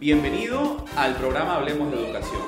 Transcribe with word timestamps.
Bienvenido 0.00 0.82
al 0.96 1.14
programa 1.16 1.56
Hablemos 1.56 1.92
de 1.92 2.02
Educación. 2.02 2.40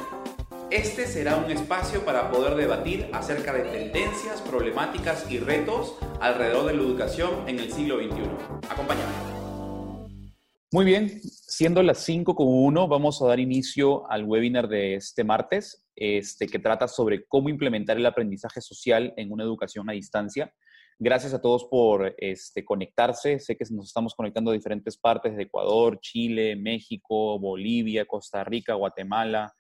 Este 0.71 1.07
será 1.07 1.37
un 1.37 1.51
espacio 1.51 2.03
para 2.03 2.31
poder 2.31 2.55
debatir 2.55 3.11
acerca 3.13 3.53
de 3.53 3.65
tendencias, 3.65 4.41
problemáticas 4.41 5.31
y 5.31 5.39
retos 5.39 5.99
alrededor 6.23 6.69
de 6.69 6.73
la 6.73 6.81
educación 6.81 7.47
en 7.47 7.59
el 7.59 7.71
siglo 7.71 7.99
XXI. 7.99 8.23
Acompáñame. 8.71 9.13
Muy 10.73 10.87
bien, 10.87 11.21
siendo 11.23 11.83
las 11.83 12.09
5.1, 12.09 12.89
vamos 12.89 13.21
a 13.21 13.27
dar 13.27 13.39
inicio 13.39 14.11
al 14.11 14.25
webinar 14.25 14.67
de 14.67 14.95
este 14.95 15.23
martes, 15.23 15.85
este, 15.95 16.47
que 16.47 16.59
trata 16.59 16.89
sobre 16.89 17.27
cómo 17.27 17.51
implementar 17.51 17.99
el 17.99 18.07
aprendizaje 18.07 18.63
social 18.63 19.13
en 19.19 19.31
una 19.31 19.45
educación 19.45 19.91
a 19.91 19.93
distancia. 19.93 20.55
Gracias 20.99 21.35
a 21.35 21.41
todos 21.41 21.65
por 21.65 22.15
este, 22.19 22.65
conectarse. 22.65 23.39
Sé 23.39 23.57
que 23.57 23.65
nos 23.71 23.87
estamos 23.87 24.15
conectando 24.15 24.51
a 24.51 24.55
diferentes 24.55 24.97
partes 24.97 25.37
de 25.37 25.45
Ecuador, 25.45 25.99
Chile, 26.01 26.57
México, 26.57 27.39
Bolivia, 27.39 28.07
Costa 28.07 28.45
Rica, 28.45 28.75
Guatemala. 28.75 29.53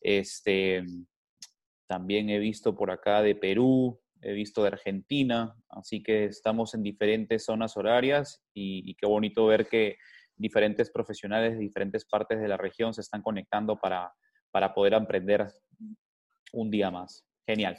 Este, 0.00 0.84
también 1.86 2.30
he 2.30 2.38
visto 2.38 2.74
por 2.74 2.90
acá 2.90 3.22
de 3.22 3.34
Perú, 3.34 4.00
he 4.22 4.32
visto 4.32 4.62
de 4.62 4.68
Argentina, 4.68 5.54
así 5.68 6.02
que 6.02 6.24
estamos 6.24 6.74
en 6.74 6.82
diferentes 6.82 7.44
zonas 7.44 7.76
horarias 7.76 8.42
y, 8.54 8.90
y 8.90 8.94
qué 8.94 9.06
bonito 9.06 9.46
ver 9.46 9.68
que 9.68 9.96
diferentes 10.36 10.90
profesionales 10.90 11.52
de 11.52 11.60
diferentes 11.60 12.04
partes 12.04 12.40
de 12.40 12.48
la 12.48 12.56
región 12.56 12.92
se 12.94 13.00
están 13.00 13.22
conectando 13.22 13.78
para, 13.78 14.12
para 14.50 14.74
poder 14.74 14.94
aprender 14.94 15.46
un 16.52 16.70
día 16.70 16.90
más. 16.90 17.24
Genial. 17.46 17.76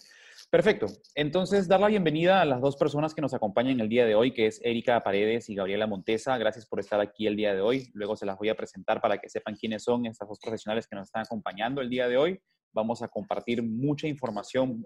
Perfecto. 0.50 0.88
Entonces, 1.14 1.68
dar 1.68 1.82
la 1.82 1.88
bienvenida 1.88 2.40
a 2.40 2.46
las 2.46 2.62
dos 2.62 2.78
personas 2.78 3.14
que 3.14 3.22
nos 3.22 3.34
acompañan 3.34 3.82
el 3.82 3.90
día 3.90 4.06
de 4.06 4.16
hoy, 4.16 4.34
que 4.34 4.46
es 4.46 4.62
Erika 4.64 5.04
Paredes 5.04 5.50
y 5.50 5.56
Gabriela 5.56 5.88
Montesa. 5.88 6.38
Gracias 6.38 6.66
por 6.66 6.80
estar 6.80 7.02
aquí 7.02 7.28
el 7.28 7.36
día 7.36 7.54
de 7.54 7.60
hoy. 7.60 7.90
Luego 7.94 8.16
se 8.16 8.26
las 8.26 8.38
voy 8.38 8.48
a 8.48 8.56
presentar 8.56 9.02
para 9.02 9.18
que 9.18 9.28
sepan 9.28 9.58
quiénes 9.58 9.84
son 9.84 10.06
estas 10.06 10.30
dos 10.30 10.40
profesionales 10.40 10.88
que 10.88 10.96
nos 10.96 11.10
están 11.10 11.24
acompañando 11.24 11.82
el 11.82 11.90
día 11.90 12.08
de 12.08 12.16
hoy. 12.16 12.40
Vamos 12.72 13.02
a 13.02 13.10
compartir 13.10 13.62
mucha 13.62 14.08
información 14.08 14.86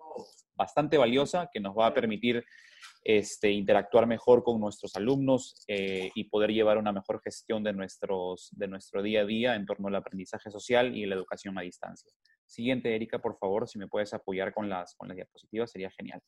bastante 0.56 0.98
valiosa 0.98 1.48
que 1.54 1.60
nos 1.60 1.78
va 1.78 1.86
a 1.86 1.94
permitir 1.94 2.44
este, 3.04 3.52
interactuar 3.52 4.08
mejor 4.08 4.44
con 4.44 4.60
nuestros 4.60 4.96
alumnos 4.96 5.64
eh, 5.68 6.10
y 6.16 6.24
poder 6.24 6.52
llevar 6.52 6.80
una 6.80 6.92
mejor 6.92 7.22
gestión 7.24 7.64
de, 7.64 7.72
de 7.72 8.68
nuestro 8.68 9.04
día 9.04 9.22
a 9.22 9.26
día 9.26 9.56
en 9.56 9.68
torno 9.68 9.90
al 9.90 9.96
aprendizaje 9.96 10.50
social 10.50 10.98
y 10.98 11.06
la 11.06 11.14
educación 11.14 11.56
a 11.60 11.62
distancia. 11.62 12.12
Siguiente, 12.52 12.94
Erika, 12.94 13.20
por 13.20 13.38
favor, 13.38 13.68
si 13.68 13.80
me 13.80 13.88
puedes 13.88 14.14
apoyar 14.14 14.54
con 14.54 14.68
las, 14.68 14.94
con 14.96 15.08
las 15.08 15.16
diapositivas, 15.16 15.72
sería 15.72 15.90
genial. 15.92 16.22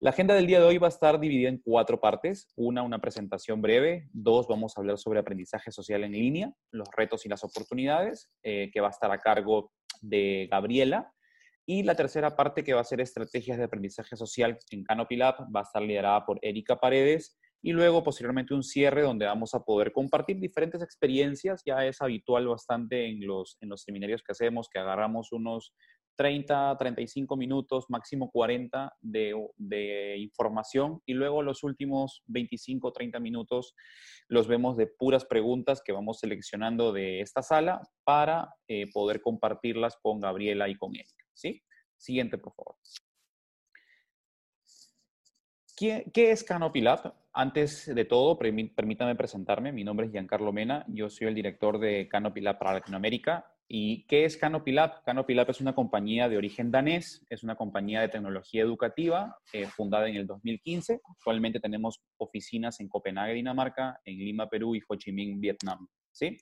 La 0.00 0.10
agenda 0.10 0.34
del 0.34 0.46
día 0.46 0.60
de 0.60 0.66
hoy 0.66 0.76
va 0.76 0.88
a 0.88 0.90
estar 0.90 1.18
dividida 1.18 1.48
en 1.48 1.62
cuatro 1.64 1.98
partes. 1.98 2.52
Una, 2.56 2.82
una 2.82 2.98
presentación 2.98 3.62
breve. 3.62 4.10
Dos, 4.12 4.46
vamos 4.46 4.76
a 4.76 4.80
hablar 4.82 4.98
sobre 4.98 5.18
aprendizaje 5.18 5.72
social 5.72 6.04
en 6.04 6.12
línea, 6.12 6.52
los 6.70 6.86
retos 6.94 7.24
y 7.24 7.30
las 7.30 7.42
oportunidades, 7.42 8.30
eh, 8.42 8.70
que 8.70 8.82
va 8.82 8.88
a 8.88 8.90
estar 8.90 9.10
a 9.10 9.18
cargo 9.18 9.72
de 10.02 10.46
Gabriela. 10.50 11.10
Y 11.64 11.84
la 11.84 11.94
tercera 11.94 12.36
parte, 12.36 12.62
que 12.62 12.74
va 12.74 12.82
a 12.82 12.84
ser 12.84 13.00
estrategias 13.00 13.56
de 13.56 13.64
aprendizaje 13.64 14.14
social 14.14 14.58
en 14.70 14.84
Canopy 14.84 15.16
Lab, 15.16 15.36
va 15.54 15.60
a 15.60 15.62
estar 15.62 15.80
liderada 15.80 16.26
por 16.26 16.38
Erika 16.42 16.78
Paredes 16.78 17.38
y 17.62 17.72
luego 17.72 18.04
posteriormente 18.04 18.54
un 18.54 18.62
cierre 18.62 19.02
donde 19.02 19.26
vamos 19.26 19.54
a 19.54 19.60
poder 19.60 19.92
compartir 19.92 20.38
diferentes 20.38 20.82
experiencias. 20.82 21.62
Ya 21.64 21.84
es 21.84 22.00
habitual 22.00 22.46
bastante 22.46 23.06
en 23.06 23.26
los, 23.26 23.56
en 23.60 23.70
los 23.70 23.82
seminarios 23.82 24.22
que 24.22 24.32
hacemos 24.32 24.68
que 24.68 24.78
agarramos 24.78 25.32
unos 25.32 25.72
30, 26.16 26.76
35 26.78 27.36
minutos, 27.36 27.86
máximo 27.88 28.30
40 28.30 28.96
de, 29.00 30.16
información 30.18 31.00
y 31.06 31.14
luego 31.14 31.42
los 31.42 31.62
últimos 31.62 32.22
25, 32.26 32.92
30 32.92 33.20
minutos 33.20 33.74
los 34.28 34.48
vemos 34.48 34.76
de 34.76 34.86
puras 34.86 35.24
preguntas 35.24 35.82
que 35.84 35.92
vamos 35.92 36.18
seleccionando 36.20 36.92
de 36.92 37.20
esta 37.20 37.42
sala 37.42 37.80
para 38.04 38.54
eh, 38.66 38.90
poder 38.92 39.20
compartirlas 39.20 39.96
con 40.02 40.20
Gabriela 40.20 40.68
y 40.68 40.76
con 40.76 40.94
Erika. 40.94 41.24
¿sí? 41.34 41.62
Siguiente, 41.96 42.38
por 42.38 42.54
favor. 42.54 42.76
¿Qué, 45.76 46.10
¿Qué, 46.10 46.30
es 46.30 46.42
Canopy 46.42 46.80
Lab? 46.80 47.14
Antes 47.34 47.84
de 47.94 48.04
todo, 48.06 48.38
permítame 48.38 49.14
presentarme. 49.14 49.72
Mi 49.72 49.84
nombre 49.84 50.06
es 50.06 50.12
Giancarlo 50.12 50.50
Mena. 50.50 50.86
Yo 50.88 51.10
soy 51.10 51.26
el 51.26 51.34
director 51.34 51.78
de 51.78 52.08
Canopy 52.08 52.40
Lab 52.40 52.58
para 52.58 52.72
Latinoamérica. 52.72 53.44
¿Y 53.68 54.06
qué 54.06 54.24
es 54.24 54.38
Canopy 54.38 54.72
Lab? 54.72 55.02
Canopy 55.04 55.34
Lab 55.34 55.50
es 55.50 55.60
una 55.60 55.74
compañía 55.74 56.30
de 56.30 56.38
origen 56.38 56.70
danés, 56.70 57.26
es 57.28 57.42
una 57.42 57.56
compañía 57.56 58.00
de 58.00 58.08
tecnología 58.08 58.62
educativa 58.62 59.36
eh, 59.52 59.66
fundada 59.66 60.08
en 60.08 60.16
el 60.16 60.26
2015. 60.26 61.02
Actualmente 61.10 61.60
tenemos 61.60 62.00
oficinas 62.16 62.80
en 62.80 62.88
Copenhague, 62.88 63.34
Dinamarca, 63.34 64.00
en 64.06 64.16
Lima, 64.16 64.48
Perú 64.48 64.76
y 64.76 64.80
Ho 64.88 64.96
Chi 64.96 65.12
Minh, 65.12 65.38
Vietnam. 65.38 65.86
¿sí? 66.10 66.38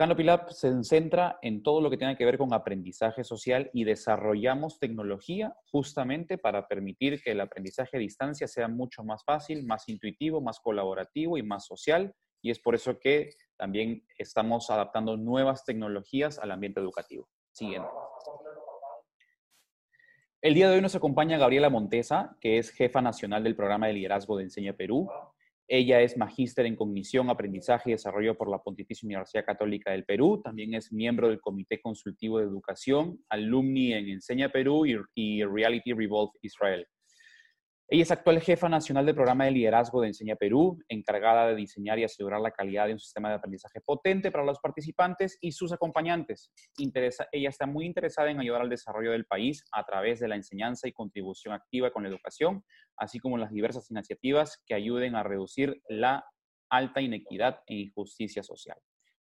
Canopy 0.00 0.22
Lab 0.22 0.50
se 0.50 0.82
centra 0.82 1.38
en 1.42 1.62
todo 1.62 1.82
lo 1.82 1.90
que 1.90 1.98
tiene 1.98 2.16
que 2.16 2.24
ver 2.24 2.38
con 2.38 2.54
aprendizaje 2.54 3.22
social 3.22 3.68
y 3.74 3.84
desarrollamos 3.84 4.78
tecnología 4.78 5.54
justamente 5.70 6.38
para 6.38 6.68
permitir 6.68 7.22
que 7.22 7.32
el 7.32 7.40
aprendizaje 7.42 7.98
a 7.98 8.00
distancia 8.00 8.48
sea 8.48 8.66
mucho 8.66 9.04
más 9.04 9.22
fácil, 9.24 9.62
más 9.62 9.90
intuitivo, 9.90 10.40
más 10.40 10.58
colaborativo 10.58 11.36
y 11.36 11.42
más 11.42 11.66
social. 11.66 12.14
Y 12.40 12.50
es 12.50 12.58
por 12.58 12.74
eso 12.74 12.98
que 12.98 13.34
también 13.58 14.02
estamos 14.16 14.70
adaptando 14.70 15.18
nuevas 15.18 15.66
tecnologías 15.66 16.38
al 16.38 16.52
ambiente 16.52 16.80
educativo. 16.80 17.28
Siguiente. 17.52 17.90
El 20.40 20.54
día 20.54 20.70
de 20.70 20.76
hoy 20.76 20.80
nos 20.80 20.94
acompaña 20.94 21.36
Gabriela 21.36 21.68
Montesa, 21.68 22.38
que 22.40 22.56
es 22.56 22.70
jefa 22.70 23.02
nacional 23.02 23.44
del 23.44 23.54
programa 23.54 23.88
de 23.88 23.92
liderazgo 23.92 24.38
de 24.38 24.44
Enseña 24.44 24.72
Perú. 24.72 25.10
Ella 25.72 26.00
es 26.00 26.16
magíster 26.16 26.66
en 26.66 26.74
cognición, 26.74 27.30
aprendizaje 27.30 27.90
y 27.90 27.92
desarrollo 27.92 28.36
por 28.36 28.50
la 28.50 28.58
Pontificia 28.58 29.06
Universidad 29.06 29.44
Católica 29.44 29.92
del 29.92 30.04
Perú. 30.04 30.40
También 30.42 30.74
es 30.74 30.92
miembro 30.92 31.28
del 31.28 31.40
Comité 31.40 31.80
Consultivo 31.80 32.40
de 32.40 32.46
Educación, 32.46 33.24
alumni 33.28 33.92
en 33.92 34.08
Enseña 34.08 34.48
Perú 34.48 34.84
y, 34.84 34.96
y 35.14 35.44
Reality 35.44 35.92
Revolve 35.92 36.32
Israel. 36.42 36.84
Ella 37.92 38.04
es 38.04 38.12
actual 38.12 38.40
jefa 38.40 38.68
nacional 38.68 39.04
del 39.04 39.16
programa 39.16 39.46
de 39.46 39.50
liderazgo 39.50 40.00
de 40.00 40.06
Enseña 40.06 40.36
Perú, 40.36 40.78
encargada 40.88 41.48
de 41.48 41.56
diseñar 41.56 41.98
y 41.98 42.04
asegurar 42.04 42.40
la 42.40 42.52
calidad 42.52 42.86
de 42.86 42.92
un 42.92 43.00
sistema 43.00 43.30
de 43.30 43.34
aprendizaje 43.34 43.80
potente 43.80 44.30
para 44.30 44.44
los 44.44 44.60
participantes 44.60 45.36
y 45.40 45.50
sus 45.50 45.72
acompañantes. 45.72 46.52
Ella 46.78 47.48
está 47.48 47.66
muy 47.66 47.86
interesada 47.86 48.30
en 48.30 48.38
ayudar 48.38 48.60
al 48.60 48.70
desarrollo 48.70 49.10
del 49.10 49.26
país 49.26 49.64
a 49.72 49.84
través 49.84 50.20
de 50.20 50.28
la 50.28 50.36
enseñanza 50.36 50.86
y 50.86 50.92
contribución 50.92 51.52
activa 51.52 51.90
con 51.90 52.04
la 52.04 52.10
educación, 52.10 52.64
así 52.96 53.18
como 53.18 53.36
las 53.36 53.50
diversas 53.50 53.90
iniciativas 53.90 54.62
que 54.66 54.74
ayuden 54.74 55.16
a 55.16 55.24
reducir 55.24 55.82
la 55.88 56.24
alta 56.70 57.00
inequidad 57.00 57.58
e 57.66 57.74
injusticia 57.74 58.44
social. 58.44 58.78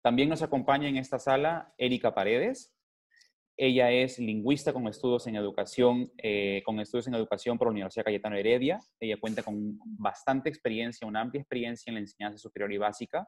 También 0.01 0.29
nos 0.29 0.41
acompaña 0.41 0.87
en 0.87 0.95
esta 0.95 1.19
sala 1.19 1.73
Erika 1.77 2.15
Paredes, 2.15 2.72
ella 3.55 3.91
es 3.91 4.17
lingüista 4.17 4.73
con 4.73 4.87
estudios 4.87 5.27
en 5.27 5.35
educación, 5.35 6.11
eh, 6.17 6.63
con 6.65 6.79
estudios 6.79 7.07
en 7.07 7.13
educación 7.13 7.57
por 7.57 7.67
la 7.67 7.71
Universidad 7.71 8.05
Cayetano 8.05 8.35
Heredia. 8.35 8.79
Ella 8.99 9.17
cuenta 9.19 9.43
con 9.43 9.77
bastante 9.83 10.49
experiencia, 10.49 11.07
una 11.07 11.21
amplia 11.21 11.41
experiencia 11.41 11.91
en 11.91 11.95
la 11.95 11.99
enseñanza 12.01 12.39
superior 12.39 12.71
y 12.73 12.77
básica. 12.77 13.27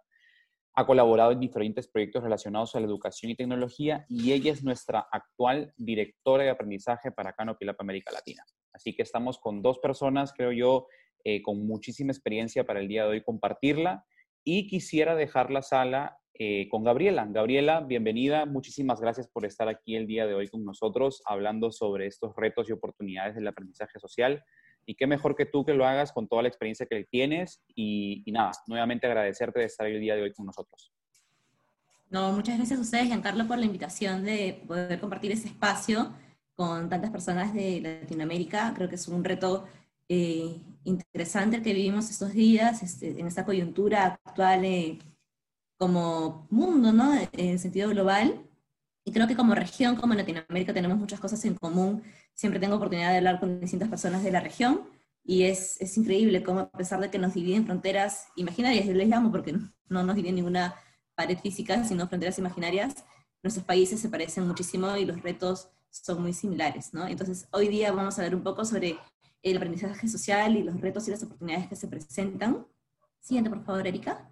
Ha 0.73 0.85
colaborado 0.85 1.31
en 1.31 1.39
diferentes 1.39 1.87
proyectos 1.87 2.23
relacionados 2.23 2.75
a 2.75 2.79
la 2.79 2.87
educación 2.87 3.31
y 3.31 3.35
tecnología 3.35 4.05
y 4.09 4.33
ella 4.33 4.51
es 4.51 4.63
nuestra 4.63 5.07
actual 5.11 5.73
directora 5.77 6.43
de 6.43 6.49
aprendizaje 6.49 7.11
para 7.11 7.33
Canopy 7.33 7.65
Lab 7.65 7.77
América 7.79 8.11
Latina. 8.11 8.43
Así 8.73 8.93
que 8.93 9.03
estamos 9.03 9.37
con 9.39 9.61
dos 9.61 9.79
personas, 9.79 10.33
creo 10.33 10.51
yo, 10.51 10.87
eh, 11.23 11.41
con 11.41 11.65
muchísima 11.65 12.11
experiencia 12.11 12.65
para 12.65 12.79
el 12.79 12.87
día 12.87 13.03
de 13.03 13.09
hoy 13.09 13.23
compartirla. 13.23 14.05
Y 14.43 14.67
quisiera 14.67 15.15
dejar 15.15 15.49
la 15.49 15.61
sala 15.61 16.17
eh, 16.37 16.67
con 16.69 16.83
Gabriela. 16.83 17.25
Gabriela, 17.29 17.79
bienvenida. 17.79 18.45
Muchísimas 18.45 18.99
gracias 18.99 19.27
por 19.29 19.45
estar 19.45 19.69
aquí 19.69 19.95
el 19.95 20.05
día 20.05 20.27
de 20.27 20.33
hoy 20.33 20.49
con 20.49 20.65
nosotros 20.65 21.21
hablando 21.25 21.71
sobre 21.71 22.07
estos 22.07 22.35
retos 22.35 22.67
y 22.67 22.73
oportunidades 22.73 23.35
del 23.35 23.47
aprendizaje 23.47 23.99
social. 23.99 24.43
Y 24.85 24.95
qué 24.95 25.07
mejor 25.07 25.37
que 25.37 25.45
tú 25.45 25.63
que 25.63 25.73
lo 25.73 25.85
hagas 25.85 26.11
con 26.11 26.27
toda 26.27 26.41
la 26.41 26.49
experiencia 26.49 26.85
que 26.87 27.05
tienes. 27.05 27.63
Y, 27.73 28.23
nada, 28.27 28.51
nuevamente 28.67 29.07
agradecerte 29.07 29.61
de 29.61 29.65
estar 29.65 29.87
el 29.87 30.01
día 30.01 30.15
de 30.15 30.23
hoy 30.23 30.33
con 30.33 30.45
nosotros. 30.45 30.91
No, 32.09 32.33
muchas 32.33 32.57
gracias 32.57 32.79
a 32.79 32.81
ustedes, 32.81 33.07
Giancarlo, 33.07 33.47
por 33.47 33.57
la 33.57 33.65
invitación 33.65 34.25
de 34.25 34.61
poder 34.67 34.99
compartir 34.99 35.31
ese 35.31 35.47
espacio 35.47 36.13
con 36.53 36.89
tantas 36.89 37.11
personas 37.11 37.53
de 37.53 37.79
Latinoamérica. 37.79 38.73
Creo 38.75 38.89
que 38.89 38.95
es 38.95 39.07
un 39.07 39.23
reto 39.23 39.65
eh, 40.09 40.57
interesante 40.83 41.57
el 41.57 41.63
que 41.63 41.73
vivimos 41.73 42.09
estos 42.09 42.33
días, 42.33 42.83
este, 42.83 43.19
en 43.19 43.25
esta 43.25 43.45
coyuntura 43.45 44.19
actual. 44.25 44.65
Eh, 44.65 44.99
como 45.77 46.47
mundo, 46.49 46.91
¿no? 46.91 47.13
En 47.33 47.59
sentido 47.59 47.89
global. 47.89 48.45
Y 49.03 49.11
creo 49.11 49.27
que 49.27 49.35
como 49.35 49.53
región, 49.55 49.95
como 49.95 50.13
Latinoamérica, 50.13 50.73
tenemos 50.73 50.97
muchas 50.97 51.19
cosas 51.19 51.43
en 51.45 51.55
común. 51.55 52.03
Siempre 52.33 52.59
tengo 52.59 52.75
oportunidad 52.75 53.11
de 53.11 53.17
hablar 53.17 53.39
con 53.39 53.59
distintas 53.59 53.89
personas 53.89 54.23
de 54.23 54.31
la 54.31 54.39
región 54.39 54.81
y 55.23 55.43
es, 55.43 55.79
es 55.81 55.97
increíble 55.97 56.43
cómo 56.43 56.59
a 56.59 56.71
pesar 56.71 56.99
de 56.99 57.09
que 57.09 57.17
nos 57.17 57.33
dividen 57.33 57.65
fronteras 57.65 58.27
imaginarias, 58.35 58.85
yo 58.85 58.93
les 58.93 59.07
llamo 59.07 59.31
porque 59.31 59.53
no 59.87 60.03
nos 60.03 60.15
dividen 60.15 60.35
ninguna 60.35 60.75
pared 61.15 61.37
física, 61.39 61.83
sino 61.83 62.07
fronteras 62.07 62.37
imaginarias, 62.37 63.03
nuestros 63.41 63.65
países 63.65 63.99
se 63.99 64.09
parecen 64.09 64.47
muchísimo 64.47 64.95
y 64.97 65.05
los 65.05 65.21
retos 65.21 65.69
son 65.89 66.21
muy 66.21 66.33
similares, 66.33 66.93
¿no? 66.93 67.07
Entonces, 67.07 67.47
hoy 67.51 67.69
día 67.69 67.91
vamos 67.91 68.19
a 68.19 68.21
ver 68.21 68.35
un 68.35 68.43
poco 68.43 68.65
sobre 68.65 68.97
el 69.41 69.57
aprendizaje 69.57 70.07
social 70.07 70.57
y 70.57 70.63
los 70.63 70.79
retos 70.81 71.07
y 71.07 71.11
las 71.11 71.23
oportunidades 71.23 71.67
que 71.67 71.75
se 71.75 71.87
presentan. 71.87 72.67
Siguiente, 73.21 73.49
por 73.49 73.63
favor, 73.63 73.87
Erika. 73.87 74.29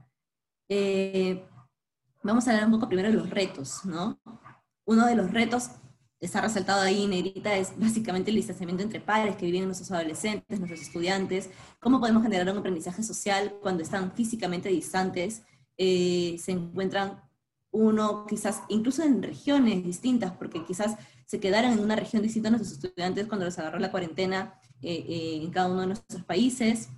Eh, 0.75 1.45
vamos 2.23 2.47
a 2.47 2.49
hablar 2.49 2.65
un 2.65 2.71
poco 2.71 2.87
primero 2.87 3.09
de 3.09 3.13
los 3.15 3.29
retos, 3.29 3.85
¿no? 3.85 4.19
Uno 4.85 5.05
de 5.05 5.15
los 5.15 5.31
retos 5.31 5.69
está 6.19 6.41
resaltado 6.41 6.81
ahí, 6.81 7.05
negrita, 7.05 7.55
es 7.55 7.77
básicamente 7.77 8.31
el 8.31 8.37
distanciamiento 8.37 8.81
entre 8.81 8.99
padres 8.99 9.35
que 9.35 9.45
viven 9.45 9.65
nuestros 9.65 9.91
adolescentes, 9.91 10.57
nuestros 10.57 10.81
estudiantes, 10.81 11.51
cómo 11.79 11.99
podemos 11.99 12.23
generar 12.23 12.51
un 12.51 12.57
aprendizaje 12.57 13.03
social 13.03 13.53
cuando 13.61 13.83
están 13.83 14.13
físicamente 14.13 14.69
distantes, 14.69 15.43
eh, 15.77 16.37
se 16.39 16.53
encuentran 16.53 17.21
uno 17.69 18.25
quizás 18.27 18.63
incluso 18.67 19.03
en 19.03 19.21
regiones 19.21 19.83
distintas, 19.83 20.31
porque 20.31 20.65
quizás 20.65 20.95
se 21.27 21.39
quedaron 21.39 21.73
en 21.73 21.81
una 21.81 21.95
región 21.95 22.23
distinta 22.23 22.49
nuestros 22.49 22.73
estudiantes 22.73 23.27
cuando 23.27 23.45
les 23.45 23.59
agarró 23.59 23.77
la 23.77 23.91
cuarentena 23.91 24.59
eh, 24.81 25.05
eh, 25.07 25.39
en 25.43 25.51
cada 25.51 25.67
uno 25.69 25.81
de 25.81 25.87
nuestros 25.87 26.23
países. 26.23 26.89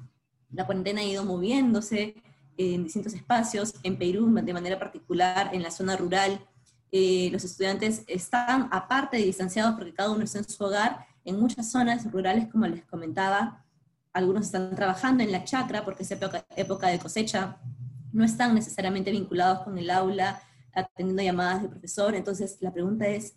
La 0.49 0.65
cuarentena 0.65 1.01
ha 1.01 1.03
ido 1.03 1.25
moviéndose 1.25 2.15
en 2.57 2.83
distintos 2.83 3.13
espacios, 3.13 3.73
en 3.83 3.97
Perú 3.97 4.33
de 4.33 4.53
manera 4.53 4.79
particular, 4.79 5.49
en 5.53 5.63
la 5.63 5.71
zona 5.71 5.95
rural, 5.95 6.39
eh, 6.91 7.29
los 7.31 7.43
estudiantes 7.43 8.03
están 8.07 8.69
aparte 8.71 9.17
de 9.17 9.23
distanciados 9.23 9.75
porque 9.75 9.93
cada 9.93 10.11
uno 10.11 10.23
está 10.23 10.37
en 10.37 10.47
su 10.47 10.63
hogar. 10.63 11.05
En 11.25 11.39
muchas 11.39 11.69
zonas 11.69 12.09
rurales, 12.11 12.47
como 12.47 12.67
les 12.67 12.85
comentaba, 12.85 13.65
algunos 14.13 14.45
están 14.45 14.73
trabajando 14.75 15.23
en 15.23 15.31
la 15.31 15.43
chacra 15.43 15.83
porque 15.83 16.03
es 16.03 16.11
época, 16.11 16.45
época 16.55 16.87
de 16.87 16.99
cosecha, 16.99 17.57
no 18.13 18.23
están 18.23 18.55
necesariamente 18.55 19.11
vinculados 19.11 19.59
con 19.63 19.77
el 19.77 19.89
aula, 19.89 20.41
atendiendo 20.73 21.21
llamadas 21.21 21.63
de 21.63 21.67
profesor. 21.67 22.15
Entonces, 22.15 22.57
la 22.61 22.71
pregunta 22.71 23.07
es, 23.07 23.35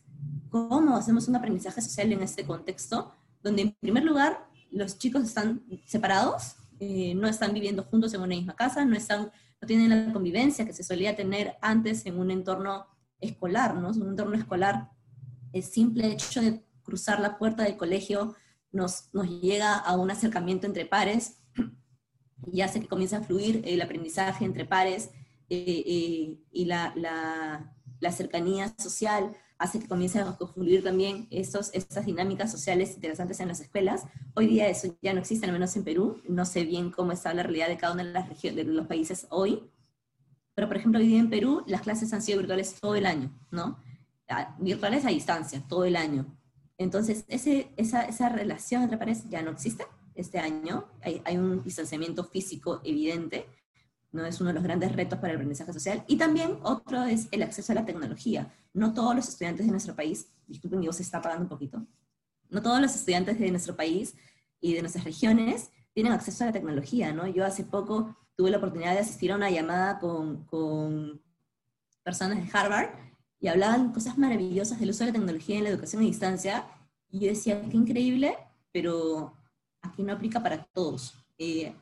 ¿cómo 0.50 0.96
hacemos 0.96 1.26
un 1.26 1.34
aprendizaje 1.34 1.82
social 1.82 2.12
en 2.12 2.22
este 2.22 2.44
contexto? 2.44 3.12
Donde, 3.42 3.62
en 3.62 3.72
primer 3.80 4.04
lugar, 4.04 4.46
los 4.70 4.98
chicos 4.98 5.24
están 5.24 5.64
separados, 5.84 6.57
eh, 6.80 7.14
no 7.14 7.26
están 7.28 7.52
viviendo 7.52 7.82
juntos 7.84 8.14
en 8.14 8.20
una 8.20 8.34
misma 8.34 8.56
casa, 8.56 8.84
no, 8.84 8.96
están, 8.96 9.30
no 9.60 9.66
tienen 9.66 9.90
la 9.90 10.12
convivencia 10.12 10.64
que 10.64 10.72
se 10.72 10.82
solía 10.82 11.16
tener 11.16 11.56
antes 11.60 12.06
en 12.06 12.18
un 12.18 12.30
entorno 12.30 12.86
escolar, 13.20 13.74
¿no? 13.74 13.90
Un 13.90 14.10
entorno 14.10 14.36
escolar, 14.36 14.90
el 15.52 15.62
simple 15.62 16.12
hecho 16.12 16.40
de 16.40 16.64
cruzar 16.82 17.20
la 17.20 17.38
puerta 17.38 17.64
del 17.64 17.76
colegio 17.76 18.34
nos, 18.72 19.08
nos 19.12 19.28
llega 19.40 19.74
a 19.74 19.96
un 19.96 20.10
acercamiento 20.10 20.66
entre 20.66 20.86
pares 20.86 21.38
y 22.52 22.60
hace 22.60 22.80
que 22.80 22.88
comience 22.88 23.16
a 23.16 23.22
fluir 23.22 23.62
el 23.64 23.80
aprendizaje 23.82 24.44
entre 24.44 24.64
pares 24.64 25.10
eh, 25.50 25.82
eh, 25.86 26.38
y 26.52 26.64
la, 26.66 26.92
la, 26.96 27.74
la, 28.00 28.12
cercanía 28.12 28.74
social 28.78 29.34
hace 29.58 29.80
que 29.80 29.88
comience 29.88 30.20
a 30.20 30.32
fluir 30.32 30.82
también 30.82 31.26
estos, 31.30 31.70
estas 31.74 32.06
dinámicas 32.06 32.50
sociales 32.50 32.94
interesantes 32.94 33.40
en 33.40 33.48
las 33.48 33.60
escuelas. 33.60 34.04
Hoy 34.34 34.46
día 34.46 34.68
eso 34.68 34.96
ya 35.02 35.12
no 35.12 35.20
existe, 35.20 35.46
al 35.46 35.52
menos 35.52 35.76
en 35.76 35.84
Perú. 35.84 36.22
No 36.28 36.44
sé 36.44 36.64
bien 36.64 36.90
cómo 36.90 37.12
está 37.12 37.34
la 37.34 37.42
realidad 37.42 37.68
de 37.68 37.76
cada 37.76 37.92
una 37.92 38.04
de 38.04 38.12
las 38.12 38.28
regiones, 38.28 38.66
de 38.66 38.72
los 38.72 38.86
países 38.86 39.26
hoy, 39.30 39.68
pero, 40.58 40.66
por 40.66 40.76
ejemplo, 40.76 40.98
hoy 40.98 41.06
día 41.06 41.20
en 41.20 41.30
Perú 41.30 41.62
las 41.68 41.82
clases 41.82 42.12
han 42.12 42.20
sido 42.20 42.38
virtuales 42.38 42.80
todo 42.80 42.96
el 42.96 43.06
año, 43.06 43.30
¿no? 43.52 43.78
Virtuales 44.58 45.04
a 45.06 45.10
distancia, 45.10 45.62
todo 45.68 45.84
el 45.84 45.94
año. 45.94 46.36
Entonces, 46.78 47.24
ese, 47.28 47.70
esa, 47.76 48.02
esa 48.02 48.28
relación 48.28 48.82
entre 48.82 48.98
pares 48.98 49.28
ya 49.28 49.40
no 49.40 49.52
existe 49.52 49.86
este 50.16 50.40
año. 50.40 50.88
Hay, 51.00 51.22
hay 51.24 51.36
un 51.36 51.62
distanciamiento 51.62 52.24
físico 52.24 52.80
evidente, 52.82 53.46
¿no? 54.12 54.24
Es 54.24 54.40
uno 54.40 54.48
de 54.48 54.54
los 54.54 54.62
grandes 54.62 54.92
retos 54.92 55.18
para 55.18 55.32
el 55.32 55.36
aprendizaje 55.36 55.72
social. 55.72 56.04
Y 56.06 56.16
también 56.16 56.58
otro 56.62 57.04
es 57.04 57.28
el 57.30 57.42
acceso 57.42 57.72
a 57.72 57.74
la 57.74 57.84
tecnología. 57.84 58.52
No 58.72 58.94
todos 58.94 59.14
los 59.14 59.28
estudiantes 59.28 59.66
de 59.66 59.72
nuestro 59.72 59.94
país, 59.94 60.28
disculpen, 60.46 60.80
voz 60.80 60.96
se 60.96 61.02
está 61.02 61.18
apagando 61.18 61.44
un 61.44 61.48
poquito, 61.48 61.86
no 62.50 62.62
todos 62.62 62.80
los 62.80 62.94
estudiantes 62.94 63.38
de 63.38 63.50
nuestro 63.50 63.76
país 63.76 64.14
y 64.60 64.74
de 64.74 64.80
nuestras 64.80 65.04
regiones 65.04 65.70
tienen 65.92 66.12
acceso 66.12 66.44
a 66.44 66.46
la 66.48 66.52
tecnología, 66.52 67.12
¿no? 67.12 67.26
Yo 67.26 67.44
hace 67.44 67.64
poco 67.64 68.16
tuve 68.36 68.50
la 68.50 68.58
oportunidad 68.58 68.94
de 68.94 69.00
asistir 69.00 69.32
a 69.32 69.36
una 69.36 69.50
llamada 69.50 69.98
con, 69.98 70.44
con 70.44 71.20
personas 72.02 72.38
de 72.38 72.48
Harvard 72.52 72.90
y 73.40 73.48
hablaban 73.48 73.92
cosas 73.92 74.16
maravillosas 74.16 74.80
del 74.80 74.90
uso 74.90 75.04
de 75.04 75.10
la 75.10 75.18
tecnología 75.18 75.58
en 75.58 75.64
la 75.64 75.70
educación 75.70 76.02
a 76.02 76.06
distancia, 76.06 76.64
y 77.10 77.20
yo 77.20 77.28
decía, 77.28 77.60
qué 77.70 77.76
increíble, 77.76 78.36
pero 78.72 79.34
aquí 79.80 80.02
no 80.02 80.12
aplica 80.12 80.42
para 80.42 80.64
todos. 80.64 81.14
Eh, 81.38 81.74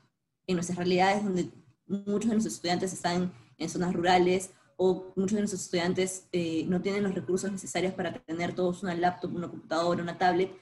en 0.47 0.55
nuestras 0.55 0.79
realidades 0.79 1.25
donde 1.25 1.51
muchos 1.87 2.29
de 2.29 2.35
nuestros 2.35 2.55
estudiantes 2.55 2.93
están 2.93 3.33
en 3.59 3.69
zonas 3.69 3.95
rurales 3.95 4.51
o 4.77 5.13
muchos 5.17 5.35
de 5.35 5.41
nuestros 5.41 5.63
estudiantes 5.63 6.29
eh, 6.33 6.65
no 6.69 6.81
tienen 6.83 7.03
los 7.03 7.15
recursos 7.15 7.51
necesarios 7.51 7.95
para 7.95 8.13
tener 8.13 8.55
todos 8.55 8.83
una 8.83 8.95
laptop, 8.95 9.35
una 9.35 9.49
computadora, 9.49 10.03
una 10.03 10.19
tablet, 10.19 10.53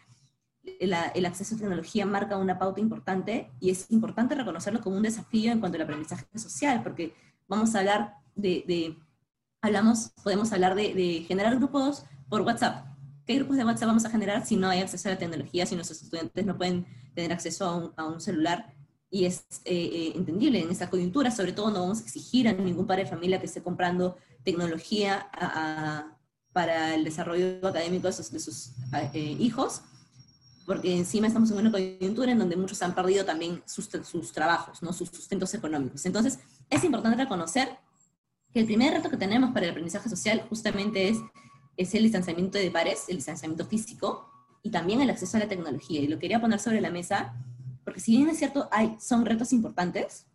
el 0.81 1.27
acceso 1.27 1.55
a 1.55 1.59
tecnología 1.59 2.07
marca 2.07 2.39
una 2.39 2.59
pauta 2.59 2.81
importante 2.81 3.51
y 3.61 3.71
es 3.71 3.91
importante 3.91 4.35
reconocerlo 4.35 4.81
como 4.81 4.97
un 4.97 5.03
desafío 5.03 5.53
en 5.53 5.61
cuanto 5.61 5.77
al 5.77 5.83
aprendizaje 5.83 6.27
social, 6.39 6.83
porque 6.83 7.15
vamos 7.49 7.75
a 7.75 7.81
hablar 7.81 8.15
de, 8.35 8.97
hablamos, 9.61 10.13
podemos 10.23 10.53
hablar 10.53 10.75
de, 10.75 11.25
generar 11.29 11.57
grupos 11.57 12.05
por 12.29 12.43
WhatsApp. 12.43 12.87
¿Qué 13.27 13.37
grupos 13.37 13.57
de 13.57 13.65
WhatsApp 13.65 13.89
vamos 13.89 14.05
a 14.05 14.11
generar 14.11 14.47
si 14.47 14.57
no 14.57 14.69
hay 14.69 14.81
acceso 14.81 15.09
a 15.09 15.13
la 15.13 15.19
tecnología, 15.19 15.67
si 15.67 15.75
nuestros 15.75 16.03
estudiantes 16.03 16.45
no 16.45 16.57
pueden 16.57 16.87
tener 17.15 17.33
acceso 17.33 17.95
a 17.97 18.05
un, 18.07 18.21
celular? 18.21 18.74
Y 19.15 19.27
es 19.27 19.45
eh, 19.65 19.73
eh, 19.75 20.13
entendible 20.17 20.61
en 20.61 20.73
esta 20.73 20.91
coyuntura, 20.91 21.31
sobre 21.31 21.53
todo 21.53 21.71
no 21.71 21.83
vamos 21.83 22.01
a 22.01 22.03
exigir 22.03 22.49
a 22.49 22.53
ningún 22.53 22.85
padre 22.85 23.05
de 23.05 23.11
familia 23.11 23.39
que 23.39 23.47
esté 23.47 23.63
comprando 23.63 24.17
tecnología 24.43 25.31
para 26.53 26.97
el 26.97 27.05
desarrollo 27.05 27.65
académico 27.65 28.09
de 28.09 28.13
sus, 28.13 28.73
eh, 29.13 29.37
hijos, 29.39 29.83
porque 30.67 30.97
encima 30.97 31.29
estamos 31.29 31.49
en 31.53 31.59
una 31.59 31.71
coyuntura 31.71 32.33
en 32.33 32.41
donde 32.41 32.57
muchos 32.57 32.83
han 32.83 32.93
perdido 32.93 33.25
también 33.25 33.63
sus, 33.67 33.89
sus 34.03 34.33
trabajos, 34.33 34.83
¿no? 34.83 34.93
sus 34.93 35.11
sustentos 35.11 35.55
económicos. 35.55 36.05
Entonces, 36.07 36.41
es 36.69 36.83
importante 36.83 37.17
reconocer 37.17 37.69
que 38.53 38.59
el 38.59 38.67
primer 38.67 38.95
reto 38.95 39.11
que 39.11 39.17
tenemos 39.17 39.53
para 39.53 39.67
el 39.67 39.71
aprendizaje 39.71 40.09
social 40.09 40.45
justamente 40.49 41.11
es, 41.11 41.19
es 41.77 41.95
el 41.95 42.03
distanciamiento 42.03 42.59
de 42.59 42.69
pares, 42.69 43.05
el 43.07 43.19
distanciamiento 43.19 43.65
físico 43.65 44.29
y 44.61 44.71
también 44.71 45.01
el 45.01 45.11
acceso 45.11 45.37
a 45.37 45.41
la 45.41 45.49
tecnología. 45.49 46.01
Y 46.01 46.09
lo 46.09 46.19
quería 46.19 46.41
poner 46.41 46.59
sobre 46.59 46.81
la 46.81 46.91
mesa 46.91 47.33
porque 47.85 48.01
si 48.01 48.17
bien 48.17 48.29
es 48.29 48.39
cierto, 48.39 48.69
hay, 48.73 48.97
son 49.01 49.25
retos 49.25 49.53
importantes, 49.53 50.27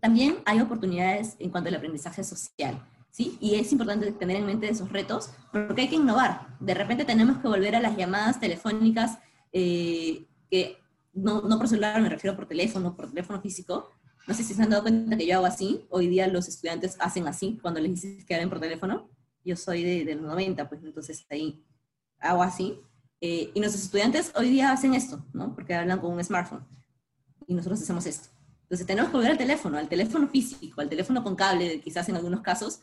también 0.00 0.36
hay 0.44 0.60
oportunidades 0.60 1.36
en 1.38 1.50
cuanto 1.50 1.68
al 1.68 1.76
aprendizaje 1.76 2.24
social. 2.24 2.84
¿Sí? 3.10 3.36
Y 3.40 3.54
es 3.54 3.72
importante 3.72 4.12
tener 4.12 4.36
en 4.36 4.46
mente 4.46 4.68
esos 4.68 4.92
retos 4.92 5.30
porque 5.50 5.82
hay 5.82 5.88
que 5.88 5.96
innovar. 5.96 6.56
De 6.60 6.74
repente 6.74 7.04
tenemos 7.04 7.38
que 7.38 7.48
volver 7.48 7.74
a 7.74 7.80
las 7.80 7.96
llamadas 7.96 8.38
telefónicas 8.38 9.18
eh, 9.50 10.26
que 10.50 10.76
no, 11.14 11.40
no 11.40 11.58
por 11.58 11.68
celular, 11.68 12.00
me 12.00 12.10
refiero 12.10 12.36
por 12.36 12.46
teléfono, 12.46 12.94
por 12.94 13.08
teléfono 13.08 13.40
físico. 13.40 13.90
No 14.26 14.34
sé 14.34 14.44
si 14.44 14.54
se 14.54 14.62
han 14.62 14.70
dado 14.70 14.82
cuenta 14.82 15.16
que 15.16 15.26
yo 15.26 15.36
hago 15.36 15.46
así. 15.46 15.86
Hoy 15.88 16.06
día 16.06 16.28
los 16.28 16.48
estudiantes 16.48 16.96
hacen 17.00 17.26
así 17.26 17.58
cuando 17.60 17.80
les 17.80 17.92
dices 17.92 18.24
que 18.24 18.34
hablen 18.34 18.50
por 18.50 18.60
teléfono. 18.60 19.08
Yo 19.44 19.56
soy 19.56 19.82
de, 19.82 20.04
del 20.04 20.22
90, 20.22 20.68
pues 20.68 20.84
entonces 20.84 21.26
ahí 21.30 21.64
hago 22.20 22.42
así. 22.42 22.80
Eh, 23.20 23.50
y 23.52 23.60
nuestros 23.60 23.84
estudiantes 23.84 24.32
hoy 24.36 24.50
día 24.50 24.70
hacen 24.70 24.94
esto, 24.94 25.24
¿no? 25.32 25.54
Porque 25.54 25.74
hablan 25.74 26.00
con 26.00 26.12
un 26.12 26.22
smartphone. 26.22 26.64
Y 27.46 27.54
nosotros 27.54 27.82
hacemos 27.82 28.06
esto. 28.06 28.28
Entonces 28.62 28.86
tenemos 28.86 29.10
que 29.10 29.16
volver 29.16 29.32
al 29.32 29.38
teléfono, 29.38 29.78
al 29.78 29.88
teléfono 29.88 30.28
físico, 30.28 30.80
al 30.80 30.88
teléfono 30.88 31.24
con 31.24 31.34
cable, 31.34 31.80
quizás 31.80 32.08
en 32.08 32.16
algunos 32.16 32.42
casos, 32.42 32.80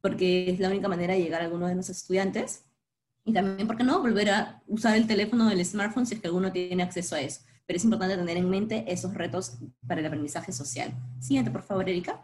porque 0.00 0.50
es 0.50 0.58
la 0.58 0.68
única 0.68 0.88
manera 0.88 1.14
de 1.14 1.20
llegar 1.20 1.42
a 1.42 1.44
algunos 1.44 1.68
de 1.68 1.74
nuestros 1.74 1.98
estudiantes. 1.98 2.64
Y 3.24 3.32
también, 3.32 3.66
¿por 3.66 3.76
qué 3.76 3.84
no? 3.84 4.00
Volver 4.00 4.30
a 4.30 4.62
usar 4.66 4.96
el 4.96 5.06
teléfono 5.06 5.48
del 5.48 5.64
smartphone 5.64 6.06
si 6.06 6.14
es 6.14 6.20
que 6.20 6.28
alguno 6.28 6.52
tiene 6.52 6.82
acceso 6.82 7.16
a 7.16 7.20
eso. 7.20 7.42
Pero 7.66 7.76
es 7.76 7.84
importante 7.84 8.16
tener 8.16 8.36
en 8.36 8.48
mente 8.48 8.84
esos 8.88 9.12
retos 9.14 9.58
para 9.86 10.00
el 10.00 10.06
aprendizaje 10.06 10.52
social. 10.52 10.94
Siguiente, 11.20 11.50
por 11.50 11.62
favor, 11.62 11.88
Erika. 11.88 12.22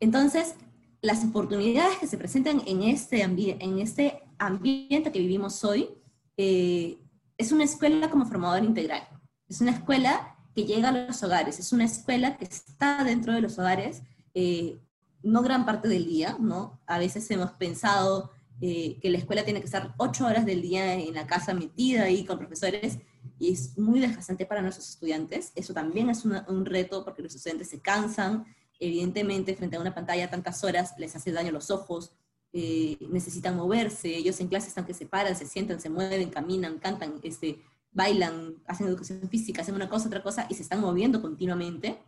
Entonces, 0.00 0.56
las 1.00 1.24
oportunidades 1.24 1.98
que 1.98 2.06
se 2.06 2.18
presentan 2.18 2.62
en 2.66 2.82
este, 2.82 3.22
en 3.22 3.78
este 3.78 4.22
ambiente 4.38 5.12
que 5.12 5.18
vivimos 5.18 5.64
hoy 5.64 5.88
eh, 6.36 6.98
es 7.36 7.52
una 7.52 7.64
escuela 7.64 8.10
como 8.10 8.26
formador 8.26 8.64
integral. 8.64 9.08
Es 9.48 9.60
una 9.60 9.72
escuela 9.72 10.36
que 10.54 10.64
llega 10.64 10.88
a 10.88 10.92
los 10.92 11.22
hogares, 11.22 11.58
es 11.58 11.72
una 11.72 11.84
escuela 11.84 12.36
que 12.36 12.44
está 12.44 13.04
dentro 13.04 13.32
de 13.32 13.40
los 13.40 13.58
hogares, 13.58 14.02
eh, 14.34 14.80
no 15.22 15.42
gran 15.42 15.64
parte 15.64 15.88
del 15.88 16.06
día, 16.06 16.36
¿no? 16.40 16.80
A 16.86 16.98
veces 16.98 17.30
hemos 17.30 17.52
pensado 17.52 18.30
eh, 18.60 18.98
que 19.00 19.10
la 19.10 19.18
escuela 19.18 19.44
tiene 19.44 19.60
que 19.60 19.66
estar 19.66 19.94
ocho 19.98 20.26
horas 20.26 20.44
del 20.44 20.62
día 20.62 20.94
en 20.94 21.14
la 21.14 21.26
casa 21.26 21.54
metida 21.54 22.04
ahí 22.04 22.24
con 22.24 22.38
profesores 22.38 22.98
y 23.38 23.52
es 23.52 23.78
muy 23.78 24.00
desgastante 24.00 24.46
para 24.46 24.62
nuestros 24.62 24.88
estudiantes. 24.88 25.52
Eso 25.54 25.72
también 25.72 26.10
es 26.10 26.24
un 26.24 26.66
reto 26.66 27.04
porque 27.04 27.22
los 27.22 27.34
estudiantes 27.34 27.70
se 27.70 27.80
cansan, 27.80 28.44
evidentemente 28.80 29.54
frente 29.54 29.76
a 29.76 29.80
una 29.80 29.94
pantalla 29.94 30.30
tantas 30.30 30.62
horas 30.64 30.94
les 30.98 31.14
hace 31.14 31.32
daño 31.32 31.52
los 31.52 31.70
ojos, 31.70 32.12
eh, 32.52 32.96
necesitan 33.10 33.56
moverse, 33.56 34.16
ellos 34.16 34.40
en 34.40 34.48
clase 34.48 34.68
están 34.68 34.86
que 34.86 34.94
se 34.94 35.06
paran, 35.06 35.36
se 35.36 35.46
sientan, 35.46 35.80
se 35.80 35.90
mueven, 35.90 36.30
caminan, 36.30 36.78
cantan, 36.78 37.20
este, 37.22 37.60
bailan, 37.92 38.56
hacen 38.66 38.86
educación 38.86 39.28
física, 39.28 39.62
hacen 39.62 39.74
una 39.74 39.88
cosa, 39.88 40.06
otra 40.06 40.22
cosa 40.22 40.46
y 40.48 40.54
se 40.54 40.62
están 40.62 40.80
moviendo 40.80 41.20
continuamente. 41.20 41.98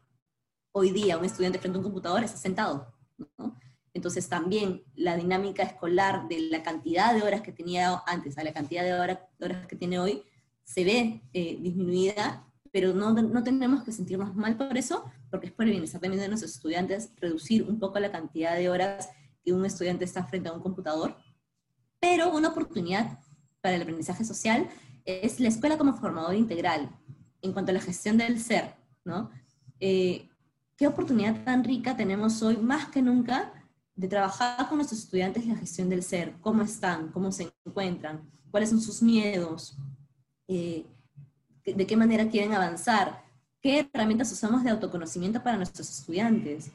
Hoy 0.73 0.91
día 0.91 1.19
un 1.19 1.25
estudiante 1.25 1.59
frente 1.59 1.77
a 1.77 1.81
un 1.81 1.85
computador 1.85 2.25
está 2.25 2.39
sentado, 2.39 2.95
¿no? 3.37 3.59
Entonces 3.93 4.29
también 4.29 4.85
la 4.95 5.17
dinámica 5.17 5.63
escolar 5.63 6.29
de 6.29 6.41
la 6.43 6.63
cantidad 6.63 7.13
de 7.13 7.23
horas 7.23 7.43
que 7.43 7.53
tenía 7.53 8.03
antes 8.07 8.39
a 8.39 8.45
la 8.45 8.53
cantidad 8.53 8.85
de 8.85 8.95
horas, 8.95 9.67
que 9.67 9.77
tiene 9.77 9.99
hoy 9.99 10.23
se 10.65 10.85
ve 10.85 11.23
eh, 11.33 11.59
disminuida, 11.61 12.47
pero 12.71 12.95
no, 12.95 13.13
no 13.13 13.43
tenemos 13.43 13.83
que 13.83 13.91
sentirnos 13.91 14.35
mal 14.37 14.57
por 14.57 14.79
eso, 14.79 15.05
porque 15.29 15.49
es 15.49 15.53
por 15.53 15.65
el 15.65 15.73
bienestar 15.73 16.01
también 16.01 16.23
de 16.23 16.29
nuestros 16.29 16.53
estudiantes, 16.53 17.13
reducir 17.17 17.65
un 17.65 17.81
poco 17.81 17.99
la 17.99 18.13
cantidad 18.13 18.57
de 18.57 18.71
horas 18.71 19.11
que 19.45 19.53
un 19.53 19.65
estudiante 19.65 20.05
está 20.05 20.25
frente 20.25 20.49
a 20.49 20.53
un 20.53 20.61
computador, 20.61 21.17
pero 21.99 22.33
una 22.33 22.49
oportunidad 22.49 23.19
para 23.61 23.77
el 23.77 23.83
aprendizaje 23.83 24.25
social 24.25 24.69
es 25.05 25.41
la 25.41 25.49
escuela 25.49 25.79
como 25.79 25.95
formador 25.95 26.35
integral 26.35 26.91
en 27.43 27.53
cuanto 27.53 27.71
a 27.71 27.75
la 27.75 27.81
gestión 27.81 28.19
del 28.19 28.41
ser, 28.41 28.75
¿no? 29.05 29.31
Eh, 29.81 30.29
qué 30.77 30.87
oportunidad 30.87 31.43
tan 31.45 31.65
rica 31.65 31.97
tenemos 31.97 32.43
hoy, 32.43 32.57
más 32.57 32.89
que 32.89 33.03
nunca, 33.03 33.53
de 33.95 34.09
trabajar 34.09 34.69
con 34.69 34.79
nuestros 34.79 35.01
estudiantes 35.01 35.47
la 35.47 35.57
gestión 35.57 35.89
del 35.89 36.03
ser, 36.03 36.35
cómo 36.41 36.63
están, 36.63 37.09
cómo 37.09 37.33
se 37.33 37.53
encuentran, 37.67 38.31
cuáles 38.51 38.71
son 38.71 38.81
sus 38.81 39.03
miedos, 39.03 39.77
eh, 40.49 40.87
de 41.65 41.87
qué 41.87 41.97
manera 41.97 42.29
quieren 42.29 42.55
avanzar, 42.55 43.23
qué 43.61 43.91
herramientas 43.93 44.33
usamos 44.33 44.65
de 44.65 44.71
autoconocimiento 44.71 45.43
para 45.43 45.57
nuestros 45.57 45.91
estudiantes. 45.91 46.71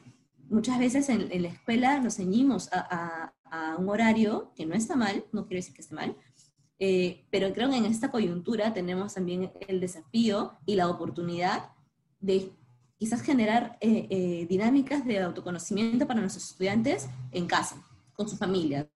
Muchas 0.48 0.78
veces 0.78 1.08
en, 1.08 1.42
la 1.42 1.48
escuela 1.48 2.00
nos 2.00 2.16
ceñimos 2.16 2.68
a, 2.72 3.32
un 3.78 3.88
horario 3.88 4.52
que 4.54 4.66
no 4.66 4.74
está 4.74 4.96
mal, 4.96 5.24
no 5.32 5.46
quiero 5.46 5.58
decir 5.58 5.74
que 5.74 5.80
esté 5.80 5.94
mal, 5.94 6.16
eh, 6.78 7.24
pero 7.30 7.52
creo 7.54 7.70
que 7.70 7.76
en 7.76 7.86
esta 7.86 8.10
coyuntura 8.10 8.74
tenemos 8.74 9.14
también 9.14 9.50
el 9.66 9.80
desafío 9.80 10.52
y 10.66 10.74
la 10.74 10.88
oportunidad 10.88 11.70
de 12.20 12.52
quizás 12.98 13.22
generar 13.22 13.78
eh, 13.80 14.06
eh, 14.10 14.46
dinámicas 14.48 15.04
de 15.04 15.20
autoconocimiento 15.20 16.06
para 16.06 16.20
nuestros 16.20 16.50
estudiantes 16.50 17.08
en 17.32 17.46
casa, 17.46 17.76
con 18.14 18.28
sus 18.28 18.38
familias. 18.38 18.88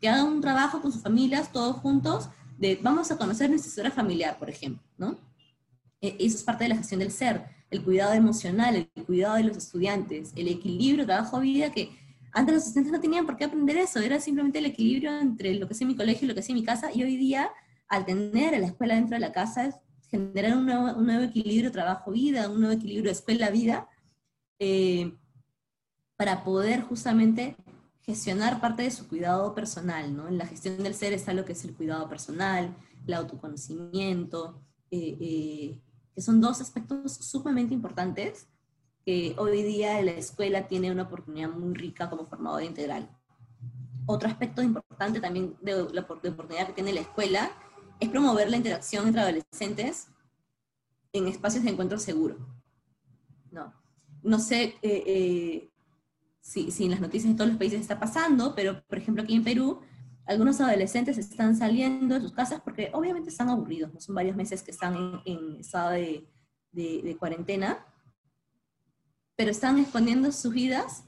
Que 0.00 0.08
hagan 0.08 0.26
un 0.26 0.40
trabajo 0.40 0.80
con 0.80 0.92
sus 0.92 1.02
familias, 1.02 1.52
todos 1.52 1.76
juntos, 1.76 2.28
de 2.58 2.78
vamos 2.82 3.10
a 3.10 3.16
conocer 3.16 3.48
nuestra 3.48 3.68
historia 3.68 3.90
familiar, 3.90 4.38
por 4.38 4.50
ejemplo, 4.50 4.82
¿no? 4.98 5.18
E, 6.00 6.16
eso 6.18 6.36
es 6.36 6.42
parte 6.42 6.64
de 6.64 6.68
la 6.68 6.76
gestión 6.76 7.00
del 7.00 7.12
ser, 7.12 7.46
el 7.72 7.82
cuidado 7.82 8.12
emocional, 8.12 8.88
el 8.94 9.04
cuidado 9.04 9.36
de 9.36 9.44
los 9.44 9.56
estudiantes, 9.56 10.32
el 10.36 10.48
equilibrio 10.48 11.06
trabajo-vida 11.06 11.72
que 11.72 11.90
antes 12.32 12.54
los 12.54 12.64
estudiantes 12.64 12.92
no 12.92 13.00
tenían 13.00 13.26
por 13.26 13.36
qué 13.36 13.44
aprender 13.44 13.76
eso, 13.78 13.98
era 13.98 14.20
simplemente 14.20 14.58
el 14.58 14.66
equilibrio 14.66 15.18
entre 15.18 15.54
lo 15.54 15.66
que 15.66 15.74
es 15.74 15.82
mi 15.82 15.96
colegio 15.96 16.26
y 16.26 16.28
lo 16.28 16.34
que 16.34 16.40
es 16.40 16.50
mi 16.50 16.64
casa, 16.64 16.90
y 16.94 17.02
hoy 17.02 17.16
día, 17.16 17.50
al 17.88 18.04
tener 18.04 18.58
la 18.58 18.66
escuela 18.66 18.94
dentro 18.94 19.16
de 19.16 19.20
la 19.20 19.32
casa, 19.32 19.80
generar 20.10 20.56
un 20.56 20.66
nuevo, 20.66 20.98
un 20.98 21.06
nuevo 21.06 21.24
equilibrio 21.24 21.72
trabajo-vida, 21.72 22.48
un 22.48 22.60
nuevo 22.60 22.74
equilibrio 22.74 23.10
escuela-vida, 23.10 23.88
eh, 24.58 25.14
para 26.16 26.44
poder 26.44 26.82
justamente 26.82 27.56
gestionar 28.02 28.60
parte 28.60 28.82
de 28.82 28.90
su 28.90 29.08
cuidado 29.08 29.54
personal, 29.54 30.16
¿no? 30.16 30.28
En 30.28 30.38
la 30.38 30.46
gestión 30.46 30.82
del 30.82 30.94
ser 30.94 31.12
está 31.12 31.34
lo 31.34 31.44
que 31.44 31.52
es 31.52 31.64
el 31.64 31.74
cuidado 31.74 32.08
personal, 32.08 32.74
el 33.06 33.14
autoconocimiento, 33.14 34.62
eh, 34.90 35.16
eh, 35.20 35.80
que 36.14 36.22
son 36.22 36.40
dos 36.40 36.60
aspectos 36.60 37.12
sumamente 37.14 37.74
importantes 37.74 38.46
que 39.04 39.34
hoy 39.38 39.62
día 39.62 40.00
la 40.02 40.12
escuela 40.12 40.68
tiene 40.68 40.92
una 40.92 41.04
oportunidad 41.04 41.50
muy 41.50 41.74
rica 41.74 42.08
como 42.08 42.26
formador 42.26 42.62
integral. 42.62 43.10
Otro 44.06 44.28
aspecto 44.28 44.62
importante 44.62 45.20
también 45.20 45.56
de 45.60 45.88
la 45.92 46.02
oportunidad 46.02 46.66
que 46.66 46.72
tiene 46.72 46.92
la 46.92 47.00
escuela 47.00 47.50
es 48.00 48.08
promover 48.08 48.50
la 48.50 48.56
interacción 48.56 49.06
entre 49.06 49.22
adolescentes 49.22 50.08
en 51.12 51.28
espacios 51.28 51.64
de 51.64 51.70
encuentro 51.70 51.98
seguro. 51.98 52.36
No, 53.50 53.72
no 54.22 54.38
sé 54.38 54.76
eh, 54.82 55.02
eh, 55.06 55.70
si, 56.40 56.70
si, 56.70 56.84
en 56.84 56.92
las 56.92 57.00
noticias 57.00 57.32
de 57.32 57.36
todos 57.36 57.50
los 57.50 57.58
países 57.58 57.80
está 57.80 58.00
pasando, 58.00 58.54
pero 58.54 58.82
por 58.84 58.98
ejemplo 58.98 59.22
aquí 59.22 59.34
en 59.34 59.44
Perú, 59.44 59.80
algunos 60.32 60.60
adolescentes 60.60 61.18
están 61.18 61.56
saliendo 61.56 62.14
de 62.14 62.20
sus 62.20 62.32
casas 62.32 62.60
porque 62.60 62.90
obviamente 62.92 63.30
están 63.30 63.48
aburridos, 63.48 63.92
¿no? 63.92 64.00
son 64.00 64.14
varios 64.14 64.36
meses 64.36 64.62
que 64.62 64.70
están 64.70 65.22
en, 65.24 65.56
estado 65.60 65.90
de, 65.90 66.26
de, 66.72 67.16
cuarentena, 67.18 67.86
pero 69.36 69.50
están 69.50 69.78
exponiendo 69.78 70.32
sus 70.32 70.52
vidas 70.52 71.04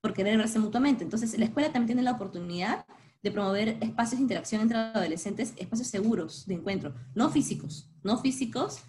por 0.00 0.12
querer 0.12 0.36
verse 0.38 0.58
mutuamente. 0.58 1.04
Entonces, 1.04 1.38
la 1.38 1.44
escuela 1.44 1.72
también 1.72 1.86
tiene 1.86 2.02
la 2.02 2.12
oportunidad 2.12 2.84
de 3.22 3.30
promover 3.30 3.78
espacios 3.80 4.18
de 4.18 4.22
interacción 4.22 4.62
entre 4.62 4.78
adolescentes, 4.78 5.54
espacios 5.56 5.88
seguros 5.88 6.44
de 6.46 6.54
encuentro, 6.54 6.94
no 7.14 7.30
físicos, 7.30 7.88
no 8.02 8.18
físicos, 8.18 8.80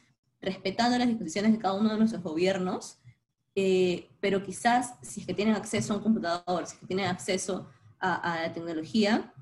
respetando 0.42 0.98
las 0.98 1.08
disposiciones 1.08 1.52
de 1.52 1.60
cada 1.60 1.76
uno 1.76 1.92
de 1.92 1.98
nuestros 1.98 2.24
gobiernos, 2.24 3.00
eh, 3.56 4.10
pero 4.20 4.44
quizás 4.44 4.96
si 5.04 5.22
es 5.22 5.28
que 5.28 5.34
tienen 5.34 5.56
acceso 5.56 5.94
a 5.94 5.98
un 5.98 6.04
computador, 6.04 6.66
si 6.66 6.74
es 6.74 6.80
que 6.80 6.88
tienen 6.88 7.06
acceso 7.06 7.70
a, 8.00 8.42
la 8.42 8.54
tecnología, 8.54 9.33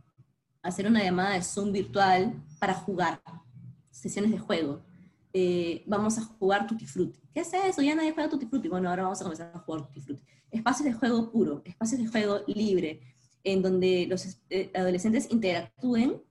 hacer 0.61 0.87
una 0.87 1.03
llamada 1.03 1.31
de 1.31 1.41
Zoom 1.41 1.71
virtual 1.71 2.33
para 2.59 2.73
jugar, 2.73 3.21
sesiones 3.89 4.31
de 4.31 4.39
juego. 4.39 4.83
Eh, 5.33 5.83
vamos 5.87 6.17
a 6.17 6.23
jugar 6.23 6.67
Tutti 6.67 6.85
Frutti. 6.85 7.19
¿Qué 7.33 7.41
es 7.41 7.53
eso? 7.53 7.81
Ya 7.81 7.95
nadie 7.95 8.11
juega 8.11 8.29
Tutti 8.29 8.45
Frutti. 8.45 8.67
Bueno, 8.67 8.89
ahora 8.89 9.03
vamos 9.03 9.21
a 9.21 9.23
comenzar 9.23 9.51
a 9.53 9.59
jugar 9.59 9.87
Tutti 9.87 10.01
Frutti. 10.01 10.23
Espacios 10.51 10.85
de 10.85 10.93
juego 10.93 11.31
puro, 11.31 11.61
espacios 11.63 12.01
de 12.01 12.07
juego 12.07 12.41
libre, 12.47 13.01
en 13.43 13.61
donde 13.61 14.05
los 14.07 14.37
eh, 14.49 14.69
adolescentes 14.75 15.31
interactúen, 15.31 16.21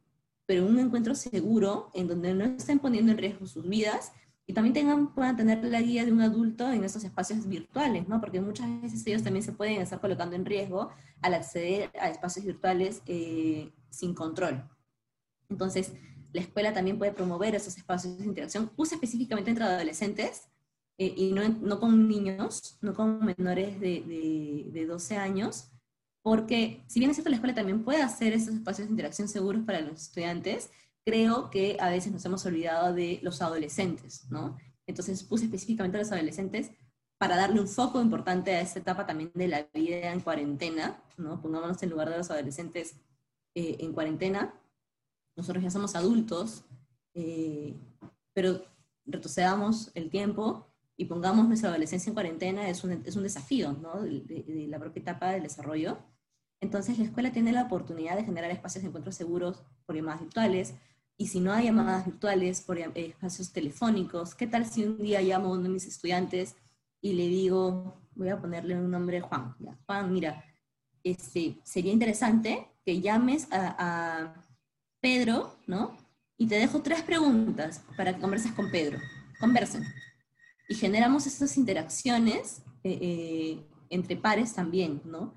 pero 0.46 0.66
en 0.66 0.75
un 0.75 0.80
encuentro 0.80 1.14
seguro, 1.14 1.90
en 1.94 2.08
donde 2.08 2.34
no 2.34 2.44
estén 2.44 2.78
poniendo 2.78 3.12
en 3.12 3.18
riesgo 3.18 3.46
sus 3.46 3.66
vidas 3.68 4.12
y 4.50 4.52
también 4.52 4.75
tengan, 4.75 5.14
puedan 5.14 5.37
tener 5.37 5.64
la 5.64 5.80
guía 5.80 6.04
de 6.04 6.11
un 6.11 6.23
adulto 6.23 6.73
en 6.73 6.83
esos 6.83 7.04
espacios 7.04 7.47
virtuales, 7.47 8.09
¿no? 8.09 8.21
Porque 8.21 8.40
muchas 8.40 8.66
veces 8.83 9.07
ellos 9.07 9.23
también 9.23 9.45
se 9.45 9.52
pueden 9.52 9.80
estar 9.80 10.00
colocando 10.00 10.35
en 10.35 10.45
riesgo 10.45 10.90
al 11.23 11.35
acceder 11.35 11.92
a 12.00 12.11
espacios 12.11 12.45
virtuales 12.45 13.00
eh, 13.07 13.71
sin 13.90 14.12
control. 14.12 14.69
Entonces, 15.49 15.92
la 16.33 16.40
escuela 16.40 16.73
también 16.73 16.99
puede 16.99 17.12
promover 17.12 17.54
esos 17.54 17.76
espacios 17.76 18.19
de 18.19 18.25
interacción, 18.25 18.73
usa 18.76 18.97
específicamente 18.97 19.50
entre 19.50 19.66
adolescentes 19.66 20.49
eh, 20.99 21.14
y 21.16 21.30
no, 21.30 21.49
no, 21.49 21.78
con 21.78 22.09
niños, 22.09 22.76
no 22.80 22.92
con 22.92 23.25
menores 23.25 23.78
de, 23.78 24.02
de, 24.02 24.69
de 24.73 24.85
12 24.85 25.16
años, 25.16 25.71
porque 26.23 26.83
si 26.88 26.99
bien 26.99 27.12
es 27.12 27.19
cierto, 27.19 27.30
la 27.30 27.37
escuela 27.37 27.54
también 27.54 27.85
puede 27.85 28.02
hacer 28.02 28.33
esos 28.33 28.52
espacios 28.54 28.88
de 28.88 28.95
interacción 28.95 29.28
seguros 29.28 29.62
para 29.64 29.80
los 29.80 30.09
estudiantes, 30.09 30.73
creo 31.04 31.50
que 31.50 31.76
a 31.80 31.90
veces 31.90 32.12
nos 32.12 32.25
hemos 32.25 32.45
olvidado 32.47 32.92
de 32.95 33.21
los 33.23 33.42
adolescentes, 33.42 34.26
¿no? 34.30 34.57
Entonces 34.87 35.23
puse 35.23 35.45
específicamente 35.45 35.97
a 35.97 36.00
los 36.00 36.12
adolescentes 36.12 36.71
para 37.19 37.37
darle 37.37 37.61
un 37.61 37.69
foco 37.69 38.00
importante 38.00 38.54
a 38.54 38.61
esta 38.61 38.78
etapa 38.78 39.07
también 39.07 39.30
de 39.35 39.49
la 39.49 39.69
vida 39.75 40.12
en 40.12 40.21
cuarentena, 40.21 41.02
¿no? 41.19 41.40
Pongámonos 41.40 41.83
en 41.83 41.90
lugar 41.90 42.09
de 42.11 42.19
los 42.19 42.30
adolescentes 42.30 42.97
eh, 43.54 43.76
en 43.80 43.92
cuarentena. 43.92 44.54
Nosotros 45.37 45.62
ya 45.62 45.71
somos 45.71 45.95
adultos, 45.95 46.64
eh, 47.14 47.76
pero 48.33 48.64
retrocedamos 49.04 49.90
el 49.95 50.11
tiempo 50.11 50.66
y 50.97 51.07
pongamos 51.07 51.47
nuestra 51.47 51.71
adolescencia 51.71 52.11
en 52.11 52.14
cuarentena, 52.14 52.69
es 52.69 52.85
un, 52.85 53.02
es 53.04 53.16
un 53.16 53.23
desafío, 53.23 53.73
¿no? 53.73 54.02
De, 54.02 54.21
de 54.21 54.66
la 54.69 54.78
propia 54.78 55.00
etapa 55.00 55.30
del 55.30 55.42
desarrollo. 55.42 55.99
Entonces 56.62 56.99
la 56.99 57.04
escuela 57.04 57.33
tiene 57.33 57.52
la 57.52 57.62
oportunidad 57.62 58.16
de 58.16 58.25
generar 58.25 58.50
espacios 58.50 58.83
de 58.83 58.88
encuentro 58.88 59.12
seguros 59.12 59.62
por 59.87 59.97
llamadas 59.97 60.21
virtuales, 60.21 60.75
y 61.21 61.27
si 61.27 61.39
no 61.39 61.53
hay 61.53 61.67
llamadas 61.67 62.07
virtuales, 62.07 62.62
por 62.62 62.79
eh, 62.79 62.91
espacios 62.95 63.53
telefónicos, 63.53 64.35
¿qué 64.35 64.47
tal 64.47 64.65
si 64.65 64.85
un 64.85 64.97
día 64.97 65.21
llamo 65.21 65.49
a 65.49 65.53
uno 65.53 65.65
de 65.65 65.69
mis 65.69 65.85
estudiantes 65.85 66.57
y 67.03 67.12
le 67.12 67.29
digo, 67.29 67.95
voy 68.15 68.31
a 68.31 68.41
ponerle 68.41 68.75
un 68.75 68.91
nombre 68.91 69.21
Juan, 69.21 69.55
Juan, 69.85 70.15
mira, 70.15 70.43
este, 71.05 71.59
sería 71.62 71.93
interesante 71.93 72.67
que 72.87 73.03
llames 73.03 73.49
a, 73.53 74.47
Pedro, 75.03 75.55
¿no? 75.67 75.95
Y 76.39 76.47
te 76.47 76.55
dejo 76.55 76.81
tres 76.81 77.03
preguntas 77.03 77.83
para 77.99 78.15
que 78.15 78.21
converses 78.21 78.53
con 78.53 78.71
Pedro. 78.71 78.99
Conversen. 79.39 79.85
Y 80.71 80.75
generamos 80.75 81.27
estas 81.27 81.57
interacciones 81.59 82.62
eh, 82.83 82.99
eh, 83.00 83.67
entre 83.91 84.17
pares 84.17 84.55
también, 84.55 85.03
¿no? 85.05 85.35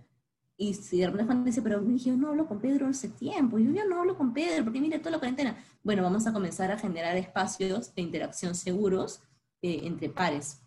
Y 0.63 0.74
si 0.75 1.00
de 1.00 1.08
repente 1.08 1.25
Juan 1.25 1.43
dice, 1.43 1.62
pero 1.62 1.86
yo 1.86 2.15
no 2.15 2.29
hablo 2.29 2.48
con 2.48 2.62
Pedro 2.62 2.88
hace 2.88 3.10
tiempo, 3.10 3.60
yo 3.60 3.70
ya 3.72 3.84
no 3.84 4.00
hablo 4.00 4.17
con 4.17 4.32
Pedro, 4.32 4.63
porque 4.63 4.79
mire 4.79 4.98
toda 4.98 5.12
la 5.12 5.20
cuarentena. 5.20 5.58
Bueno, 5.84 6.03
vamos 6.03 6.25
a 6.25 6.32
comenzar 6.32 6.72
a 6.72 6.79
generar 6.79 7.17
espacios 7.17 7.93
de 7.93 8.01
interacción 8.01 8.55
seguros 8.55 9.22
eh, 9.62 9.82
entre 9.84 10.08
pares, 10.08 10.62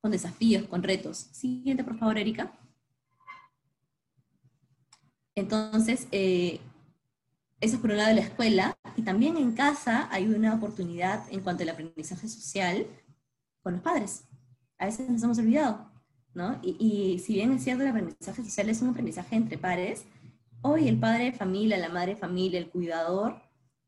con 0.00 0.10
desafíos, 0.10 0.66
con 0.66 0.82
retos. 0.82 1.28
Siguiente, 1.30 1.84
por 1.84 1.96
favor, 1.96 2.18
Erika. 2.18 2.58
Entonces, 5.36 6.08
eh, 6.10 6.58
eso 7.60 7.76
es 7.76 7.80
por 7.80 7.92
un 7.92 7.98
lado 7.98 8.08
de 8.08 8.16
la 8.16 8.22
escuela, 8.22 8.76
y 8.96 9.02
también 9.02 9.36
en 9.36 9.52
casa 9.52 10.08
hay 10.10 10.26
una 10.26 10.54
oportunidad 10.56 11.22
en 11.30 11.38
cuanto 11.38 11.62
al 11.62 11.68
aprendizaje 11.68 12.26
social 12.26 12.84
con 13.62 13.74
los 13.74 13.82
padres. 13.82 14.24
A 14.76 14.86
veces 14.86 15.08
nos 15.08 15.22
hemos 15.22 15.38
olvidado. 15.38 15.89
Y, 16.62 17.18
si 17.18 17.34
bien 17.34 17.52
es 17.52 17.64
cierto 17.64 17.82
el 17.82 17.90
aprendizaje 17.90 18.44
social 18.44 18.68
es 18.68 18.82
un 18.82 18.90
aprendizaje 18.90 19.36
entre 19.36 19.58
pares, 19.58 20.04
hoy 20.62 20.88
el 20.88 20.98
padre 20.98 21.24
de 21.24 21.32
familia, 21.32 21.76
la 21.76 21.88
madre 21.88 22.14
de 22.14 22.20
familia, 22.20 22.58
el 22.60 22.70
cuidador, 22.70 23.42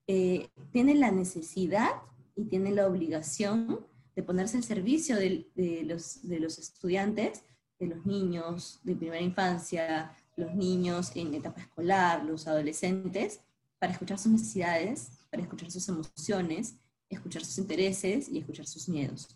eh, 0.09 0.49
tiene 0.73 0.95
la 0.95 1.11
necesidad 1.11 1.91
y 2.35 2.45
tiene 2.45 2.73
la 2.73 2.87
obligación 2.87 3.87
de 4.17 4.23
ponerse 4.23 4.57
al 4.57 4.65
servicio 4.65 5.17
de, 5.17 5.47
los, 5.85 6.27
de 6.29 6.41
los 6.41 6.59
estudiantes, 6.59 7.43
de 7.79 7.87
los 7.87 8.05
niños 8.05 8.81
de 8.83 8.97
primera 8.97 9.23
infancia, 9.23 10.13
los 10.37 10.55
niños 10.55 11.13
en 11.15 11.35
etapa 11.35 11.61
escolar, 11.61 12.25
los 12.25 12.47
adolescentes, 12.47 13.41
para 13.79 13.93
escuchar 13.93 14.19
sus 14.19 14.33
necesidades, 14.33 15.13
para 15.31 15.43
escuchar 15.43 15.71
sus 15.71 15.89
emociones, 15.89 16.75
escuchar 17.09 17.45
sus 17.45 17.59
intereses 17.59 18.29
y 18.29 18.39
escuchar 18.39 18.67
sus 18.67 18.89
miedos. 18.89 19.29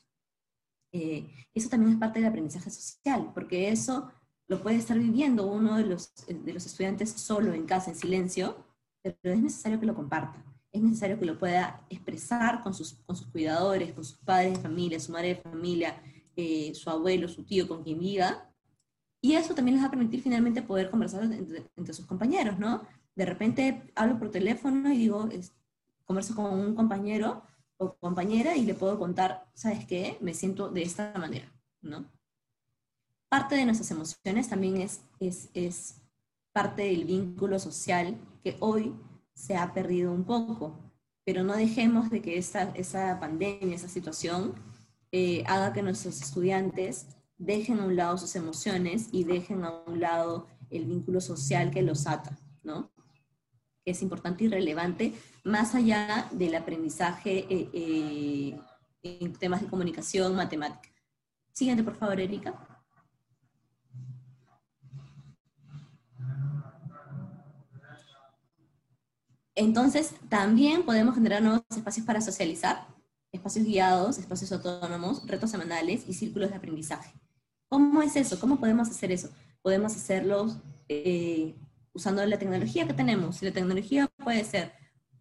Eh, 0.97 1.31
eso 1.53 1.69
también 1.69 1.93
es 1.93 1.99
parte 1.99 2.21
del 2.21 2.29
aprendizaje 2.29 2.71
social, 2.71 3.31
porque 3.35 3.69
eso 3.69 4.11
lo 4.49 4.63
puede 4.63 4.77
estar 4.77 4.99
viviendo 4.99 5.47
uno 5.47 5.77
de 5.77 5.85
los, 5.85 6.15
de 6.27 6.53
los 6.55 6.65
estudiantes 6.65 7.11
solo 7.11 7.53
en 7.53 7.67
casa, 7.67 7.91
en 7.91 7.97
silencio, 7.97 8.65
pero 9.03 9.35
es 9.35 9.43
necesario 9.43 9.79
que 9.79 9.87
lo 9.87 9.95
comparta. 9.95 10.43
Es 10.73 10.83
necesario 10.83 11.19
que 11.19 11.27
lo 11.27 11.39
pueda 11.39 11.85
expresar 11.91 12.63
con 12.63 12.73
sus, 12.73 12.95
con 13.05 13.15
sus 13.15 13.27
cuidadores, 13.27 13.93
con 13.93 14.05
sus 14.05 14.17
padres 14.19 14.55
de 14.55 14.63
familia, 14.63 14.99
su 14.99 15.13
madre 15.13 15.29
de 15.29 15.37
familia, 15.37 16.03
eh, 16.35 16.73
su 16.75 16.89
abuelo, 16.89 17.29
su 17.29 17.45
tío, 17.45 17.69
con 17.69 17.83
quien 17.83 17.99
viva. 17.99 18.51
Y 19.21 19.35
eso 19.35 19.55
también 19.55 19.77
les 19.77 19.85
va 19.85 19.89
a 19.89 19.91
permitir 19.91 20.23
finalmente 20.23 20.63
poder 20.63 20.91
conversar 20.91 21.25
entre, 21.25 21.71
entre 21.77 21.95
sus 21.95 22.07
compañeros, 22.07 22.59
¿no? 22.59 22.87
De 23.15 23.27
repente 23.27 23.93
hablo 23.95 24.19
por 24.19 24.31
teléfono 24.31 24.93
y 24.93 24.99
digo, 24.99 25.29
es, 25.31 25.53
converso 26.07 26.35
con 26.35 26.47
un 26.47 26.75
compañero 26.75 27.43
compañera 27.79 28.57
y 28.57 28.65
le 28.65 28.75
puedo 28.75 28.99
contar, 28.99 29.47
¿sabes 29.55 29.85
qué? 29.87 30.19
Me 30.21 30.35
siento 30.35 30.69
de 30.69 30.83
esta 30.83 31.13
manera, 31.17 31.53
¿no? 31.83 32.11
Parte 33.29 33.57
de 33.57 33.65
nuestras 33.65 33.91
emociones 33.91 34.49
también 34.49 34.77
es, 34.79 35.01
es, 35.21 35.51
es 35.55 36.03
parte 36.53 36.83
del 36.83 37.05
vínculo 37.05 37.59
social 37.59 38.17
que 38.43 38.57
hoy 38.61 38.95
se 39.35 39.57
ha 39.57 39.75
perdido 39.75 40.13
un 40.13 40.25
poco, 40.25 40.79
pero 41.25 41.43
no 41.43 41.57
dejemos 41.57 42.09
de 42.09 42.23
que 42.23 42.39
esta, 42.39 42.71
esa 42.75 43.21
pandemia, 43.21 43.75
esa 43.75 43.89
situación, 43.89 44.55
eh, 45.13 45.45
haga 45.47 45.73
que 45.73 45.83
nuestros 45.83 46.21
estudiantes 46.23 47.09
dejen 47.39 47.81
a 47.81 47.85
un 47.85 47.97
lado 47.97 48.17
sus 48.17 48.35
emociones 48.37 49.09
y 49.13 49.25
dejen 49.25 49.65
a 49.65 49.83
un 49.87 50.01
lado 50.01 50.47
el 50.71 50.87
vínculo 50.87 51.21
social 51.21 51.71
que 51.71 51.83
los 51.83 52.07
ata, 52.07 52.39
¿no? 52.63 52.91
Es 53.87 54.03
importante 54.03 54.45
y 54.45 54.49
relevante, 54.49 55.15
más 55.45 55.75
allá 55.75 56.29
del 56.33 56.57
aprendizaje 56.57 57.47
eh, 57.49 57.71
eh, 57.73 58.61
en 59.03 59.33
temas 59.33 59.63
de 59.63 59.69
comunicación, 59.69 60.35
matemática. 60.35 60.91
Siguiente, 61.53 61.85
por 61.85 61.95
favor, 61.95 62.21
Erika. 62.21 62.55
Entonces, 69.55 70.15
también 70.29 70.83
podemos 70.85 71.15
generar 71.15 71.41
nuevos 71.41 71.63
espacios 71.75 72.05
para 72.05 72.21
socializar, 72.21 72.87
espacios 73.33 73.65
guiados, 73.65 74.19
espacios 74.19 74.53
autónomos, 74.53 75.27
retos 75.27 75.51
semanales 75.51 76.05
y 76.07 76.13
círculos 76.13 76.51
de 76.51 76.57
aprendizaje. 76.57 77.15
¿Cómo 77.69 78.03
es 78.03 78.17
eso? 78.17 78.39
¿Cómo 78.39 78.59
podemos 78.59 78.91
hacer 78.91 79.13
eso? 79.13 79.31
Podemos 79.63 79.95
hacerlos 79.97 80.59
eh, 80.89 81.55
usando 81.97 82.25
la 82.27 82.39
tecnología 82.39 82.87
que 82.87 82.93
tenemos. 82.93 83.43
la 83.43 83.51
tecnología 83.51 84.07
puede 84.23 84.45
ser 84.45 84.73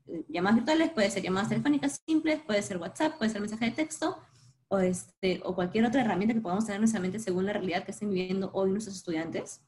eh, 0.08 0.25
llamadas 0.27 0.58
virtuales, 0.58 0.91
puede 0.91 1.10
ser 1.10 1.24
llamadas 1.24 1.50
telefónicas 1.50 2.01
simples, 2.05 2.41
puede 2.46 2.62
ser 2.62 2.77
WhatsApp, 2.77 3.17
puede 3.17 3.32
ser 3.32 3.41
mensaje 3.41 3.65
de 3.65 3.72
texto, 3.72 4.17
o, 4.67 4.79
este, 4.79 5.41
o 5.44 5.55
cualquier 5.55 5.86
otra 5.86 6.01
herramienta 6.01 6.34
que 6.34 6.41
podamos 6.41 6.65
tener 6.65 6.75
en 6.75 6.82
nuestra 6.82 7.00
mente 7.00 7.20
según 7.20 7.46
la 7.46 7.53
realidad 7.53 7.86
que 7.86 7.91
estén 7.91 8.10
viviendo 8.10 8.51
hoy 8.53 8.72
nuestros 8.72 8.98
estudiantes. 8.98 9.62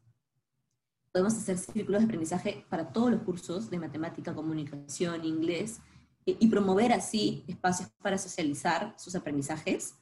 Podemos 1.12 1.34
hacer 1.34 1.58
círculos 1.58 2.02
de 2.02 2.06
aprendizaje 2.06 2.66
para 2.70 2.92
todos 2.92 3.10
los 3.10 3.22
cursos 3.22 3.70
de 3.70 3.80
matemática, 3.80 4.36
comunicación, 4.36 5.24
inglés, 5.24 5.80
eh, 6.26 6.36
y 6.40 6.48
promover 6.48 6.92
así 6.92 7.46
espacios 7.48 7.90
para 8.02 8.18
socializar 8.18 8.94
sus 8.98 9.16
aprendizajes. 9.16 9.96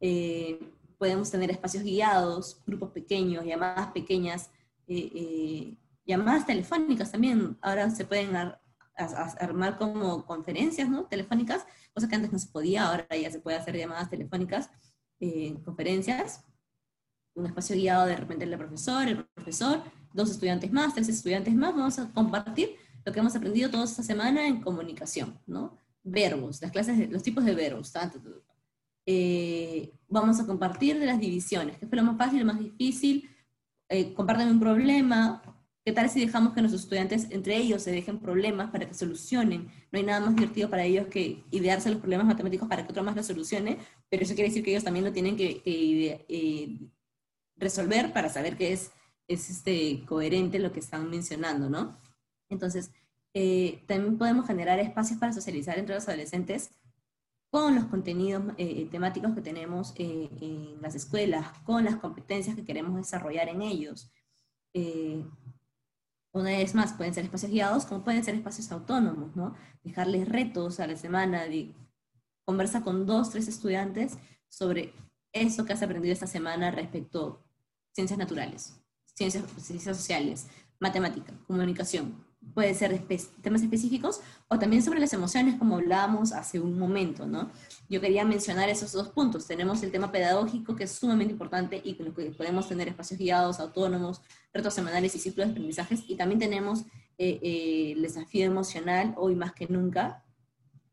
Eh, 0.00 0.72
podemos 0.98 1.30
tener 1.30 1.52
espacios 1.52 1.84
guiados, 1.84 2.60
grupos 2.66 2.90
pequeños, 2.90 3.44
llamadas 3.44 3.92
pequeñas, 3.92 4.50
llamadas 6.08 6.46
telefónicas 6.46 7.12
también, 7.12 7.58
ahora 7.60 7.90
se 7.90 8.04
pueden 8.06 8.34
armar 8.96 9.78
como 9.78 10.24
conferencias 10.26 10.88
¿no? 10.88 11.04
telefónicas, 11.04 11.66
cosa 11.92 12.08
que 12.08 12.16
antes 12.16 12.32
no 12.32 12.38
se 12.38 12.48
podía, 12.48 12.88
ahora 12.88 13.06
ya 13.14 13.30
se 13.30 13.40
puede 13.40 13.58
hacer 13.58 13.76
llamadas 13.76 14.08
telefónicas, 14.10 14.70
eh, 15.20 15.54
conferencias, 15.64 16.44
un 17.34 17.46
espacio 17.46 17.76
guiado 17.76 18.06
de 18.06 18.16
repente 18.16 18.44
el 18.44 18.56
profesor, 18.56 19.06
el 19.06 19.24
profesor, 19.26 19.82
dos 20.12 20.30
estudiantes 20.30 20.72
más, 20.72 20.94
tres 20.94 21.08
estudiantes 21.08 21.54
más, 21.54 21.74
vamos 21.74 21.98
a 21.98 22.10
compartir 22.12 22.76
lo 23.04 23.12
que 23.12 23.20
hemos 23.20 23.36
aprendido 23.36 23.70
toda 23.70 23.84
esta 23.84 24.02
semana 24.02 24.46
en 24.46 24.60
comunicación, 24.60 25.38
¿no? 25.46 25.76
Verbos, 26.02 26.60
las 26.62 26.72
clases, 26.72 27.10
los 27.10 27.22
tipos 27.22 27.44
de 27.44 27.54
verbos, 27.54 27.92
tanto, 27.92 28.18
eh, 29.06 29.92
vamos 30.08 30.40
a 30.40 30.46
compartir 30.46 30.98
de 30.98 31.06
las 31.06 31.20
divisiones, 31.20 31.78
qué 31.78 31.86
fue 31.86 31.96
lo 31.96 32.04
más 32.04 32.16
fácil, 32.16 32.40
lo 32.40 32.46
más 32.46 32.58
difícil, 32.58 33.28
eh, 33.88 34.14
un 34.16 34.60
problema, 34.60 35.42
¿Qué 35.88 35.94
tal 35.94 36.10
si 36.10 36.20
dejamos 36.20 36.52
que 36.52 36.60
nuestros 36.60 36.82
estudiantes 36.82 37.28
entre 37.30 37.56
ellos 37.56 37.80
se 37.82 37.90
dejen 37.90 38.18
problemas 38.18 38.70
para 38.70 38.86
que 38.86 38.92
solucionen? 38.92 39.68
No 39.90 39.98
hay 39.98 40.02
nada 40.04 40.20
más 40.20 40.34
divertido 40.34 40.68
para 40.68 40.84
ellos 40.84 41.06
que 41.06 41.42
idearse 41.50 41.88
los 41.88 42.00
problemas 42.00 42.26
matemáticos 42.26 42.68
para 42.68 42.84
que 42.84 42.90
otro 42.92 43.02
más 43.02 43.16
los 43.16 43.24
solucione, 43.24 43.78
pero 44.10 44.22
eso 44.22 44.34
quiere 44.34 44.50
decir 44.50 44.62
que 44.62 44.72
ellos 44.72 44.84
también 44.84 45.06
lo 45.06 45.14
tienen 45.14 45.34
que, 45.34 45.62
eh, 45.64 46.90
resolver 47.56 48.12
para 48.12 48.28
saber 48.28 48.58
que 48.58 48.74
es, 48.74 48.90
es 49.28 49.48
este, 49.48 50.04
coherente 50.04 50.58
lo 50.58 50.72
que 50.72 50.80
están 50.80 51.08
mencionando, 51.08 51.70
¿no? 51.70 51.98
Entonces, 52.50 52.90
eh, 53.32 53.82
también 53.86 54.18
podemos 54.18 54.46
generar 54.46 54.78
espacios 54.80 55.18
para 55.18 55.32
socializar 55.32 55.78
entre 55.78 55.94
los 55.94 56.06
adolescentes 56.06 56.70
con 57.50 57.74
los 57.74 57.86
contenidos 57.86 58.42
eh, 58.58 58.86
temáticos 58.90 59.34
que 59.34 59.40
tenemos 59.40 59.94
en 59.96 60.82
las 60.82 60.94
escuelas, 60.94 61.48
con 61.64 61.86
las 61.86 61.96
competencias 61.96 62.56
que 62.56 62.66
queremos 62.66 62.94
desarrollar 62.94 63.48
en 63.48 63.62
ellos. 63.62 64.12
Una 66.38 66.50
vez 66.50 66.72
más, 66.76 66.92
pueden 66.92 67.12
ser 67.12 67.24
espacios 67.24 67.50
guiados 67.50 67.84
como 67.84 68.04
pueden 68.04 68.22
ser 68.22 68.36
espacios 68.36 68.70
autónomos, 68.70 69.34
¿no? 69.34 69.56
Dejarles 69.82 70.28
retos 70.28 70.78
a 70.78 70.86
la 70.86 70.94
semana, 70.94 71.44
de 71.44 71.74
conversa 72.44 72.82
con 72.82 73.06
dos, 73.06 73.30
tres 73.30 73.48
estudiantes 73.48 74.18
sobre 74.48 74.94
eso 75.32 75.64
que 75.64 75.72
has 75.72 75.82
aprendido 75.82 76.12
esta 76.12 76.28
semana 76.28 76.70
respecto 76.70 77.42
a 77.42 77.94
ciencias 77.94 78.18
naturales, 78.20 78.80
ciencias, 79.14 79.44
ciencias 79.60 79.96
sociales, 79.96 80.46
matemática, 80.78 81.34
comunicación, 81.48 82.24
puede 82.54 82.72
ser 82.74 83.04
temas 83.42 83.62
específicos 83.62 84.20
o 84.48 84.58
también 84.58 84.82
sobre 84.82 85.00
las 85.00 85.12
emociones, 85.12 85.56
como 85.56 85.76
hablábamos 85.76 86.32
hace 86.32 86.60
un 86.60 86.78
momento, 86.78 87.26
¿no? 87.26 87.50
Yo 87.88 88.00
quería 88.00 88.24
mencionar 88.24 88.68
esos 88.68 88.92
dos 88.92 89.08
puntos. 89.08 89.46
Tenemos 89.46 89.82
el 89.82 89.90
tema 89.90 90.12
pedagógico, 90.12 90.76
que 90.76 90.84
es 90.84 90.92
sumamente 90.92 91.32
importante 91.32 91.80
y 91.84 91.94
con 91.94 92.06
lo 92.06 92.14
que 92.14 92.30
podemos 92.30 92.68
tener 92.68 92.88
espacios 92.88 93.18
guiados, 93.18 93.60
autónomos, 93.60 94.22
retos 94.52 94.74
semanales 94.74 95.14
y 95.14 95.18
ciclos 95.18 95.46
de 95.46 95.52
aprendizajes. 95.52 96.04
Y 96.08 96.16
también 96.16 96.38
tenemos 96.38 96.80
eh, 97.18 97.38
eh, 97.42 97.92
el 97.92 98.02
desafío 98.02 98.46
emocional, 98.46 99.14
hoy 99.16 99.34
más 99.34 99.52
que 99.52 99.66
nunca, 99.66 100.24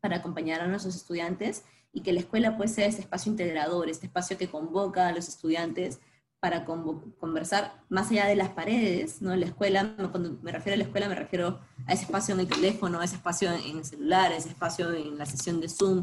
para 0.00 0.16
acompañar 0.16 0.60
a 0.60 0.66
nuestros 0.66 0.94
estudiantes 0.96 1.64
y 1.92 2.02
que 2.02 2.12
la 2.12 2.20
escuela 2.20 2.56
puede 2.56 2.68
ser 2.68 2.88
ese 2.88 3.00
espacio 3.00 3.32
integrador, 3.32 3.88
este 3.88 4.06
espacio 4.06 4.36
que 4.36 4.48
convoca 4.48 5.08
a 5.08 5.12
los 5.12 5.28
estudiantes 5.28 5.98
para 6.40 6.64
conversar 6.64 7.82
más 7.88 8.10
allá 8.10 8.26
de 8.26 8.36
las 8.36 8.50
paredes, 8.50 9.22
¿no? 9.22 9.34
La 9.34 9.46
escuela, 9.46 9.96
cuando 10.10 10.38
me 10.42 10.52
refiero 10.52 10.74
a 10.74 10.76
la 10.76 10.84
escuela, 10.84 11.08
me 11.08 11.14
refiero 11.14 11.58
a 11.86 11.92
ese 11.92 12.04
espacio 12.04 12.34
en 12.34 12.40
el 12.40 12.46
teléfono, 12.46 13.00
a 13.00 13.04
ese 13.04 13.16
espacio 13.16 13.50
en 13.50 13.78
el 13.78 13.84
celular, 13.84 14.30
a 14.30 14.36
ese 14.36 14.50
espacio 14.50 14.92
en 14.92 15.16
la 15.16 15.26
sesión 15.26 15.60
de 15.60 15.68
Zoom 15.68 16.02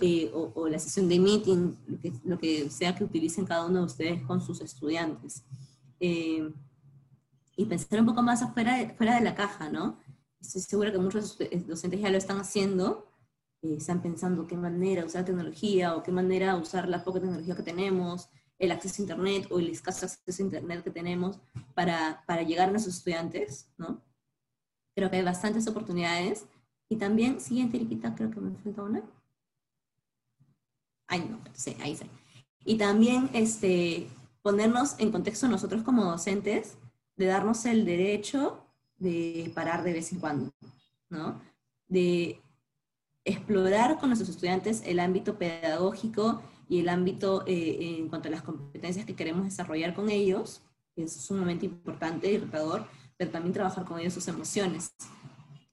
eh, 0.00 0.32
o, 0.32 0.66
la 0.68 0.78
sesión 0.78 1.08
de 1.08 1.18
meeting, 1.18 1.74
lo 2.24 2.38
que, 2.38 2.70
sea 2.70 2.94
que 2.96 3.04
utilicen 3.04 3.44
cada 3.44 3.66
uno 3.66 3.80
de 3.80 3.84
ustedes 3.84 4.22
con 4.22 4.40
sus 4.40 4.60
estudiantes. 4.62 5.44
Eh, 6.00 6.50
y 7.56 7.66
pensar 7.66 8.00
un 8.00 8.06
poco 8.06 8.22
más 8.22 8.42
afuera 8.42 8.76
de, 8.76 8.90
fuera 8.90 9.16
de 9.16 9.22
la 9.22 9.34
caja, 9.34 9.68
¿no? 9.68 9.98
Estoy 10.40 10.62
segura 10.62 10.92
que 10.92 10.98
muchos 10.98 11.38
docentes 11.66 12.00
ya 12.00 12.10
lo 12.10 12.18
están 12.18 12.38
haciendo, 12.38 13.08
eh, 13.62 13.76
están 13.78 14.02
pensando 14.02 14.46
qué 14.46 14.56
manera 14.56 15.04
usar 15.04 15.24
tecnología 15.24 15.96
o 15.96 16.02
qué 16.02 16.12
manera 16.12 16.56
usar 16.56 16.88
la 16.88 17.02
poca 17.02 17.20
tecnología 17.20 17.56
que 17.56 17.62
tenemos, 17.62 18.28
el 18.58 18.70
acceso 18.70 19.02
a 19.02 19.04
Internet 19.04 19.46
o 19.50 19.58
el 19.58 19.68
escaso 19.68 20.06
acceso 20.06 20.42
a 20.42 20.46
Internet 20.46 20.84
que 20.84 20.90
tenemos 20.90 21.38
para, 21.74 22.22
para 22.26 22.42
llegar 22.42 22.68
a 22.68 22.72
nuestros 22.72 22.96
estudiantes, 22.98 23.68
¿no? 23.78 24.02
Creo 24.94 25.10
que 25.10 25.16
hay 25.16 25.24
bastantes 25.24 25.66
oportunidades. 25.66 26.46
Y 26.88 26.96
también, 26.96 27.40
siguiente, 27.40 27.78
Riquita, 27.78 28.14
creo 28.14 28.30
que 28.30 28.40
me 28.40 28.56
falta 28.58 28.82
una. 28.82 29.02
Ay, 31.06 31.26
no, 31.28 31.40
sí, 31.52 31.76
ahí 31.80 31.96
sí. 31.96 32.04
Y 32.64 32.78
también 32.78 33.30
este, 33.32 34.08
ponernos 34.42 34.94
en 34.98 35.10
contexto 35.10 35.48
nosotros 35.48 35.82
como 35.82 36.04
docentes 36.04 36.76
de 37.16 37.26
darnos 37.26 37.64
el 37.66 37.84
derecho 37.84 38.64
de 38.98 39.50
parar 39.54 39.82
de 39.82 39.92
vez 39.92 40.12
en 40.12 40.20
cuando, 40.20 40.52
¿no? 41.10 41.40
De 41.88 42.40
explorar 43.24 43.98
con 43.98 44.10
nuestros 44.10 44.30
estudiantes 44.30 44.82
el 44.84 45.00
ámbito 45.00 45.38
pedagógico 45.38 46.42
y 46.68 46.80
el 46.80 46.88
ámbito 46.88 47.44
eh, 47.46 47.96
en 47.98 48.08
cuanto 48.08 48.28
a 48.28 48.30
las 48.30 48.42
competencias 48.42 49.06
que 49.06 49.16
queremos 49.16 49.44
desarrollar 49.44 49.94
con 49.94 50.10
ellos, 50.10 50.62
que 50.94 51.04
es 51.04 51.12
sumamente 51.12 51.66
importante 51.66 52.30
y 52.30 52.38
retador, 52.38 52.86
pero 53.16 53.30
también 53.30 53.52
trabajar 53.52 53.84
con 53.84 53.98
ellos 53.98 54.14
sus 54.14 54.28
emociones. 54.28 54.92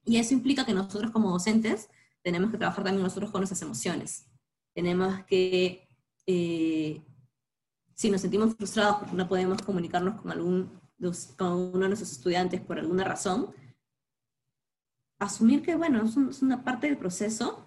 Y 0.05 0.17
eso 0.17 0.33
implica 0.33 0.65
que 0.65 0.73
nosotros 0.73 1.11
como 1.11 1.31
docentes 1.31 1.89
tenemos 2.23 2.51
que 2.51 2.57
trabajar 2.57 2.83
también 2.83 3.03
nosotros 3.03 3.31
con 3.31 3.41
nuestras 3.41 3.61
emociones. 3.61 4.27
Tenemos 4.73 5.23
que, 5.25 5.87
eh, 6.25 7.01
si 7.93 8.09
nos 8.09 8.21
sentimos 8.21 8.55
frustrados 8.55 8.97
porque 8.97 9.15
no 9.15 9.27
podemos 9.27 9.61
comunicarnos 9.61 10.21
con, 10.21 10.31
algún, 10.31 10.80
con 11.37 11.53
uno 11.53 11.79
de 11.79 11.87
nuestros 11.89 12.11
estudiantes 12.11 12.61
por 12.61 12.79
alguna 12.79 13.03
razón, 13.03 13.53
asumir 15.19 15.61
que, 15.61 15.75
bueno, 15.75 16.03
es 16.03 16.41
una 16.41 16.63
parte 16.63 16.87
del 16.87 16.97
proceso, 16.97 17.65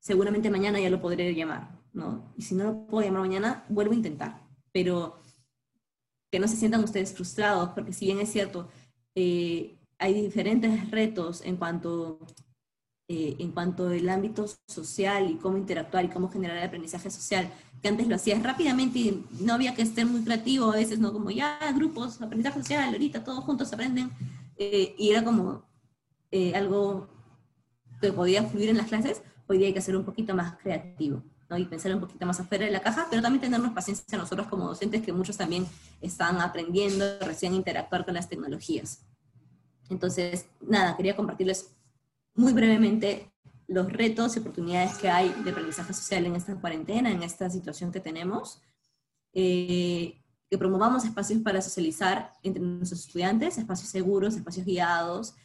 seguramente 0.00 0.50
mañana 0.50 0.80
ya 0.80 0.90
lo 0.90 1.00
podré 1.00 1.34
llamar 1.34 1.80
¿no? 1.92 2.32
Y 2.36 2.42
si 2.42 2.54
no 2.54 2.64
lo 2.64 2.86
puedo 2.86 3.06
llamar 3.06 3.22
mañana, 3.22 3.64
vuelvo 3.68 3.92
a 3.92 3.96
intentar. 3.96 4.40
Pero 4.72 5.20
que 6.30 6.38
no 6.38 6.46
se 6.46 6.56
sientan 6.56 6.84
ustedes 6.84 7.12
frustrados, 7.12 7.70
porque 7.70 7.92
si 7.92 8.06
bien 8.06 8.20
es 8.20 8.30
cierto, 8.30 8.68
eh, 9.14 9.78
hay 9.98 10.14
diferentes 10.22 10.90
retos 10.90 11.42
en 11.42 11.56
cuanto, 11.56 12.20
eh, 13.08 13.36
en 13.38 13.50
cuanto 13.50 13.88
al 13.88 14.08
ámbito 14.08 14.46
social 14.68 15.30
y 15.30 15.36
cómo 15.36 15.58
interactuar 15.58 16.04
y 16.04 16.08
cómo 16.08 16.30
generar 16.30 16.56
el 16.58 16.64
aprendizaje 16.64 17.10
social, 17.10 17.52
que 17.82 17.88
antes 17.88 18.08
lo 18.08 18.16
hacías 18.16 18.42
rápidamente 18.42 18.98
y 18.98 19.26
no 19.40 19.54
había 19.54 19.74
que 19.74 19.86
ser 19.86 20.06
muy 20.06 20.22
creativo 20.22 20.70
a 20.70 20.76
veces, 20.76 20.98
¿no? 20.98 21.12
Como 21.12 21.30
ya 21.30 21.58
grupos, 21.74 22.20
aprendizaje 22.20 22.60
social, 22.60 22.92
ahorita 22.92 23.24
todos 23.24 23.42
juntos 23.44 23.72
aprenden, 23.72 24.10
eh, 24.56 24.94
y 24.98 25.10
era 25.10 25.24
como 25.24 25.64
algo 26.54 27.08
que 28.00 28.12
podía 28.12 28.44
fluir 28.44 28.68
en 28.68 28.76
las 28.76 28.86
clases, 28.86 29.22
hoy 29.46 29.58
día 29.58 29.66
hay 29.68 29.74
que 29.74 29.80
ser 29.80 29.96
un 29.96 30.04
poquito 30.04 30.34
más 30.34 30.56
creativo 30.56 31.22
y 31.58 31.64
pensar 31.64 31.92
un 31.94 32.00
poquito 32.00 32.24
más 32.26 32.38
afuera 32.38 32.64
de 32.64 32.70
la 32.70 32.80
caja, 32.80 33.08
pero 33.10 33.22
también 33.22 33.40
tenernos 33.40 33.72
paciencia 33.72 34.16
nosotros 34.16 34.46
como 34.46 34.68
docentes, 34.68 35.02
que 35.02 35.12
muchos 35.12 35.36
también 35.36 35.66
están 36.00 36.40
aprendiendo 36.40 37.04
recién 37.20 37.54
interactuar 37.54 38.04
con 38.04 38.14
las 38.14 38.28
tecnologías. 38.28 39.00
Entonces, 39.88 40.46
nada, 40.60 40.96
quería 40.96 41.16
compartirles 41.16 41.72
muy 42.34 42.52
brevemente 42.52 43.29
los 43.70 43.92
retos 43.92 44.36
y 44.36 44.40
oportunidades 44.40 44.98
que 44.98 45.08
hay 45.08 45.32
de 45.44 45.50
aprendizaje 45.52 45.94
social 45.94 46.26
en 46.26 46.34
esta 46.34 46.60
cuarentena, 46.60 47.10
en 47.10 47.22
esta 47.22 47.48
situación 47.48 47.92
que 47.92 48.00
tenemos. 48.00 48.60
Eh, 49.32 50.20
que 50.50 50.58
promovamos 50.58 51.04
espacios 51.04 51.40
para 51.40 51.62
socializar 51.62 52.32
entre 52.42 52.60
nuestros 52.60 53.06
estudiantes, 53.06 53.56
espacios 53.56 53.88
seguros, 53.88 54.34
espacios 54.34 54.66
guiados. 54.66 55.36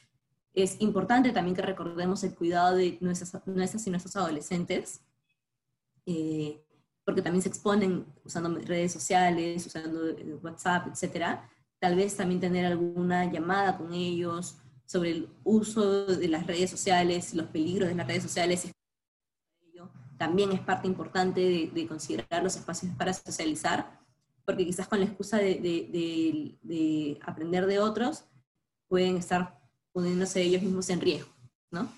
Es 0.54 0.82
importante 0.82 1.32
también 1.32 1.56
que 1.56 1.62
recordemos 1.62 2.24
el 2.24 2.34
cuidado 2.34 2.76
de 2.76 2.98
nuestras, 3.00 3.46
nuestras 3.46 3.86
y 3.86 3.92
nuestros 3.92 4.16
adolescentes, 4.16 5.02
eh, 6.08 6.66
porque 7.06 7.22
también 7.22 7.44
se 7.44 7.50
exponen 7.50 8.08
usando 8.24 8.50
redes 8.58 8.92
sociales, 8.92 9.68
usando 9.68 10.08
eh, 10.08 10.40
WhatsApp, 10.42 10.88
etcétera. 10.88 11.48
Tal 11.80 11.96
vez 11.96 12.18
también 12.18 12.42
tener 12.42 12.66
alguna 12.66 13.32
llamada 13.32 13.78
con 13.78 13.94
ellos 13.94 14.58
sobre 14.86 15.12
el 15.12 15.30
uso 15.44 16.06
de 16.06 16.28
las 16.28 16.46
redes 16.46 16.70
sociales, 16.70 17.34
los 17.34 17.48
peligros 17.48 17.90
de 17.90 17.96
las 17.96 18.08
redes 18.08 18.24
sociales. 18.24 18.72
También 20.18 20.52
es 20.54 20.62
parte 20.62 20.88
importante 20.88 21.70
de, 21.74 21.88
considerar 21.88 22.42
los 22.42 22.56
espacios 22.56 22.94
para 22.96 23.14
socializar, 23.14 24.00
porque 24.46 24.66
quizás 24.66 24.88
con 24.88 25.00
la 25.00 25.06
excusa 25.06 25.38
de, 25.38 25.56
de, 25.56 26.58
de, 26.62 27.20
aprender 27.22 27.66
de 27.66 27.80
otros, 27.80 28.24
pueden 28.88 29.18
estar 29.18 29.60
poniéndose 29.92 30.42
ellos 30.42 30.62
mismos 30.62 30.90
en 30.90 31.02
riesgo, 31.02 31.30
¿no? 31.72 31.92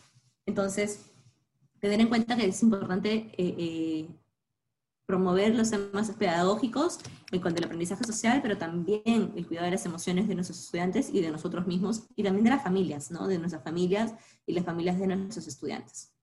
Entonces, 0.47 1.11
tener 1.79 1.99
en 2.01 2.07
cuenta 2.07 2.35
que 2.35 2.45
es 2.45 2.63
importante 2.63 3.29
eh, 3.37 3.55
eh, 3.57 4.07
promover 5.07 5.55
los 5.55 5.71
temas 5.71 6.11
pedagógicos 6.11 6.99
en 7.31 7.41
cuanto 7.41 7.59
al 7.59 7.65
aprendizaje 7.65 8.03
social, 8.03 8.41
pero 8.43 8.57
también 8.57 9.33
el 9.35 9.47
cuidado 9.47 9.65
de 9.65 9.71
las 9.71 9.85
emociones 9.85 10.27
de 10.27 10.35
nuestros 10.35 10.59
estudiantes 10.59 11.09
y 11.11 11.21
de 11.21 11.31
nosotros 11.31 11.65
mismos, 11.65 12.03
y 12.15 12.23
también 12.23 12.43
de 12.43 12.51
las 12.51 12.61
familias, 12.61 13.09
¿no? 13.09 13.25
De 13.27 13.39
nuestras 13.39 13.63
familias 13.63 14.13
y 14.45 14.53
las 14.53 14.65
familias 14.65 14.99
de 14.99 15.07
nuestros 15.07 15.47
estudiantes. 15.47 16.13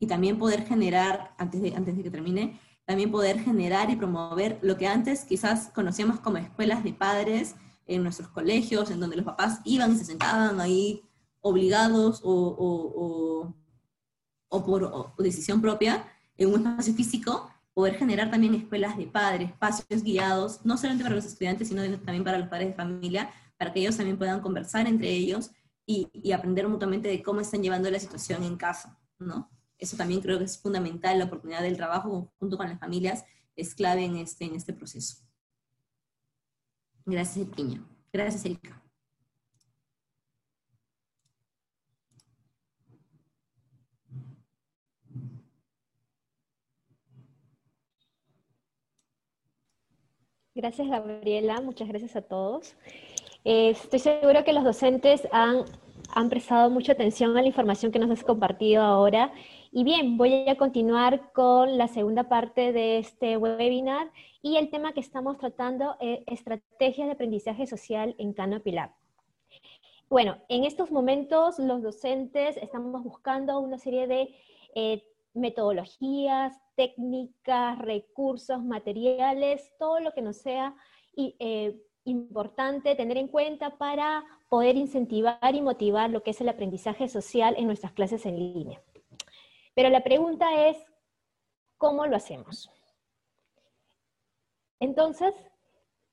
Y 0.00 0.06
también 0.06 0.38
poder 0.38 0.66
generar, 0.66 1.34
antes 1.38 1.62
de, 1.62 1.74
antes 1.76 1.96
de 1.96 2.02
que 2.02 2.10
termine, 2.10 2.58
también 2.84 3.12
poder 3.12 3.38
generar 3.38 3.88
y 3.90 3.96
promover 3.96 4.58
lo 4.62 4.76
que 4.76 4.88
antes 4.88 5.24
quizás 5.24 5.68
conocíamos 5.68 6.18
como 6.20 6.38
escuelas 6.38 6.82
de 6.82 6.92
padres 6.92 7.54
en 7.86 8.02
nuestros 8.02 8.28
colegios, 8.28 8.90
en 8.90 8.98
donde 8.98 9.16
los 9.16 9.24
papás 9.24 9.60
iban 9.64 9.92
y 9.92 9.96
se 9.96 10.04
sentaban 10.06 10.60
ahí 10.60 11.02
obligados 11.40 12.20
o 12.24 13.54
o 14.54 14.64
por 14.64 15.14
decisión 15.18 15.60
propia 15.60 16.06
en 16.36 16.52
un 16.52 16.66
espacio 16.66 16.94
físico, 16.94 17.50
poder 17.74 17.96
generar 17.96 18.30
también 18.30 18.54
escuelas 18.54 18.96
de 18.96 19.06
padres, 19.06 19.50
espacios 19.50 20.02
guiados, 20.02 20.64
no 20.64 20.76
solamente 20.76 21.04
para 21.04 21.16
los 21.16 21.24
estudiantes, 21.24 21.68
sino 21.68 21.82
también 21.98 22.24
para 22.24 22.38
los 22.38 22.48
padres 22.48 22.68
de 22.68 22.74
familia, 22.74 23.30
para 23.58 23.72
que 23.72 23.80
ellos 23.80 23.96
también 23.96 24.16
puedan 24.16 24.40
conversar 24.40 24.86
entre 24.86 25.10
ellos 25.10 25.50
y, 25.84 26.08
y 26.12 26.32
aprender 26.32 26.68
mutuamente 26.68 27.08
de 27.08 27.22
cómo 27.22 27.40
están 27.40 27.62
llevando 27.62 27.90
la 27.90 27.98
situación 27.98 28.44
en 28.44 28.56
casa, 28.56 28.98
¿no? 29.18 29.50
Eso 29.76 29.96
también 29.96 30.20
creo 30.20 30.38
que 30.38 30.44
es 30.44 30.58
fundamental, 30.58 31.18
la 31.18 31.24
oportunidad 31.24 31.62
del 31.62 31.76
trabajo 31.76 32.32
junto 32.38 32.56
con 32.56 32.68
las 32.68 32.78
familias 32.78 33.24
es 33.56 33.74
clave 33.74 34.04
en 34.04 34.16
este, 34.16 34.44
en 34.44 34.54
este 34.54 34.72
proceso. 34.72 35.16
Gracias, 37.04 37.46
Piña. 37.48 37.84
Gracias, 38.12 38.44
Erika. 38.44 38.83
Gracias, 50.56 50.86
Gabriela. 50.86 51.60
Muchas 51.60 51.88
gracias 51.88 52.14
a 52.14 52.22
todos. 52.22 52.76
Eh, 53.44 53.70
estoy 53.70 53.98
seguro 53.98 54.44
que 54.44 54.52
los 54.52 54.62
docentes 54.62 55.26
han, 55.32 55.64
han 56.14 56.28
prestado 56.28 56.70
mucha 56.70 56.92
atención 56.92 57.36
a 57.36 57.40
la 57.40 57.48
información 57.48 57.90
que 57.90 57.98
nos 57.98 58.08
has 58.10 58.22
compartido 58.22 58.82
ahora. 58.82 59.32
Y 59.72 59.82
bien, 59.82 60.16
voy 60.16 60.48
a 60.48 60.56
continuar 60.56 61.32
con 61.32 61.76
la 61.76 61.88
segunda 61.88 62.28
parte 62.28 62.72
de 62.72 62.98
este 62.98 63.36
webinar 63.36 64.12
y 64.42 64.56
el 64.56 64.70
tema 64.70 64.92
que 64.92 65.00
estamos 65.00 65.38
tratando 65.38 65.96
es 65.98 66.20
estrategias 66.28 67.08
de 67.08 67.14
aprendizaje 67.14 67.66
social 67.66 68.14
en 68.18 68.32
Canopy 68.32 68.70
Lab. 68.70 68.90
Bueno, 70.08 70.36
en 70.48 70.62
estos 70.62 70.92
momentos 70.92 71.58
los 71.58 71.82
docentes 71.82 72.56
estamos 72.58 73.02
buscando 73.02 73.58
una 73.58 73.78
serie 73.78 74.06
de 74.06 74.32
eh, 74.76 75.02
metodologías, 75.34 76.56
técnicas, 76.76 77.78
recursos, 77.78 78.62
materiales, 78.64 79.72
todo 79.78 80.00
lo 80.00 80.12
que 80.12 80.22
nos 80.22 80.38
sea 80.38 80.74
eh, 81.16 81.80
importante 82.04 82.94
tener 82.94 83.16
en 83.16 83.28
cuenta 83.28 83.76
para 83.76 84.24
poder 84.48 84.76
incentivar 84.76 85.54
y 85.54 85.60
motivar 85.60 86.10
lo 86.10 86.22
que 86.22 86.30
es 86.30 86.40
el 86.40 86.48
aprendizaje 86.48 87.08
social 87.08 87.54
en 87.58 87.66
nuestras 87.66 87.92
clases 87.92 88.26
en 88.26 88.36
línea. 88.36 88.80
Pero 89.74 89.88
la 89.88 90.04
pregunta 90.04 90.68
es, 90.68 90.76
¿cómo 91.78 92.06
lo 92.06 92.16
hacemos? 92.16 92.70
Entonces, 94.80 95.34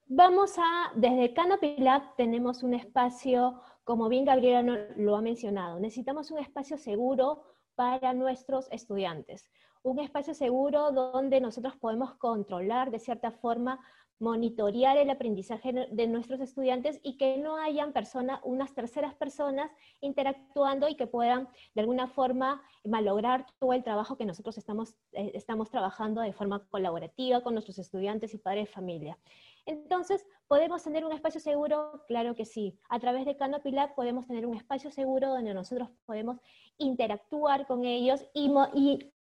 vamos 0.06 0.58
a, 0.58 0.92
desde 0.96 1.34
Canopy 1.34 1.76
Lab 1.78 2.16
tenemos 2.16 2.64
un 2.64 2.74
espacio, 2.74 3.62
como 3.84 4.08
bien 4.08 4.26
Gabriela 4.26 4.62
lo 4.96 5.16
ha 5.16 5.22
mencionado, 5.22 5.80
necesitamos 5.80 6.32
un 6.32 6.40
espacio 6.40 6.78
seguro 6.78 7.44
para 7.82 8.14
nuestros 8.14 8.68
estudiantes. 8.72 9.50
Un 9.82 9.98
espacio 9.98 10.36
seguro 10.36 10.92
donde 10.92 11.42
nosotros 11.42 11.76
podemos 11.78 12.14
controlar 12.14 12.92
de 12.92 13.00
cierta 13.00 13.32
forma, 13.32 13.80
monitorear 14.20 14.98
el 14.98 15.10
aprendizaje 15.10 15.88
de 15.90 16.08
nuestros 16.08 16.42
estudiantes 16.42 17.00
y 17.02 17.18
que 17.18 17.40
no 17.40 17.58
hayan 17.58 17.92
personas, 17.92 18.40
unas 18.44 18.76
terceras 18.76 19.16
personas 19.16 19.72
interactuando 20.00 20.88
y 20.90 20.96
que 20.96 21.08
puedan 21.08 21.50
de 21.74 21.82
alguna 21.82 22.08
forma 22.08 22.62
malograr 22.86 23.48
todo 23.58 23.74
el 23.74 23.84
trabajo 23.84 24.16
que 24.16 24.26
nosotros 24.26 24.60
estamos, 24.60 24.94
eh, 25.14 25.32
estamos 25.34 25.72
trabajando 25.72 26.22
de 26.22 26.34
forma 26.34 26.64
colaborativa 26.68 27.42
con 27.42 27.56
nuestros 27.56 27.80
estudiantes 27.80 28.36
y 28.36 28.38
padres 28.38 28.68
de 28.68 28.74
familia. 28.74 29.18
Entonces, 29.66 30.26
¿podemos 30.48 30.84
tener 30.84 31.06
un 31.06 31.12
espacio 31.12 31.40
seguro? 31.40 32.04
Claro 32.08 32.36
que 32.36 32.46
sí. 32.46 32.80
A 32.90 33.00
través 33.00 33.26
de 33.26 33.36
Canopy 33.36 33.72
Lab 33.72 33.96
podemos 33.96 34.28
tener 34.28 34.46
un 34.46 34.56
espacio 34.56 34.92
seguro 34.92 35.30
donde 35.30 35.54
nosotros 35.54 35.90
podemos 36.06 36.40
interactuar 36.78 37.68
con 37.68 37.86
ellos 37.86 38.26
y, 38.34 38.52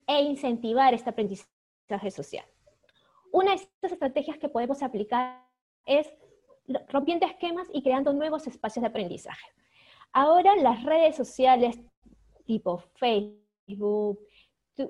e 0.06 0.22
incentivar 0.22 0.94
este 0.94 1.10
aprendizaje 1.10 2.10
social. 2.10 2.44
Una 3.32 3.50
de 3.50 3.56
estas 3.56 3.92
estrategias 3.92 4.38
que 4.38 4.48
podemos 4.48 4.82
aplicar 4.82 5.44
es 5.84 6.08
rompiendo 6.88 7.26
esquemas 7.26 7.68
y 7.72 7.82
creando 7.82 8.12
nuevos 8.12 8.46
espacios 8.46 8.82
de 8.82 8.88
aprendizaje. 8.88 9.46
Ahora 10.12 10.56
las 10.56 10.82
redes 10.84 11.16
sociales 11.16 11.78
tipo 12.48 12.82
Facebook, 12.94 14.26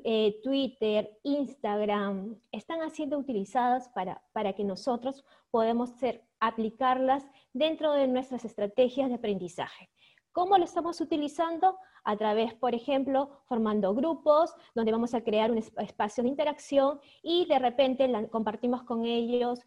eh, 0.05 0.41
Twitter, 0.43 1.11
Instagram, 1.23 2.37
están 2.53 2.89
siendo 2.91 3.19
utilizadas 3.19 3.89
para, 3.91 4.23
para 4.33 4.53
que 4.53 4.65
nosotros 4.65 5.25
podamos 5.51 5.93
aplicarlas 6.41 7.25
dentro 7.53 7.93
de 7.93 8.07
nuestras 8.07 8.45
estrategias 8.45 9.09
de 9.09 9.17
aprendizaje. 9.17 9.91
¿Cómo 10.33 10.57
lo 10.57 10.65
estamos 10.65 11.01
utilizando? 11.01 11.79
A 12.05 12.17
través, 12.17 12.55
por 12.55 12.75
ejemplo, 12.75 13.41
formando 13.47 13.95
grupos 13.95 14.55
donde 14.75 14.93
vamos 14.93 15.15
a 15.15 15.23
crear 15.23 15.51
un 15.51 15.59
espacio 15.59 16.23
de 16.23 16.31
interacción 16.31 17.01
y 17.23 17.47
de 17.47 17.59
repente 17.59 18.11
compartimos 18.31 18.85
con 18.85 19.05
ellos 19.05 19.61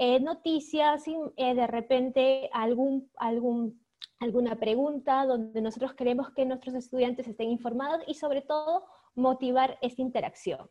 eh, 0.00 0.20
noticias 0.20 1.02
eh, 1.08 1.54
de 1.54 1.66
repente 1.66 2.48
alguna 2.52 4.54
pregunta 4.60 5.26
donde 5.26 5.60
nosotros 5.60 5.94
queremos 5.94 6.30
que 6.30 6.46
nuestros 6.46 6.76
estudiantes 6.76 7.26
estén 7.26 7.50
informados 7.50 8.02
y 8.06 8.14
sobre 8.14 8.42
todo 8.42 8.84
motivar 9.18 9.78
esta 9.82 10.00
interacción. 10.02 10.70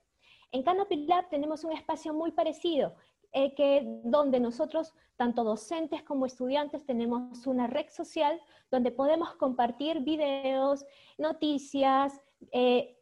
En 0.51 0.63
Canopy 0.63 1.05
Lab 1.05 1.29
tenemos 1.29 1.63
un 1.63 1.73
espacio 1.73 2.13
muy 2.13 2.31
parecido, 2.31 2.95
eh, 3.33 3.53
que, 3.53 3.83
donde 4.05 4.39
nosotros, 4.39 4.93
tanto 5.17 5.43
docentes 5.43 6.01
como 6.03 6.25
estudiantes, 6.25 6.85
tenemos 6.85 7.45
una 7.45 7.67
red 7.67 7.89
social 7.89 8.41
donde 8.71 8.91
podemos 8.91 9.35
compartir 9.35 9.99
videos, 9.99 10.85
noticias, 11.17 12.19
eh, 12.51 12.97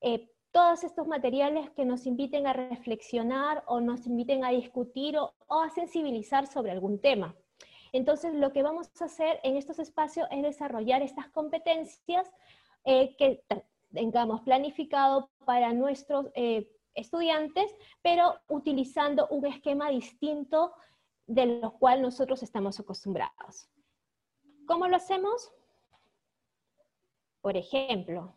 eh, 0.00 0.30
todos 0.52 0.82
estos 0.82 1.06
materiales 1.06 1.70
que 1.70 1.84
nos 1.84 2.06
inviten 2.06 2.46
a 2.46 2.52
reflexionar 2.52 3.62
o 3.66 3.80
nos 3.80 4.06
inviten 4.06 4.44
a 4.44 4.50
discutir 4.50 5.16
o, 5.16 5.32
a 5.48 5.70
sensibilizar 5.70 6.48
sobre 6.48 6.72
algún 6.72 7.00
tema. 7.00 7.36
Entonces, 7.92 8.34
lo 8.34 8.52
que 8.52 8.62
vamos 8.62 8.90
a 9.00 9.04
hacer 9.04 9.40
en 9.42 9.56
estos 9.56 9.78
espacios 9.78 10.26
es 10.30 10.42
desarrollar 10.42 11.02
estas 11.02 11.28
competencias 11.28 12.28
eh, 12.84 13.14
que 13.16 13.42
tengamos 13.92 14.42
planificado 14.42 15.30
para 15.44 15.72
nuestros 15.72 16.26
eh, 16.34 16.70
estudiantes, 16.94 17.74
pero 18.02 18.34
utilizando 18.48 19.28
un 19.28 19.46
esquema 19.46 19.90
distinto 19.90 20.74
de 21.26 21.46
lo 21.46 21.72
cual 21.78 22.02
nosotros 22.02 22.42
estamos 22.42 22.80
acostumbrados. 22.80 23.68
¿Cómo 24.66 24.88
lo 24.88 24.96
hacemos? 24.96 25.52
Por 27.40 27.56
ejemplo, 27.56 28.34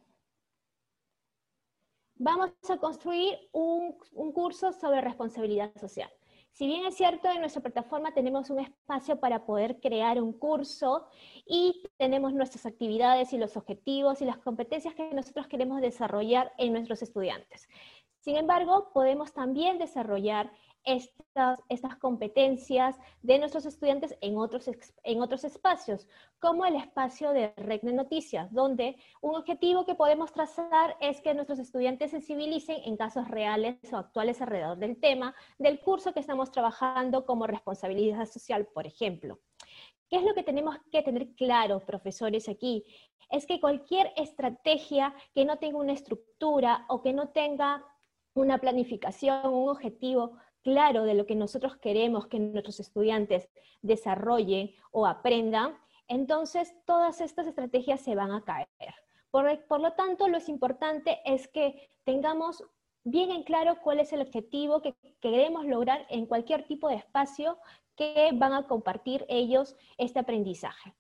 vamos 2.16 2.52
a 2.70 2.78
construir 2.78 3.38
un, 3.52 3.98
curso 4.34 4.72
sobre 4.72 5.02
responsabilidad 5.02 5.76
social. 5.76 6.10
Si 6.54 6.68
bien 6.68 6.86
es 6.86 6.96
cierto, 6.96 7.28
en 7.32 7.40
nuestra 7.40 7.64
plataforma 7.64 8.14
tenemos 8.14 8.52
un 8.52 8.60
espacio 8.60 9.20
para 9.20 9.44
poder 9.44 9.80
crear 9.80 10.22
un 10.22 10.34
curso 10.34 11.08
y 11.48 11.82
tenemos 11.98 12.32
nuestras 12.32 12.68
actividades 12.68 13.34
y 13.34 13.40
los 13.40 13.58
objetivos 13.58 14.22
y 14.22 14.26
las 14.26 14.38
competencias 14.38 14.94
que 14.94 15.12
nosotros 15.16 15.48
queremos 15.48 15.82
desarrollar 15.82 16.54
en 16.60 16.74
nuestros 16.74 17.02
estudiantes. 17.02 17.68
Sin 18.20 18.36
embargo, 18.38 18.92
podemos 18.94 19.34
también 19.34 19.80
desarrollar 19.80 20.52
estas, 20.86 21.60
estas 21.70 21.96
competencias 21.98 22.98
de 23.22 23.40
nuestros 23.40 23.66
estudiantes 23.66 24.16
en 24.22 24.38
otros, 24.38 24.70
en 25.04 25.22
otros 25.22 25.44
espacios, 25.44 26.08
como 26.40 26.66
el 26.66 26.76
espacio 26.76 27.32
de 27.32 27.54
Red 27.58 27.82
de 27.82 27.94
Noticias, 27.94 28.52
donde 28.54 28.98
un 29.22 29.36
objetivo 29.36 29.86
que 29.86 29.96
podemos 29.96 30.32
trazar 30.32 30.98
es 31.00 31.22
que 31.22 31.34
nuestros 31.34 31.60
estudiantes 31.60 32.12
sensibilicen 32.12 32.82
en 32.86 32.98
casos 32.98 33.28
reales 33.28 33.78
o 33.92 33.98
actuales 33.98 34.42
alrededor 34.42 34.78
del 34.78 35.00
tema 35.00 35.34
del 35.58 35.80
curso 35.80 36.14
que 36.14 36.20
estamos 36.20 36.52
trabajando 36.52 37.26
como 37.26 37.48
responsabilidad 37.48 38.26
social, 38.26 38.68
por 38.68 38.86
ejemplo. 38.86 39.40
¿Qué 40.10 40.18
es 40.18 40.24
lo 40.24 40.36
que 40.36 40.44
tenemos 40.44 40.78
que 40.92 41.02
tener 41.02 41.34
claro, 41.34 41.80
profesores, 41.80 42.48
aquí? 42.48 42.86
Es 43.32 43.48
que 43.48 43.60
cualquier 43.60 44.14
estrategia 44.16 45.16
que 45.34 45.46
no 45.46 45.58
tenga 45.58 45.80
una 45.80 45.94
estructura 45.94 46.86
o 46.88 47.02
que 47.02 47.14
no 47.14 47.30
tenga 47.30 47.84
una 48.36 48.60
planificación, 48.60 49.54
un 49.54 49.70
objetivo, 49.70 50.38
claro 50.64 51.04
de 51.04 51.14
lo 51.14 51.26
que 51.26 51.36
nosotros 51.36 51.78
queremos 51.78 52.28
que 52.28 52.40
nuestros 52.40 52.80
estudiantes 52.80 53.50
desarrollen 53.82 54.72
o 54.92 55.06
aprendan, 55.06 55.78
entonces 56.08 56.74
todas 56.86 57.22
estas 57.22 57.48
estrategias 57.48 58.02
se 58.02 58.16
van 58.16 58.32
a 58.32 58.44
caer. 58.44 58.68
Por, 59.32 59.82
lo 59.82 59.94
tanto, 59.94 60.28
lo 60.28 60.38
importante 60.48 61.20
es 61.26 61.48
que 61.48 61.90
tengamos 62.04 62.64
bien 63.04 63.32
en 63.32 63.44
claro 63.44 63.80
cuál 63.82 64.00
es 64.00 64.14
el 64.14 64.22
objetivo 64.22 64.82
que 64.82 64.96
queremos 65.20 65.66
lograr 65.66 66.06
en 66.10 66.26
cualquier 66.26 66.68
tipo 66.68 66.88
de 66.88 66.96
espacio 66.96 67.58
que 67.96 68.30
van 68.34 68.54
a 68.54 68.68
compartir 68.68 69.26
ellos 69.28 69.76
este 69.98 70.20
aprendizaje. 70.20 70.94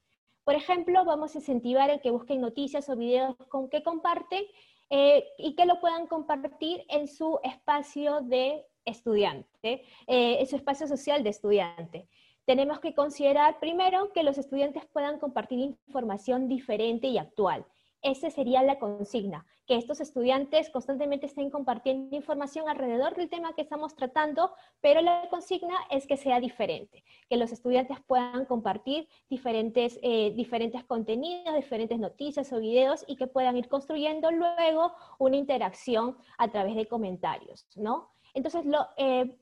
Por 0.43 0.55
ejemplo, 0.55 1.05
vamos 1.05 1.35
a 1.35 1.37
incentivar 1.37 1.89
el 1.89 2.01
que 2.01 2.11
busquen 2.11 2.41
noticias 2.41 2.89
o 2.89 2.95
videos 2.95 3.35
con 3.49 3.69
que 3.69 3.83
comparten 3.83 4.43
eh, 4.89 5.23
y 5.37 5.55
que 5.55 5.65
lo 5.65 5.79
puedan 5.79 6.07
compartir 6.07 6.83
en 6.89 7.07
su 7.07 7.39
espacio 7.43 8.21
de 8.21 8.65
estudiante, 8.85 9.83
eh, 10.07 10.37
en 10.39 10.47
su 10.47 10.55
espacio 10.55 10.87
social 10.87 11.23
de 11.23 11.29
estudiante. 11.29 12.07
Tenemos 12.45 12.79
que 12.79 12.93
considerar 12.93 13.59
primero 13.59 14.11
que 14.11 14.23
los 14.23 14.37
estudiantes 14.37 14.85
puedan 14.85 15.19
compartir 15.19 15.59
información 15.87 16.47
diferente 16.47 17.07
y 17.07 17.17
actual. 17.17 17.65
Esa 18.01 18.29
sería 18.29 18.61
la 18.63 18.79
consigna, 18.79 19.45
que 19.65 19.77
estos 19.77 20.01
estudiantes 20.01 20.69
constantemente 20.69 21.25
estén 21.25 21.49
compartiendo 21.49 22.13
información 22.17 22.67
alrededor 22.67 23.15
del 23.15 23.29
tema 23.29 23.55
que 23.55 23.61
estamos 23.61 23.95
tratando, 23.95 24.51
pero 24.81 24.99
la 24.99 25.29
consigna 25.29 25.73
es 25.89 26.05
que 26.05 26.17
sea 26.17 26.41
diferente, 26.41 27.05
que 27.29 27.37
los 27.37 27.53
estudiantes 27.53 27.97
puedan 28.05 28.43
compartir 28.43 29.07
diferentes, 29.29 29.99
eh, 30.03 30.33
diferentes 30.35 30.83
contenidos, 30.83 31.55
diferentes 31.55 31.97
noticias 31.97 32.51
o 32.51 32.59
videos 32.59 33.05
y 33.07 33.15
que 33.15 33.27
puedan 33.27 33.55
ir 33.55 33.69
construyendo 33.69 34.31
luego 34.31 34.91
una 35.17 35.37
interacción 35.37 36.17
a 36.37 36.51
través 36.51 36.75
de 36.75 36.87
comentarios, 36.87 37.67
¿no? 37.77 38.11
Entonces, 38.33 38.65
eh, 38.97 39.37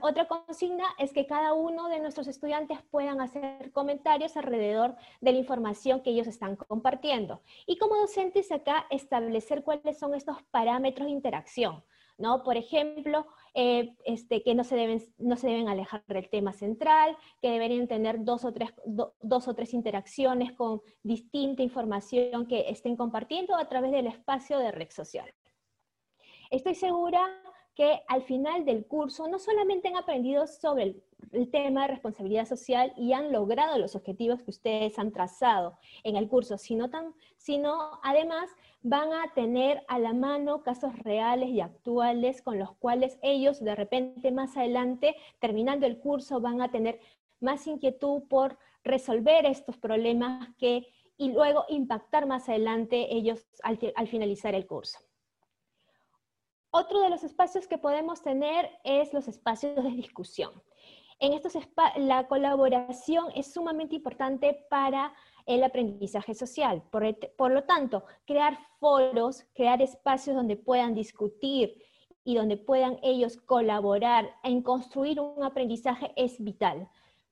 otra 0.00 0.28
consigna 0.28 0.84
es 0.98 1.12
que 1.12 1.26
cada 1.26 1.52
uno 1.54 1.88
de 1.88 1.98
nuestros 1.98 2.28
estudiantes 2.28 2.78
puedan 2.90 3.20
hacer 3.20 3.72
comentarios 3.72 4.36
alrededor 4.36 4.96
de 5.20 5.32
la 5.32 5.38
información 5.38 6.00
que 6.02 6.10
ellos 6.10 6.28
están 6.28 6.54
compartiendo. 6.54 7.42
Y 7.66 7.76
como 7.76 7.96
docentes 7.96 8.52
acá, 8.52 8.86
establecer 8.90 9.64
cuáles 9.64 9.98
son 9.98 10.14
estos 10.14 10.42
parámetros 10.50 11.06
de 11.06 11.12
interacción. 11.12 11.82
¿no? 12.18 12.42
Por 12.42 12.56
ejemplo, 12.56 13.26
eh, 13.54 13.94
este, 14.04 14.42
que 14.42 14.54
no 14.54 14.64
se, 14.64 14.76
deben, 14.76 15.02
no 15.18 15.36
se 15.36 15.48
deben 15.48 15.68
alejar 15.68 16.04
del 16.06 16.28
tema 16.28 16.52
central, 16.52 17.16
que 17.40 17.50
deberían 17.50 17.88
tener 17.88 18.24
dos 18.24 18.44
o, 18.44 18.52
tres, 18.52 18.70
dos 18.84 19.48
o 19.48 19.54
tres 19.54 19.72
interacciones 19.72 20.52
con 20.52 20.82
distinta 21.02 21.62
información 21.62 22.46
que 22.46 22.68
estén 22.68 22.96
compartiendo 22.96 23.56
a 23.56 23.68
través 23.68 23.92
del 23.92 24.08
espacio 24.08 24.58
de 24.58 24.72
red 24.72 24.90
social. 24.90 25.32
Estoy 26.50 26.74
segura 26.74 27.20
que 27.78 28.02
al 28.08 28.22
final 28.22 28.64
del 28.64 28.84
curso 28.86 29.28
no 29.28 29.38
solamente 29.38 29.86
han 29.86 29.96
aprendido 29.96 30.48
sobre 30.48 30.82
el, 30.82 31.02
tema 31.52 31.82
de 31.82 31.88
responsabilidad 31.88 32.44
social 32.44 32.92
y 32.96 33.12
han 33.12 33.30
logrado 33.30 33.78
los 33.78 33.94
objetivos 33.94 34.42
que 34.42 34.50
ustedes 34.50 34.98
han 34.98 35.12
trazado 35.12 35.78
en 36.02 36.16
el 36.16 36.26
curso, 36.28 36.58
sino, 36.58 36.90
tan, 36.90 37.14
sino 37.36 38.00
además 38.02 38.50
van 38.82 39.12
a 39.12 39.32
tener 39.34 39.84
a 39.86 40.00
la 40.00 40.12
mano 40.12 40.62
casos 40.62 40.98
reales 41.00 41.50
y 41.50 41.60
actuales 41.60 42.42
con 42.42 42.58
los 42.58 42.72
cuales 42.76 43.18
ellos 43.22 43.60
de 43.60 43.76
repente 43.76 44.32
más 44.32 44.56
adelante, 44.56 45.14
terminando 45.38 45.86
el 45.86 46.00
curso, 46.00 46.40
van 46.40 46.62
a 46.62 46.72
tener 46.72 46.98
más 47.38 47.66
inquietud 47.68 48.22
por 48.28 48.58
resolver 48.82 49.46
estos 49.46 49.76
problemas 49.76 50.48
que 50.56 50.88
y 51.16 51.30
luego 51.32 51.64
impactar 51.68 52.26
más 52.26 52.48
adelante 52.48 53.14
ellos 53.14 53.46
al 53.62 54.08
finalizar 54.08 54.54
el 54.56 54.66
curso. 54.66 54.98
Otro 56.70 57.00
de 57.00 57.08
los 57.08 57.24
espacios 57.24 57.66
que 57.66 57.78
podemos 57.78 58.22
tener 58.22 58.70
es 58.84 59.12
los 59.14 59.26
espacios 59.26 59.76
de 59.76 59.90
discusión. 59.90 60.52
En 61.20 61.32
estos 61.32 61.54
la 61.96 62.28
colaboración 62.28 63.26
es 63.34 63.52
sumamente 63.52 63.96
importante 63.96 64.66
para 64.70 65.12
el 65.46 65.64
aprendizaje 65.64 66.34
social. 66.34 66.82
Por, 66.90 67.02
por, 67.36 67.50
lo 67.50 67.64
tanto, 67.64 68.04
crear 68.24 68.58
foros, 68.78 69.44
crear 69.54 69.82
espacios 69.82 70.36
donde 70.36 70.56
puedan 70.56 70.94
discutir 70.94 71.82
y 72.22 72.36
donde 72.36 72.56
puedan 72.56 72.98
ellos 73.02 73.38
colaborar 73.38 74.30
en 74.44 74.62
construir 74.62 75.18
un 75.18 75.42
aprendizaje 75.42 76.12
es 76.14 76.38
vital. 76.38 76.88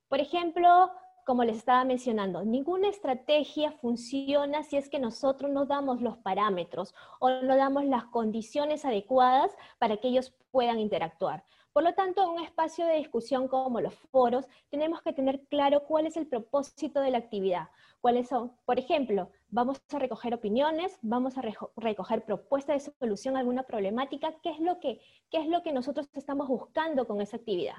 Por 0.09 0.19
ejemplo, 0.19 0.91
como 1.27 1.43
les 1.43 1.57
estaba 1.57 1.83
mencionando, 1.83 2.45
ninguna 2.45 2.87
estrategia 2.87 3.73
funciona 3.73 4.63
si 4.63 4.77
es 4.77 4.87
que 4.87 4.97
nosotros 4.97 5.51
no 5.51 5.65
damos 5.65 6.01
los 6.01 6.17
parámetros 6.19 6.95
o 7.19 7.29
no 7.29 7.57
damos 7.57 7.83
las 7.83 8.05
condiciones 8.05 8.85
adecuadas 8.85 9.51
para 9.77 9.97
que 9.97 10.07
ellos 10.07 10.33
puedan 10.51 10.79
interactuar. 10.79 11.43
Por 11.73 11.83
lo 11.83 11.93
tanto, 11.93 12.23
en 12.23 12.29
un 12.29 12.39
espacio 12.39 12.85
de 12.85 12.95
discusión 12.95 13.49
como 13.49 13.81
los 13.81 13.93
foros, 13.93 14.45
tenemos 14.69 15.01
que 15.01 15.11
tener 15.11 15.41
claro 15.49 15.83
cuál 15.83 16.07
es 16.07 16.15
el 16.15 16.27
propósito 16.27 17.01
de 17.01 17.11
la 17.11 17.17
actividad. 17.17 17.67
¿Cuáles 17.99 18.29
son? 18.29 18.53
Por 18.63 18.79
ejemplo, 18.79 19.29
vamos 19.49 19.81
a 19.91 19.99
recoger 19.99 20.33
opiniones, 20.33 20.97
vamos 21.01 21.37
a 21.37 21.41
recoger 21.75 22.23
propuestas 22.23 22.85
de 22.85 22.93
solución 22.97 23.35
a 23.35 23.41
alguna 23.41 23.63
problemática. 23.63 24.33
¿Qué 24.41 24.51
es 24.51 24.61
lo 24.61 24.79
que, 24.79 25.01
qué 25.29 25.39
es 25.39 25.47
lo 25.47 25.61
que 25.61 25.73
nosotros 25.73 26.07
estamos 26.13 26.47
buscando 26.47 27.05
con 27.05 27.19
esa 27.19 27.35
actividad? 27.35 27.75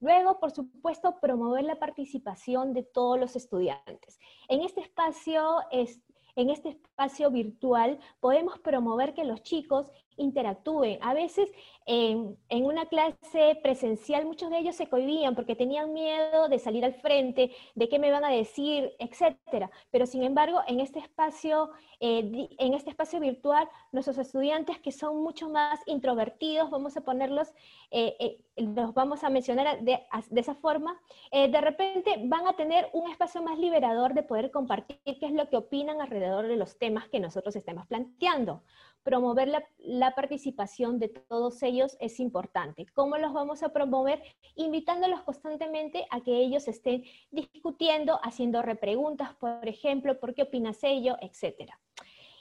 Luego, 0.00 0.38
por 0.38 0.50
supuesto, 0.50 1.18
promover 1.20 1.64
la 1.64 1.78
participación 1.78 2.72
de 2.72 2.82
todos 2.82 3.18
los 3.18 3.34
estudiantes. 3.36 4.18
En 4.48 4.62
este 4.62 4.80
espacio, 4.80 5.60
en 5.70 6.50
este 6.50 6.68
espacio 6.70 7.30
virtual 7.30 7.98
podemos 8.20 8.58
promover 8.58 9.14
que 9.14 9.24
los 9.24 9.42
chicos 9.42 9.90
interactúen. 10.16 10.98
A 11.02 11.14
veces 11.14 11.50
en, 11.86 12.36
una 12.50 12.86
clase 12.86 13.58
presencial 13.62 14.26
muchos 14.26 14.50
de 14.50 14.58
ellos 14.58 14.74
se 14.74 14.88
cohibían 14.88 15.34
porque 15.34 15.54
tenían 15.54 15.92
miedo 15.92 16.48
de 16.48 16.58
salir 16.58 16.84
al 16.84 16.94
frente, 16.94 17.52
de 17.74 17.88
qué 17.88 17.98
me 17.98 18.10
van 18.10 18.24
a 18.24 18.30
decir, 18.30 18.92
etcétera. 18.98 19.70
Pero 19.90 20.06
sin 20.06 20.24
embargo, 20.24 20.60
en 20.66 20.80
este 20.80 20.98
espacio, 20.98 21.70
eh, 22.00 22.48
en 22.58 22.74
este 22.74 22.90
espacio 22.90 23.20
virtual, 23.20 23.68
nuestros 23.92 24.18
estudiantes 24.18 24.80
que 24.80 24.92
son 24.92 25.22
mucho 25.22 25.48
más 25.48 25.80
introvertidos, 25.86 26.70
vamos 26.70 26.96
a 26.96 27.02
ponerlos, 27.02 27.52
eh, 27.90 28.16
eh, 28.18 28.38
los 28.56 28.92
vamos 28.94 29.22
a 29.22 29.30
mencionar 29.30 29.80
de, 29.82 30.00
de 30.30 30.40
esa 30.40 30.54
forma, 30.54 30.98
de 31.30 31.60
repente 31.60 32.16
van 32.24 32.46
a 32.46 32.54
tener 32.54 32.88
un 32.94 33.10
espacio 33.10 33.42
más 33.42 33.58
liberador 33.58 34.14
de 34.14 34.22
poder 34.22 34.50
compartir 34.50 34.98
qué 35.04 35.26
es 35.26 35.32
lo 35.32 35.48
que 35.50 35.58
opinan 35.58 36.00
alrededor 36.00 36.46
de 36.46 36.56
los 36.56 36.78
temas 36.78 37.08
que 37.08 37.20
nosotros 37.20 37.54
estemos 37.54 37.86
planteando 37.86 38.62
promover 39.06 39.48
la, 39.78 40.14
participación 40.16 40.98
de 40.98 41.08
todos 41.08 41.62
ellos 41.62 41.96
es 42.00 42.18
importante. 42.18 42.86
¿Cómo 42.92 43.16
los 43.18 43.32
vamos 43.32 43.62
a 43.62 43.68
promover? 43.68 44.20
Invitándolos 44.56 45.22
constantemente 45.22 46.04
a 46.10 46.22
que 46.22 46.36
ellos 46.36 46.66
estén 46.66 47.04
discutiendo, 47.30 48.18
haciendo 48.24 48.62
repreguntas, 48.62 49.32
por 49.36 49.68
ejemplo, 49.68 50.18
¿por 50.18 50.34
qué 50.34 50.42
opinas 50.42 50.82
ello? 50.82 51.16
Etcétera. 51.20 51.78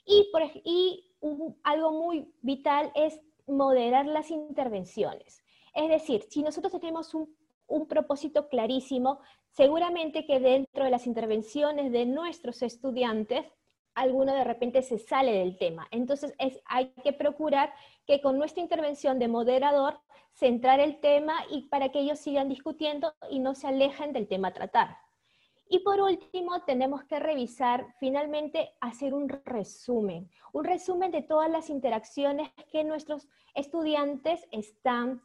Y, 0.07 0.27
algo 1.63 1.91
muy 1.91 2.33
vital 2.41 2.91
es 2.95 3.19
moderar 3.45 4.07
las 4.07 4.31
intervenciones. 4.31 5.43
Es 5.75 5.89
decir, 5.89 6.23
si 6.29 6.41
nosotros 6.41 6.73
tenemos 6.73 7.13
un 7.13 7.87
propósito 7.87 8.47
clarísimo, 8.49 9.19
seguramente 9.51 10.25
que 10.25 10.39
dentro 10.39 10.83
de 10.83 10.91
las 10.91 11.05
intervenciones 11.05 11.91
de 11.91 12.07
nuestros 12.07 12.63
estudiantes, 12.63 13.45
alguno 13.95 14.33
de 14.33 14.43
repente 14.43 14.81
se 14.81 14.99
sale 14.99 15.31
del 15.31 15.57
tema. 15.57 15.87
Entonces 15.91 16.33
es, 16.37 16.59
hay 16.65 16.93
que 17.03 17.13
procurar 17.13 17.73
que 18.05 18.21
con 18.21 18.37
nuestra 18.37 18.61
intervención 18.61 19.17
de 19.17 19.27
moderador 19.27 19.99
centrar 20.33 20.79
el 20.79 20.99
tema 20.99 21.33
y 21.49 21.63
para 21.69 21.89
que 21.89 21.99
ellos 21.99 22.19
sigan 22.19 22.49
discutiendo 22.49 23.13
y 23.29 23.39
no 23.39 23.55
se 23.55 23.67
alejen 23.67 24.13
del 24.13 24.27
tema 24.27 24.49
a 24.49 24.53
tratar. 24.53 24.97
Y 25.67 25.79
por 25.79 25.99
último, 25.99 26.61
tenemos 26.61 27.03
que 27.05 27.19
revisar, 27.19 27.87
finalmente, 27.99 28.75
hacer 28.81 29.15
un 29.15 29.29
resumen, 29.29 30.29
un 30.53 30.63
resumen 30.63 31.11
de 31.11 31.23
todas 31.23 31.49
las 31.49 31.69
interacciones 31.71 32.51
que 32.71 32.83
nuestros 32.83 33.27
estudiantes 33.55 34.45
están, 34.51 35.23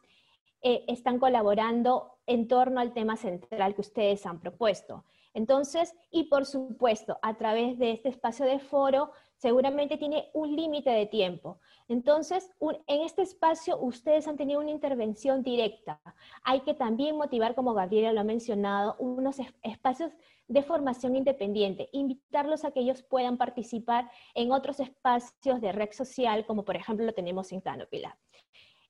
eh, 0.63 0.83
están 0.87 1.19
colaborando 1.19 2.17
en 2.25 2.47
torno 2.47 2.79
al 2.79 2.93
tema 2.93 3.17
central 3.17 3.75
que 3.75 3.81
ustedes 3.81 4.25
han 4.25 4.39
propuesto. 4.39 5.05
Entonces, 5.33 5.95
y 6.11 6.25
por 6.25 6.45
supuesto, 6.45 7.17
a 7.21 7.37
través 7.37 7.77
de 7.77 7.91
este 7.91 8.09
espacio 8.09 8.45
de 8.45 8.59
foro, 8.59 9.11
seguramente 9.37 9.97
tiene 9.97 10.29
un 10.33 10.55
límite 10.55 10.89
de 10.91 11.07
tiempo. 11.07 11.59
Entonces, 11.87 12.49
en 12.59 13.01
este 13.01 13.23
espacio 13.23 13.79
ustedes 13.79 14.27
han 14.27 14.37
tenido 14.37 14.59
una 14.59 14.69
intervención 14.69 15.41
directa. 15.41 15.99
Hay 16.43 16.61
que 16.61 16.73
también 16.73 17.17
motivar, 17.17 17.55
como 17.55 17.73
Gabriela 17.73 18.13
lo 18.13 18.21
ha 18.21 18.23
mencionado, 18.23 18.95
unos 18.99 19.37
espacios 19.63 20.11
de 20.47 20.63
formación 20.63 21.15
independiente, 21.15 21.89
invitarlos 21.93 22.65
a 22.65 22.71
que 22.71 22.81
ellos 22.81 23.01
puedan 23.03 23.37
participar 23.37 24.11
en 24.35 24.51
otros 24.51 24.79
espacios 24.79 25.61
de 25.61 25.71
red 25.71 25.91
social, 25.91 26.45
como 26.45 26.65
por 26.65 26.75
ejemplo 26.75 27.05
lo 27.05 27.13
tenemos 27.13 27.51
en 27.51 27.61
Canopy 27.61 27.99
Lab. 27.99 28.15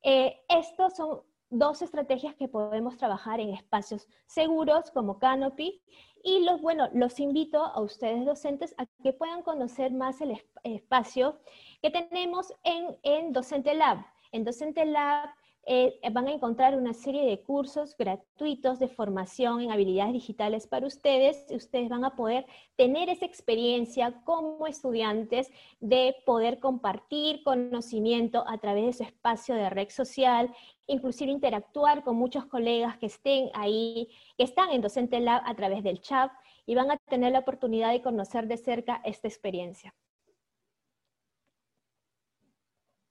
Eh, 0.04 0.42
estos 0.50 0.96
son 0.96 1.22
dos 1.52 1.82
estrategias 1.82 2.34
que 2.36 2.48
podemos 2.48 2.98
trabajar 2.98 3.40
en 3.40 3.54
espacios 3.54 4.08
seguros 4.26 4.90
como 4.90 5.20
Canopy 5.20 5.82
y 6.24 6.44
los, 6.46 6.62
bueno, 6.62 6.90
los 6.94 7.20
invito 7.20 7.64
a 7.64 7.82
ustedes 7.82 8.26
docentes 8.26 8.74
a 8.78 8.86
que 9.04 9.14
puedan 9.14 9.44
conocer 9.44 9.92
más 9.92 10.22
el 10.22 10.42
espacio 10.64 11.40
que 11.82 11.92
tenemos 11.92 12.54
en, 12.64 12.98
en 13.04 13.34
Docente 13.34 13.74
Lab. 13.74 14.06
En 14.32 14.46
Docente 14.46 14.86
Lab 14.86 15.30
eh, 15.74 16.02
van 16.12 16.28
a 16.28 16.34
encontrar 16.34 16.78
una 16.78 16.94
serie 16.94 17.26
de 17.26 17.44
cursos 17.44 17.96
gratuitos 17.98 18.78
de 18.78 18.90
formación 18.90 19.62
en 19.62 19.72
habilidades 19.72 20.12
digitales 20.12 20.68
para 20.68 20.86
ustedes. 20.86 21.46
Ustedes 21.50 21.88
van 21.88 22.04
a 22.04 22.18
poder 22.18 22.46
tener 22.76 23.08
esa 23.08 23.24
experiencia 23.24 24.22
como 24.26 24.68
estudiantes 24.68 25.50
de 25.80 26.14
poder 26.26 26.60
compartir 26.60 27.42
conocimiento 27.44 28.44
a 28.50 28.58
través 28.58 28.86
de 28.86 28.94
su 28.94 29.04
espacio 29.04 29.56
de 29.56 29.70
red 29.70 29.88
social, 29.88 30.54
inclusive 30.88 31.32
interactuar 31.32 32.04
con 32.04 32.18
muchos 32.18 32.46
colegas 32.48 32.98
que 32.98 33.06
estén 33.06 33.50
ahí, 33.54 34.10
que 34.38 34.44
están 34.44 34.72
en 34.72 34.82
Docente 34.82 35.22
Lab 35.22 35.42
a 35.46 35.56
través 35.56 35.84
del 35.84 36.02
chat 36.02 36.34
y 36.66 36.76
van 36.76 36.92
a 36.92 36.98
tener 36.98 37.32
la 37.32 37.40
oportunidad 37.40 37.92
de 37.92 38.02
conocer 38.02 38.46
de 38.50 38.58
cerca 38.58 39.02
esta 39.06 39.30
experiencia. 39.30 39.96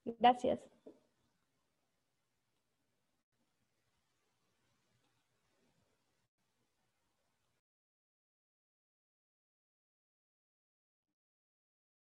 Gracias. 0.05 0.61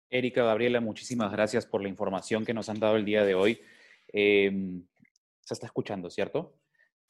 Erika, 0.09 0.43
Gabriela, 0.43 0.81
muchísimas 0.81 1.31
gracias 1.31 1.65
por 1.65 1.81
la 1.81 1.89
información 1.89 2.43
que 2.43 2.53
nos 2.53 2.67
han 2.69 2.79
dado 2.79 2.95
el 2.95 3.05
día 3.05 3.23
de 3.23 3.35
hoy. 3.35 3.61
Em, 4.07 4.83
se 5.41 5.53
está 5.53 5.67
escuchando, 5.67 6.09
¿cierto? 6.09 6.55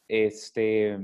Este, 0.08 1.00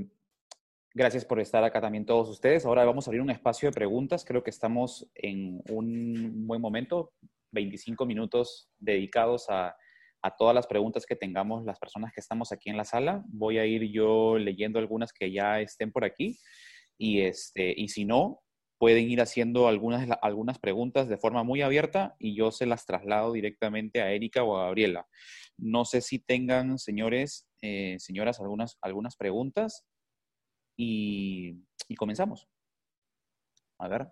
gracias 0.92 1.24
por 1.24 1.40
estar 1.40 1.64
acá 1.64 1.80
también 1.80 2.04
todos 2.04 2.28
ustedes. 2.28 2.66
Ahora 2.66 2.84
vamos 2.84 3.06
a 3.06 3.10
abrir 3.10 3.22
un 3.22 3.30
espacio 3.30 3.70
de 3.70 3.74
preguntas. 3.74 4.24
Creo 4.24 4.42
que 4.42 4.50
estamos 4.50 5.10
en 5.14 5.62
un 5.70 6.46
buen 6.46 6.60
momento, 6.60 7.14
25 7.52 8.04
minutos 8.04 8.68
dedicados 8.78 9.48
a, 9.48 9.74
a 10.20 10.36
todas 10.36 10.54
las 10.54 10.66
preguntas 10.66 11.06
que 11.06 11.16
tengamos 11.16 11.64
las 11.64 11.78
personas 11.78 12.12
que 12.12 12.20
estamos 12.20 12.52
aquí 12.52 12.68
en 12.68 12.76
la 12.76 12.84
sala. 12.84 13.22
Voy 13.28 13.56
a 13.56 13.64
ir 13.64 13.84
yo 13.90 14.36
leyendo 14.36 14.78
algunas 14.78 15.14
que 15.14 15.32
ya 15.32 15.60
estén 15.60 15.92
por 15.92 16.04
aquí 16.04 16.38
y, 16.98 17.20
este, 17.20 17.72
y 17.74 17.88
si 17.88 18.04
no, 18.04 18.42
pueden 18.78 19.10
ir 19.10 19.20
haciendo 19.20 19.68
algunas, 19.68 20.08
algunas 20.22 20.58
preguntas 20.58 21.08
de 21.08 21.16
forma 21.16 21.42
muy 21.42 21.62
abierta 21.62 22.16
y 22.18 22.34
yo 22.34 22.50
se 22.50 22.66
las 22.66 22.86
traslado 22.86 23.32
directamente 23.32 24.02
a 24.02 24.12
Erika 24.12 24.42
o 24.42 24.56
a 24.56 24.64
Gabriela. 24.64 25.06
No 25.56 25.84
sé 25.84 26.00
si 26.00 26.18
tengan, 26.18 26.78
señores, 26.78 27.48
eh, 27.62 27.96
señoras, 27.98 28.40
algunas, 28.40 28.78
algunas 28.82 29.16
preguntas 29.16 29.86
y, 30.76 31.62
y, 31.88 31.94
comenzamos. 31.96 32.48
A 33.78 33.88
ver. 33.88 34.08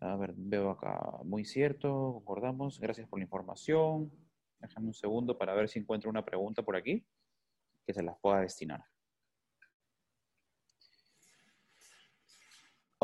A 0.00 0.16
ver, 0.16 0.32
veo 0.36 0.70
acá. 0.70 0.98
Muy 1.24 1.44
cierto, 1.44 2.12
concordamos. 2.14 2.80
Gracias 2.80 3.06
por 3.08 3.18
la 3.18 3.24
información. 3.24 4.10
Déjame 4.60 4.88
un 4.88 4.94
segundo 4.94 5.36
para 5.36 5.54
ver 5.54 5.68
si 5.68 5.78
encuentro 5.78 6.08
una 6.08 6.24
pregunta 6.24 6.62
por 6.62 6.76
aquí 6.76 7.04
que 7.86 7.92
se 7.92 8.02
las 8.02 8.18
pueda 8.18 8.40
destinar. 8.40 8.82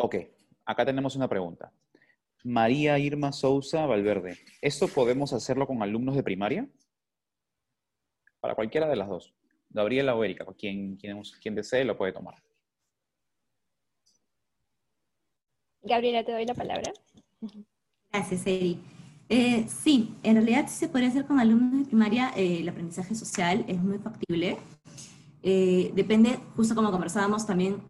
Ok, 0.02 0.16
acá 0.64 0.86
tenemos 0.86 1.14
una 1.14 1.28
pregunta. 1.28 1.70
María 2.42 2.98
Irma 2.98 3.32
Sousa 3.32 3.84
Valverde. 3.84 4.38
¿Esto 4.62 4.88
podemos 4.88 5.34
hacerlo 5.34 5.66
con 5.66 5.82
alumnos 5.82 6.16
de 6.16 6.22
primaria? 6.22 6.66
Para 8.40 8.54
cualquiera 8.54 8.88
de 8.88 8.96
las 8.96 9.08
dos. 9.08 9.34
Gabriela 9.68 10.14
o 10.14 10.24
Erika, 10.24 10.46
quien, 10.56 10.96
quien, 10.96 11.54
desee 11.54 11.84
lo 11.84 11.98
puede 11.98 12.12
tomar. 12.12 12.34
Gabriela, 15.82 16.24
te 16.24 16.32
doy 16.32 16.46
la 16.46 16.54
palabra. 16.54 16.92
Gracias, 18.10 18.46
Eri. 18.46 18.80
Eh, 19.28 19.66
sí, 19.68 20.14
en 20.22 20.36
realidad 20.36 20.64
sí 20.66 20.76
se 20.76 20.88
puede 20.88 21.06
hacer 21.06 21.26
con 21.26 21.38
alumnos 21.38 21.80
de 21.80 21.88
primaria. 21.88 22.32
Eh, 22.36 22.60
el 22.60 22.68
aprendizaje 22.70 23.14
social 23.14 23.66
es 23.68 23.78
muy 23.78 23.98
factible. 23.98 24.56
Eh, 25.42 25.92
depende, 25.94 26.38
justo 26.56 26.74
como 26.74 26.90
conversábamos 26.90 27.46
también, 27.46 27.82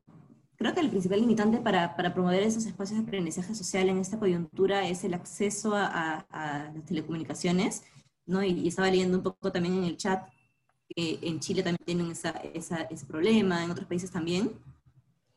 Creo 0.61 0.75
que 0.75 0.81
el 0.81 0.90
principal 0.90 1.20
limitante 1.20 1.57
para, 1.59 1.96
para, 1.96 2.12
promover 2.12 2.42
esos 2.42 2.66
espacios 2.66 2.99
de 2.99 3.07
aprendizaje 3.07 3.55
social 3.55 3.88
en 3.88 3.96
esta 3.96 4.18
coyuntura 4.18 4.87
es 4.87 5.05
el 5.05 5.14
acceso 5.14 5.75
a, 5.75 6.27
a, 6.29 6.70
las 6.75 6.85
telecomunicaciones, 6.85 7.83
¿no? 8.27 8.44
Y, 8.44 8.68
estaba 8.68 8.90
leyendo 8.90 9.16
un 9.16 9.23
poco 9.23 9.51
también 9.51 9.77
en 9.77 9.85
el 9.85 9.96
chat 9.96 10.29
que 10.87 11.18
en 11.23 11.40
Chile 11.40 11.62
también 11.62 11.83
tienen 11.87 12.11
esa, 12.11 12.33
esa, 12.53 12.83
ese 12.83 13.07
problema, 13.07 13.64
en 13.64 13.70
otros 13.70 13.88
países 13.88 14.11
también. 14.11 14.53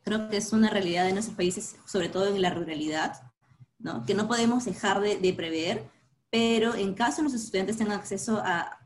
Creo 0.04 0.28
que 0.28 0.36
es 0.36 0.52
una 0.52 0.70
realidad 0.70 1.06
de 1.06 1.14
nuestros 1.14 1.38
países, 1.38 1.78
sobre 1.86 2.10
todo 2.10 2.28
en 2.28 2.42
la 2.42 2.50
ruralidad, 2.50 3.32
¿no? 3.80 4.04
Que 4.04 4.16
no 4.16 4.28
podemos 4.28 4.66
dejar 4.66 5.00
de, 5.00 5.18
de 5.20 5.32
prever, 5.32 5.90
pero 6.32 6.76
en 6.76 6.94
caso 6.96 7.22
nuestros 7.22 7.46
estudiantes 7.46 7.78
tengan 7.78 7.98
acceso 7.98 8.42
a, 8.44 8.78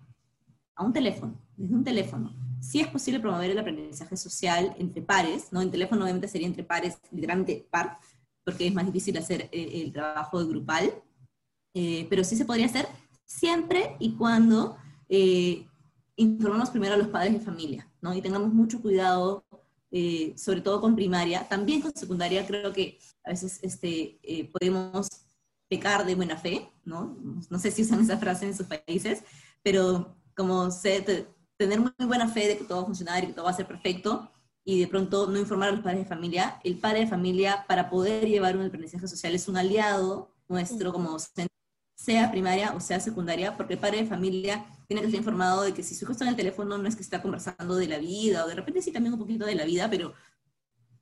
a 0.76 0.84
un 0.84 0.94
teléfono, 0.94 1.34
desde 1.56 1.74
un 1.74 1.84
teléfono, 1.84 2.36
sí 2.68 2.82
es 2.82 2.88
posible 2.90 3.22
promover 3.22 3.50
el 3.52 3.60
aprendizaje 3.60 4.18
social 4.18 4.76
entre 4.78 5.02
pares, 5.02 5.48
¿no? 5.52 5.62
En 5.62 5.72
teléfono 5.72 6.04
obviamente 6.04 6.28
sería 6.28 6.48
entre 6.48 6.64
pares, 6.64 6.98
literalmente 7.12 7.66
par, 7.72 7.98
porque 8.44 8.68
es 8.68 8.74
más 8.74 8.86
difícil 8.86 9.18
hacer 9.18 9.50
eh, 9.52 9.84
el 9.84 9.94
trabajo 9.94 10.46
grupal, 10.46 10.94
eh, 11.74 12.08
pero 12.10 12.24
sí 12.26 12.36
se 12.36 12.46
podría 12.46 12.66
hacer 12.66 12.88
siempre 13.24 13.96
y 14.00 14.16
cuando 14.16 14.78
eh, 15.08 15.66
informamos 16.18 16.70
primero 16.70 16.96
a 16.96 16.98
los 16.98 17.08
padres 17.08 17.34
de 17.34 17.40
familia, 17.40 17.90
¿no? 18.02 18.14
Y 18.14 18.22
tengamos 18.22 18.54
mucho 18.54 18.82
cuidado, 18.82 19.46
sobre 20.36 20.62
todo 20.62 20.82
con 20.82 20.96
primaria, 20.96 21.48
también 21.48 21.82
con 21.82 21.96
secundaria, 21.96 22.46
creo 22.46 22.74
que 22.74 23.00
a 23.24 23.30
veces 23.30 23.60
este, 23.64 24.20
podemos 24.52 25.08
pecar 25.70 26.06
de 26.06 26.16
buena 26.16 26.38
fe, 26.38 26.70
¿no? 26.84 27.18
No 27.50 27.58
sé 27.58 27.72
si 27.72 27.84
usan 27.84 28.02
esa 28.02 28.18
frase 28.18 28.46
en 28.46 28.56
sus 28.56 28.68
países, 28.68 29.24
pero 29.64 30.18
como 30.36 30.70
se, 30.72 31.28
tener 31.58 31.80
muy 31.80 31.92
buena 32.06 32.28
fe 32.28 32.48
de 32.48 32.58
que 32.58 32.64
todo 32.64 32.78
va 32.78 32.84
a 32.84 32.88
funcionar 32.88 33.24
y 33.24 33.28
que 33.28 33.34
todo 33.34 33.46
va 33.46 33.52
a 33.52 33.56
ser 33.56 33.68
perfecto 33.68 34.32
y 34.64 34.82
de 34.82 34.88
pronto 34.88 35.28
no 35.28 35.40
informar 35.40 35.70
a 35.70 35.72
los 35.72 35.82
padres 35.82 36.02
de 36.02 36.10
familia. 36.10 36.60
El 36.62 36.78
padre 36.78 37.00
de 37.00 37.08
familia, 37.08 37.64
para 37.70 37.90
poder 37.90 38.28
llevar 38.28 38.58
un 38.58 38.66
aprendizaje 38.66 39.08
social, 39.08 39.34
es 39.34 39.48
un 39.48 39.56
aliado 39.56 40.36
nuestro 40.50 40.92
como 40.92 41.12
docente, 41.12 41.54
sea 41.96 42.30
primaria 42.32 42.74
o 42.76 42.82
sea 42.82 43.00
secundaria, 43.00 43.56
porque 43.56 43.76
el 43.76 43.80
padre 43.80 44.00
de 44.00 44.06
familia 44.06 44.66
tiene 44.88 45.02
que 45.02 45.08
estar 45.08 45.20
informado 45.20 45.62
de 45.64 45.74
que 45.74 45.84
si 45.84 45.96
su 45.96 46.04
hijo 46.04 46.12
está 46.12 46.26
en 46.26 46.32
el 46.32 46.36
teléfono 46.36 46.78
no 46.78 46.88
es 46.88 46.98
que 46.98 47.02
está 47.02 47.22
conversando 47.22 47.76
de 47.78 47.88
la 47.88 47.98
vida, 47.98 48.44
o 48.44 48.48
de 48.48 48.56
repente 48.56 48.82
sí 48.82 48.92
también 48.92 49.14
un 49.14 49.20
poquito 49.20 49.46
de 49.46 49.56
la 49.56 49.64
vida, 49.64 49.90
pero 49.90 50.14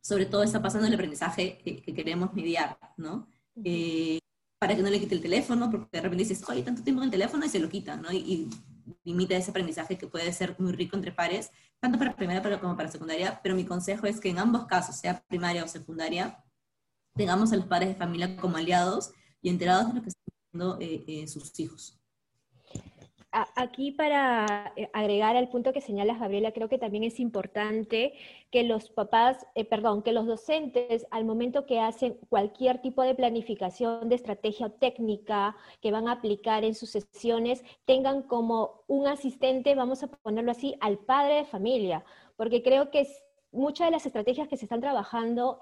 sobre 0.02 0.28
todo 0.28 0.44
está 0.44 0.62
pasando 0.62 0.88
el 0.88 0.94
aprendizaje 0.94 1.58
que, 1.58 1.82
queremos 1.82 2.36
mediar, 2.36 2.78
¿no? 2.98 3.28
Eh, 3.64 4.20
para 4.60 4.76
que 4.76 4.84
no 4.84 4.92
le 4.92 5.00
quite 5.00 5.16
el 5.16 5.22
teléfono, 5.22 5.72
porque 5.72 5.88
de 5.92 6.02
repente 6.02 6.24
dices, 6.24 6.48
oye, 6.48 6.62
tanto 6.62 6.84
tiempo 6.84 7.02
en 7.02 7.06
el 7.06 7.12
teléfono 7.12 7.44
y 7.44 7.50
se 7.50 7.60
lo 7.60 7.68
quita, 7.68 7.98
¿no? 7.98 8.12
y 8.14 8.48
limita 9.04 9.36
ese 9.36 9.52
aprendizaje 9.52 9.98
que 9.98 10.08
puede 10.08 10.32
ser 10.34 10.56
muy 10.60 10.74
rico 10.74 10.96
entre 10.96 11.12
pares, 11.12 11.52
tanto 11.80 11.98
para 11.98 12.16
primaria 12.16 12.60
como 12.60 12.76
para 12.76 12.92
secundaria, 12.92 13.40
pero 13.44 13.56
mi 13.56 13.66
consejo 13.66 14.08
es 14.08 14.20
que 14.20 14.30
en 14.30 14.40
ambos 14.40 14.66
casos, 14.66 14.96
sea 14.96 15.24
primaria 15.28 15.64
o 15.64 15.68
secundaria, 15.68 16.44
tengamos 17.16 17.52
a 17.52 17.58
los 17.58 17.66
padres 17.66 17.90
de 17.90 17.96
familia 17.96 18.36
como 18.38 18.58
aliados 18.58 19.12
y 19.42 19.50
enterados 19.50 19.88
de 19.88 19.94
lo 19.94 20.02
que 20.02 20.10
está 20.10 20.22
eh, 20.80 21.28
sus 21.28 21.60
hijos. 21.60 22.00
Aquí 23.56 23.92
para 23.92 24.72
eh, 24.78 24.90
agregar 24.94 25.36
al 25.36 25.50
punto 25.50 25.74
que 25.74 25.82
señalas, 25.82 26.22
Gabriela, 26.22 26.54
creo 26.54 26.70
que 26.70 26.78
también 26.78 27.04
es 27.04 27.20
importante 27.20 28.14
que 28.50 28.64
los 28.64 28.90
papás, 28.90 29.46
eh, 29.56 29.66
perdón, 29.66 30.04
que 30.04 30.14
los 30.14 30.26
docentes 30.26 31.06
al 31.12 31.26
momento 31.26 31.66
que 31.66 31.82
hacen 31.82 32.18
cualquier 32.30 32.82
tipo 32.82 33.04
de 33.04 33.14
planificación 33.14 34.08
de 34.08 34.16
estrategia 34.16 34.68
o 34.68 34.72
técnica 34.72 35.58
que 35.82 35.92
van 35.92 36.08
a 36.08 36.14
aplicar 36.14 36.64
en 36.64 36.76
sus 36.76 36.92
sesiones, 36.92 37.62
tengan 37.84 38.22
como 38.22 38.84
un 38.88 39.06
asistente, 39.06 39.76
vamos 39.76 40.02
a 40.02 40.08
ponerlo 40.08 40.52
así, 40.52 40.78
al 40.80 40.98
padre 41.00 41.36
de 41.36 41.46
familia, 41.46 42.06
porque 42.38 42.64
creo 42.64 42.90
que 42.90 43.06
muchas 43.52 43.88
de 43.88 43.92
las 43.92 44.06
estrategias 44.06 44.48
que 44.48 44.56
se 44.56 44.64
están 44.64 44.80
trabajando 44.80 45.60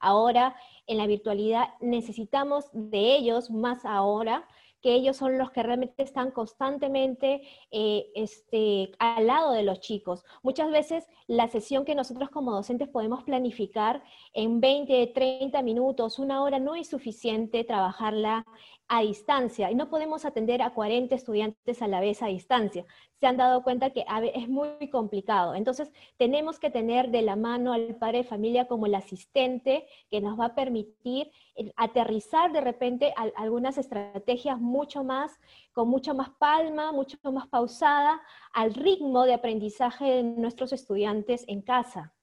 ahora 0.00 0.56
en 0.88 0.98
la 0.98 1.06
virtualidad 1.06 1.68
necesitamos 1.80 2.68
de 2.72 3.14
ellos 3.14 3.52
más 3.52 3.84
ahora 3.84 4.48
que 4.86 4.94
ellos 4.94 5.16
son 5.16 5.36
los 5.36 5.50
que 5.50 5.64
realmente 5.64 6.04
están 6.04 6.30
constantemente 6.30 7.42
eh, 7.72 8.06
este, 8.14 8.92
al 9.00 9.26
lado 9.26 9.50
de 9.50 9.64
los 9.64 9.80
chicos. 9.80 10.24
Muchas 10.44 10.70
veces 10.70 11.08
la 11.26 11.48
sesión 11.48 11.84
que 11.84 11.96
nosotros 11.96 12.30
como 12.30 12.52
docentes 12.52 12.86
podemos 12.86 13.24
planificar 13.24 14.04
en 14.32 14.60
20, 14.60 15.08
30 15.08 15.60
minutos, 15.62 16.20
una 16.20 16.40
hora, 16.40 16.60
no 16.60 16.76
es 16.76 16.88
suficiente 16.88 17.64
trabajarla 17.64 18.46
a 18.88 19.00
distancia 19.02 19.70
y 19.70 19.74
no 19.74 19.88
podemos 19.90 20.24
atender 20.24 20.62
a 20.62 20.72
40 20.72 21.14
estudiantes 21.14 21.82
a 21.82 21.88
la 21.88 22.00
vez 22.00 22.22
a 22.22 22.26
distancia. 22.26 22.84
Se 23.18 23.26
han 23.26 23.36
dado 23.36 23.62
cuenta 23.62 23.90
que 23.90 24.04
es 24.34 24.48
muy 24.48 24.90
complicado. 24.90 25.54
Entonces, 25.54 25.90
tenemos 26.16 26.58
que 26.58 26.70
tener 26.70 27.10
de 27.10 27.22
la 27.22 27.36
mano 27.36 27.72
al 27.72 27.96
padre 27.96 28.18
de 28.18 28.24
familia 28.24 28.66
como 28.66 28.86
el 28.86 28.94
asistente 28.94 29.86
que 30.10 30.20
nos 30.20 30.38
va 30.38 30.46
a 30.46 30.54
permitir 30.54 31.30
eh, 31.56 31.72
aterrizar 31.76 32.52
de 32.52 32.60
repente 32.60 33.14
algunas 33.36 33.78
estrategias 33.78 34.60
mucho 34.60 35.02
más, 35.02 35.38
con 35.72 35.88
mucho 35.88 36.14
más 36.14 36.30
palma, 36.30 36.92
mucho 36.92 37.18
más 37.32 37.48
pausada, 37.48 38.20
al 38.52 38.74
ritmo 38.74 39.24
de 39.24 39.34
aprendizaje 39.34 40.04
de 40.04 40.22
nuestros 40.22 40.72
estudiantes 40.72 41.44
en 41.48 41.62
casa. 41.62 42.15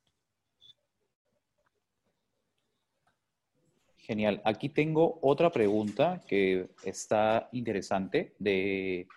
Genial. 4.04 4.41
Aquí 4.43 4.68
tengo 4.68 5.18
otra 5.22 5.49
pregunta 5.49 6.22
que 6.28 6.70
está 6.84 7.47
interesante 7.54 8.36
de 8.38 9.08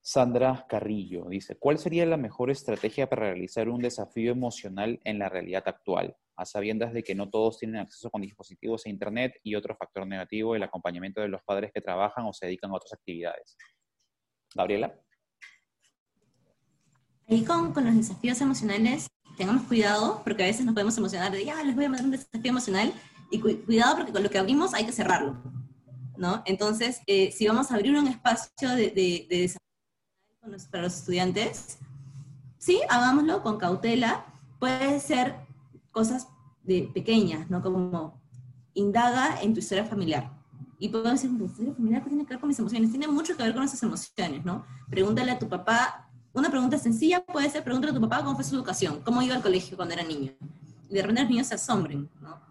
Sandra 0.00 0.64
Carrillo. 0.68 1.24
Dice, 1.28 1.56
¿cuál 1.56 1.76
sería 1.76 2.06
la 2.06 2.16
mejor 2.16 2.52
estrategia 2.52 3.08
para 3.08 3.32
realizar 3.32 3.68
un 3.68 3.82
desafío 3.82 4.30
emocional 4.30 5.00
en 5.02 5.18
la 5.18 5.28
realidad 5.28 5.64
actual? 5.66 6.16
A 6.36 6.44
sabiendas 6.44 6.92
de 6.92 7.02
que 7.02 7.16
no 7.16 7.30
todos 7.30 7.58
tienen 7.58 7.80
acceso 7.80 8.10
con 8.10 8.22
dispositivos 8.22 8.86
e 8.86 8.90
Internet 8.90 9.40
y 9.42 9.56
otro 9.56 9.74
factor 9.74 10.06
negativo, 10.06 10.54
el 10.54 10.62
acompañamiento 10.62 11.20
de 11.20 11.26
los 11.26 11.42
padres 11.42 11.72
que 11.74 11.80
trabajan 11.80 12.24
o 12.26 12.32
se 12.32 12.46
dedican 12.46 12.70
a 12.70 12.74
otras 12.74 12.92
actividades. 12.92 13.56
Gabriela. 14.54 14.94
Ahí 17.26 17.44
con, 17.44 17.72
con 17.72 17.84
los 17.84 17.96
desafíos 17.96 18.40
emocionales, 18.40 19.08
tengamos 19.36 19.64
cuidado, 19.64 20.22
porque 20.22 20.44
a 20.44 20.46
veces 20.46 20.64
nos 20.64 20.74
podemos 20.74 20.96
emocionar 20.96 21.32
de, 21.32 21.44
ya, 21.44 21.60
les 21.64 21.74
voy 21.74 21.86
a 21.86 21.88
mandar 21.88 22.04
un 22.04 22.12
desafío 22.12 22.50
emocional, 22.50 22.92
y 23.30 23.38
cuidado 23.40 23.96
porque 23.96 24.12
con 24.12 24.22
lo 24.22 24.30
que 24.30 24.38
abrimos 24.38 24.74
hay 24.74 24.84
que 24.84 24.92
cerrarlo, 24.92 25.36
¿no? 26.16 26.42
Entonces, 26.46 27.00
eh, 27.06 27.30
si 27.32 27.46
vamos 27.46 27.70
a 27.70 27.74
abrir 27.74 27.96
un 27.96 28.08
espacio 28.08 28.70
de, 28.70 28.90
de, 28.90 29.26
desarrollo 29.28 30.70
para 30.70 30.82
los 30.82 30.96
estudiantes, 30.96 31.78
sí, 32.58 32.80
hagámoslo 32.88 33.42
con 33.42 33.58
cautela. 33.58 34.26
Puede 34.58 35.00
ser 35.00 35.36
cosas 35.90 36.28
de 36.62 36.90
pequeñas, 36.92 37.48
¿no? 37.50 37.62
Como 37.62 38.20
indaga 38.74 39.40
en 39.40 39.54
tu 39.54 39.60
historia 39.60 39.84
familiar. 39.84 40.30
Y 40.78 40.88
podemos 40.88 41.20
decir, 41.20 41.36
¿tu 41.36 41.44
historia 41.44 41.74
familiar 41.74 42.02
qué 42.02 42.08
tiene 42.08 42.24
que 42.24 42.30
ver 42.30 42.40
con 42.40 42.48
mis 42.48 42.58
emociones? 42.58 42.90
Tiene 42.90 43.08
mucho 43.08 43.36
que 43.36 43.42
ver 43.42 43.52
con 43.52 43.60
nuestras 43.60 43.82
emociones, 43.82 44.44
¿no? 44.44 44.64
Pregúntale 44.88 45.30
a 45.30 45.38
tu 45.38 45.48
papá, 45.48 46.10
una 46.32 46.50
pregunta 46.50 46.78
sencilla 46.78 47.24
puede 47.24 47.50
ser, 47.50 47.64
pregúntale 47.64 47.92
a 47.92 47.94
tu 47.94 48.00
papá 48.00 48.24
cómo 48.24 48.34
fue 48.34 48.44
su 48.44 48.54
educación, 48.54 49.00
cómo 49.04 49.20
iba 49.20 49.34
al 49.34 49.42
colegio 49.42 49.76
cuando 49.76 49.94
era 49.94 50.04
niño. 50.04 50.32
Y 50.88 50.94
de 50.94 51.02
repente 51.02 51.22
los 51.22 51.30
niños 51.30 51.46
se 51.48 51.54
asombren, 51.54 52.08
¿no? 52.20 52.49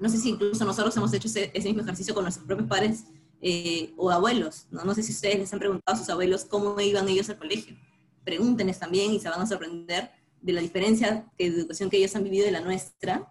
No 0.00 0.08
sé 0.08 0.16
si 0.16 0.30
incluso 0.30 0.64
nosotros 0.64 0.96
hemos 0.96 1.12
hecho 1.12 1.28
ese, 1.28 1.52
mismo 1.54 1.82
ejercicio 1.82 2.14
con 2.14 2.24
nuestros 2.24 2.46
propios 2.46 2.68
padres 2.68 3.04
eh, 3.42 3.92
o 3.96 4.10
abuelos, 4.10 4.66
¿no? 4.70 4.82
No 4.84 4.94
sé 4.94 5.02
si 5.02 5.12
ustedes 5.12 5.38
les 5.38 5.52
han 5.52 5.58
preguntado 5.58 5.94
a 5.94 5.98
sus 5.98 6.08
abuelos 6.08 6.46
cómo 6.46 6.80
iban 6.80 7.08
ellos 7.08 7.28
al 7.28 7.38
colegio. 7.38 7.76
Pregúntenles 8.24 8.78
también 8.78 9.12
y 9.12 9.20
se 9.20 9.28
van 9.28 9.40
a 9.40 9.46
sorprender 9.46 10.10
de 10.40 10.52
la 10.54 10.62
diferencia 10.62 11.30
de 11.38 11.46
educación 11.46 11.90
que 11.90 11.98
ellos 11.98 12.16
han 12.16 12.24
vivido 12.24 12.46
de 12.46 12.52
la 12.52 12.60
nuestra. 12.60 13.30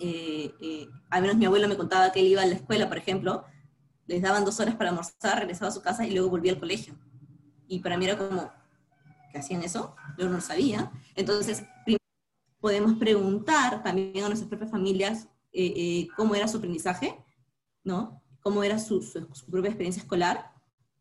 Eh, 0.00 0.52
eh, 0.60 0.88
al 1.10 1.22
menos 1.22 1.36
mi 1.36 1.46
abuelo 1.46 1.68
me 1.68 1.76
contaba 1.76 2.10
que 2.10 2.20
él 2.20 2.26
iba 2.26 2.42
a 2.42 2.46
la 2.46 2.54
escuela, 2.54 2.88
por 2.88 2.98
ejemplo, 2.98 3.44
les 4.06 4.20
daban 4.20 4.44
dos 4.44 4.58
horas 4.58 4.74
para 4.74 4.90
almorzar, 4.90 5.38
regresaba 5.38 5.68
a 5.68 5.72
su 5.72 5.80
casa 5.80 6.06
y 6.06 6.10
luego 6.10 6.28
volvía 6.28 6.52
al 6.52 6.58
colegio. 6.58 6.98
Y 7.68 7.78
para 7.78 7.96
mí 7.96 8.04
era 8.04 8.18
como, 8.18 8.52
¿qué 9.30 9.38
hacían 9.38 9.62
eso? 9.62 9.94
Yo 10.18 10.26
no 10.26 10.32
lo 10.32 10.40
sabía. 10.40 10.90
Entonces, 11.14 11.64
podemos 12.60 12.94
preguntar 12.94 13.82
también 13.82 14.24
a 14.24 14.28
nuestras 14.28 14.48
propias 14.48 14.70
familias 14.70 15.28
eh, 15.54 15.72
eh, 15.76 16.08
cómo 16.16 16.34
era 16.34 16.48
su 16.48 16.58
aprendizaje, 16.58 17.16
¿no? 17.84 18.20
Cómo 18.40 18.64
era 18.64 18.78
su, 18.78 19.00
propia 19.50 19.68
experiencia 19.70 20.02
escolar. 20.02 20.52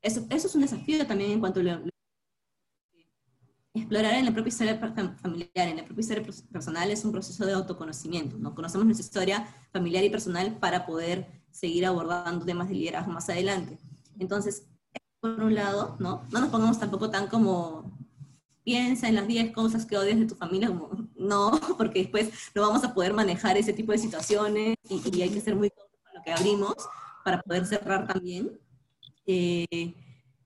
Eso, 0.01 0.25
eso, 0.29 0.47
es 0.47 0.55
un 0.55 0.61
desafío 0.61 1.05
también 1.07 1.31
en 1.31 1.39
cuanto 1.39 1.59
a 1.59 1.81
explorar 3.73 4.13
en 4.13 4.25
la 4.25 4.31
propia 4.31 4.49
historia 4.49 4.77
familiar, 4.77 5.67
en 5.67 5.77
la 5.77 5.85
propia 5.85 6.01
historia 6.01 6.23
personal 6.51 6.91
es 6.91 7.03
un 7.03 7.11
proceso 7.11 7.45
de 7.45 7.53
autoconocimiento, 7.53 8.37
¿no? 8.37 8.53
Conocemos 8.53 8.85
nuestra 8.85 9.05
historia 9.05 9.47
familiar 9.71 10.03
y 10.03 10.09
personal 10.11 10.57
para 10.59 10.85
poder 10.85 11.27
seguir 11.49 11.85
abordando 11.85 12.45
temas 12.45 12.69
de 12.69 12.75
liderazgo 12.75 13.11
más 13.11 13.29
adelante. 13.29 13.79
Entonces, 14.19 14.67
por 15.19 15.41
un 15.41 15.55
lado, 15.55 15.95
¿no? 15.99 16.23
No 16.31 16.39
nos 16.41 16.49
pongamos 16.49 16.79
tampoco 16.79 17.09
tan 17.09 17.27
como 17.27 17.97
piensa 18.63 19.07
en 19.07 19.15
las 19.15 19.27
10 19.27 19.51
cosas 19.51 19.85
que 19.85 19.97
odias 19.97 20.19
de 20.19 20.27
tu 20.27 20.35
familia, 20.35 20.67
como, 20.67 21.02
no, 21.23 21.51
porque 21.77 21.99
después 21.99 22.29
no 22.53 22.61
vamos 22.61 22.83
a 22.83 22.93
poder 22.93 23.13
manejar 23.13 23.57
ese 23.57 23.73
tipo 23.73 23.91
de 23.91 23.97
situaciones 23.97 24.75
y, 24.89 25.21
hay 25.21 25.29
que 25.29 25.41
ser 25.41 25.55
muy 25.55 25.69
con 25.69 25.85
lo 26.13 26.21
que 26.23 26.31
abrimos 26.31 26.75
para 27.23 27.41
poder 27.41 27.65
cerrar 27.65 28.07
también. 28.07 28.59
Eh, 29.25 29.93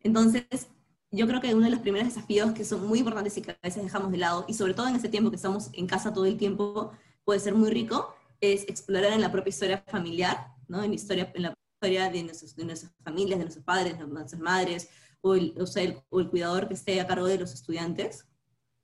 entonces, 0.02 0.68
yo 1.12 1.28
creo 1.28 1.42
que 1.42 1.54
uno 1.54 1.66
de 1.66 1.72
los 1.72 1.80
primeros 1.80 2.08
desafíos 2.08 2.52
que 2.52 2.66
son 2.66 2.88
muy 2.88 3.00
importantes 3.00 3.38
y 3.38 3.42
que 3.42 3.52
a 3.52 3.58
veces 3.62 3.84
dejamos 3.84 4.12
de 4.12 4.18
lado, 4.18 4.46
y 4.48 4.54
sobre 4.54 4.74
todo 4.74 4.88
en 4.88 4.96
este 4.96 5.10
tiempo 5.10 5.30
que 5.30 5.38
estamos 5.38 5.70
en 5.74 5.88
casa 5.88 6.14
todo 6.14 6.26
el 6.26 6.38
tiempo, 6.38 6.92
puede 7.24 7.40
ser 7.40 7.56
muy 7.56 7.70
rico, 7.70 8.14
es 8.40 8.64
explorar 8.64 9.14
en 9.14 9.22
la 9.22 9.32
propia 9.32 9.50
historia 9.50 9.84
familiar, 9.88 10.54
¿no? 10.68 10.84
en, 10.84 10.94
historia, 10.94 11.32
en 11.34 11.44
la 11.44 11.54
historia 11.74 12.10
de, 12.10 12.24
de 12.56 12.66
nuestras 12.66 12.94
familias, 13.04 13.40
de 13.40 13.46
nuestros 13.46 13.66
padres, 13.66 13.98
de 13.98 14.08
nuestras 14.08 14.42
madres, 14.42 14.90
o 15.22 15.36
el, 15.36 15.54
o 15.60 15.66
sea, 15.66 15.84
el, 15.84 16.02
o 16.10 16.20
el 16.20 16.30
cuidador 16.30 16.68
que 16.68 16.76
esté 16.76 17.02
a 17.02 17.08
cargo 17.08 17.26
de 17.26 17.40
los 17.40 17.54
estudiantes, 17.54 18.28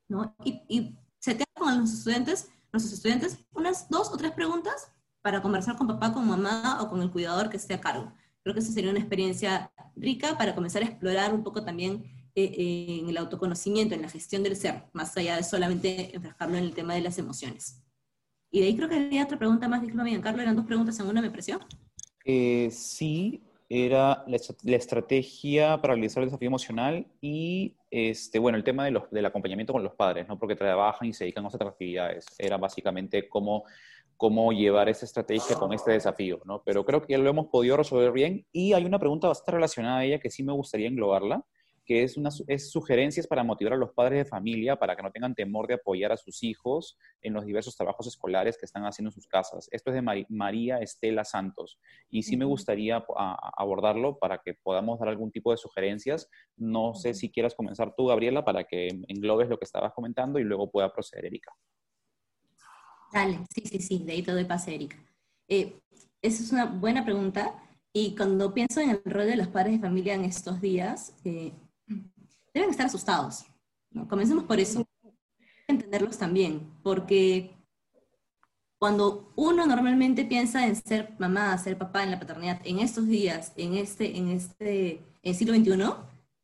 ¿no? 0.08 0.36
Y, 0.44 0.64
y 0.68 0.98
con 1.64 1.80
los 1.80 1.93
estudiantes, 1.93 2.49
nuestros 2.72 2.93
estudiantes, 2.93 3.39
unas 3.53 3.89
dos 3.89 4.11
o 4.11 4.18
tres 4.18 4.32
preguntas 4.32 4.91
para 5.22 5.41
conversar 5.41 5.78
con 5.78 5.88
papá, 5.88 6.14
con 6.14 6.28
mamá 6.28 6.80
o 6.82 6.89
con 6.89 7.01
el 7.01 7.09
cuidador 7.09 7.49
que 7.49 7.57
esté 7.57 7.74
a 7.74 7.82
cargo. 7.82 8.14
Creo 8.43 8.53
que 8.53 8.59
esa 8.59 8.74
sería 8.74 8.91
una 8.91 8.99
experiencia 8.99 9.72
rica 9.95 10.38
para 10.38 10.53
comenzar 10.53 10.84
a 10.84 10.86
explorar 10.86 11.34
un 11.34 11.43
poco 11.43 11.64
también 11.64 12.03
eh, 12.36 12.43
eh, 12.43 12.99
en 12.99 13.09
el 13.09 13.18
autoconocimiento, 13.18 13.95
en 13.95 14.01
la 14.01 14.09
gestión 14.09 14.43
del 14.43 14.57
ser, 14.57 14.84
más 14.91 15.16
allá 15.16 15.38
de 15.38 15.43
solamente 15.43 16.14
enfrascarlo 16.16 16.57
en 16.57 16.66
el 16.66 16.74
tema 16.74 16.95
de 16.95 17.01
las 17.01 17.18
emociones. 17.18 17.82
Y 18.51 18.59
de 18.59 18.68
ahí 18.68 18.76
creo 18.76 18.89
que 18.89 18.95
había 18.95 19.24
otra 19.24 19.39
pregunta 19.39 19.68
más, 19.68 19.82
disculpa, 19.82 20.05
Carlos, 20.22 20.41
eran 20.41 20.55
dos 20.55 20.66
preguntas 20.66 20.99
en 20.99 21.07
una, 21.07 21.22
me 21.22 21.30
pareció. 21.30 21.59
Eh, 22.26 22.70
sí, 22.72 23.41
era 23.76 24.24
la, 24.28 24.76
estrategia 24.76 25.82
para 25.82 25.96
realizar 25.96 26.22
el 26.22 26.30
desafío 26.30 26.46
emocional 26.46 27.08
y, 27.20 27.76
este, 27.90 28.38
bueno, 28.38 28.56
el 28.56 28.64
tema 28.64 28.86
de 28.86 28.92
los, 28.92 29.10
del 29.10 29.26
acompañamiento 29.26 29.74
con 29.74 29.82
los 29.82 29.96
padres, 29.96 30.28
¿no? 30.28 30.38
Porque 30.38 30.56
trabajan 30.56 31.08
y 31.08 31.14
se 31.14 31.24
dedican 31.24 31.44
a 31.46 31.48
otras 31.48 31.72
actividades. 31.72 32.28
Era 32.38 32.58
básicamente 32.58 33.28
cómo, 33.28 33.64
cómo 34.16 34.52
llevar 34.52 34.90
esa 34.90 35.06
estrategia 35.06 35.56
con 35.56 35.74
este 35.74 35.92
desafío, 35.92 36.40
¿no? 36.46 36.62
Pero 36.64 36.86
creo 36.86 37.02
que 37.02 37.14
ya 37.14 37.18
lo 37.18 37.28
hemos 37.28 37.48
podido 37.48 37.76
resolver 37.76 38.12
bien 38.12 38.46
y 38.52 38.74
hay 38.74 38.86
una 38.86 39.00
pregunta 39.00 39.28
bastante 39.28 39.54
relacionada 39.54 39.98
a 39.98 40.06
ella 40.06 40.20
que 40.20 40.30
sí 40.30 40.44
me 40.44 40.54
gustaría 40.54 40.88
englobarla, 40.88 41.44
que 41.86 42.04
es, 42.04 42.18
una, 42.18 42.30
es 42.48 42.72
sugerencias 42.72 43.28
para 43.28 43.44
motivar 43.44 43.74
a 43.74 43.78
los 43.78 43.92
padres 43.92 44.24
de 44.24 44.30
familia 44.30 44.78
para 44.78 44.96
que 44.96 45.04
no 45.04 45.12
tengan 45.12 45.36
temor 45.36 45.68
de 45.68 45.76
apoyar 45.76 46.12
a 46.12 46.18
sus 46.18 46.44
hijos 46.44 46.98
en 47.22 47.34
los 47.34 47.46
diversos 47.46 47.76
trabajos 47.76 48.08
escolares 48.08 48.58
que 48.58 48.66
están 48.66 48.84
haciendo 48.86 49.10
en 49.10 49.14
sus 49.14 49.28
casas. 49.28 49.68
Esto 49.72 49.92
es 49.92 49.96
de 49.96 50.26
María 50.30 50.80
Estela 50.80 51.24
Santos 51.26 51.80
y 52.10 52.24
sí 52.24 52.38
me 52.38 52.46
gustaría 52.46 53.04
abordarlo 53.58 54.18
para 54.20 54.40
que 54.40 54.54
podamos 54.54 55.00
dar 55.00 55.10
algún 55.10 55.32
tipo 55.32 55.52
de 55.52 55.58
sugerencias. 55.58 56.30
No 56.56 56.94
sé 56.94 57.14
si 57.14 57.32
quieras 57.32 57.56
comenzar 57.56 57.94
tú, 57.96 58.08
Gabriela, 58.08 58.46
para 58.46 58.64
que 58.64 58.88
englobes 59.08 59.50
lo 59.50 59.58
que 59.58 59.66
estabas 59.66 59.94
comentando 59.94 60.40
y 60.40 60.44
luego 60.44 60.72
pueda 60.72 60.94
proceder 60.94 61.26
Erika. 61.26 61.54
Dale, 63.12 63.40
sí, 63.54 63.62
sí, 63.66 63.80
sí, 63.80 64.04
de 64.04 64.14
ahí 64.14 64.24
todo 64.24 64.36
doy 64.36 64.46
pase, 64.46 64.74
Erika. 64.74 64.98
Eh, 65.48 65.80
esa 66.22 66.44
es 66.44 66.52
una 66.52 66.66
buena 66.66 67.04
pregunta. 67.04 67.60
Y 67.94 68.16
cuando 68.16 68.54
pienso 68.54 68.82
en 68.82 68.90
el 68.90 69.02
rol 69.06 69.28
de 69.28 69.36
los 69.36 69.50
padres 69.50 69.74
de 69.74 69.80
familia 69.80 70.16
en 70.16 70.26
estos 70.26 70.60
días, 70.60 71.16
eh, 71.24 71.52
deben 72.54 72.70
estar 72.70 72.86
asustados. 72.86 73.45
¿no? 73.91 74.08
Comencemos 74.08 74.43
por 74.45 74.60
eso. 74.60 74.86
Entenderlos 75.68 76.18
también, 76.18 76.74
porque 76.84 77.56
cuando 78.78 79.32
uno 79.38 79.66
normalmente 79.66 80.26
piensa 80.26 80.68
en 80.68 80.76
ser 80.76 81.16
mamá, 81.18 81.58
ser 81.58 81.78
papá 81.78 82.04
en 82.04 82.12
la 82.12 82.20
paternidad, 82.20 82.60
en 82.66 82.80
estos 82.80 83.08
días, 83.08 83.54
en 83.56 83.76
este, 83.76 84.18
en 84.18 84.28
este 84.28 85.01
en 85.22 85.36
siglo 85.36 85.56
XXI, 85.56 85.93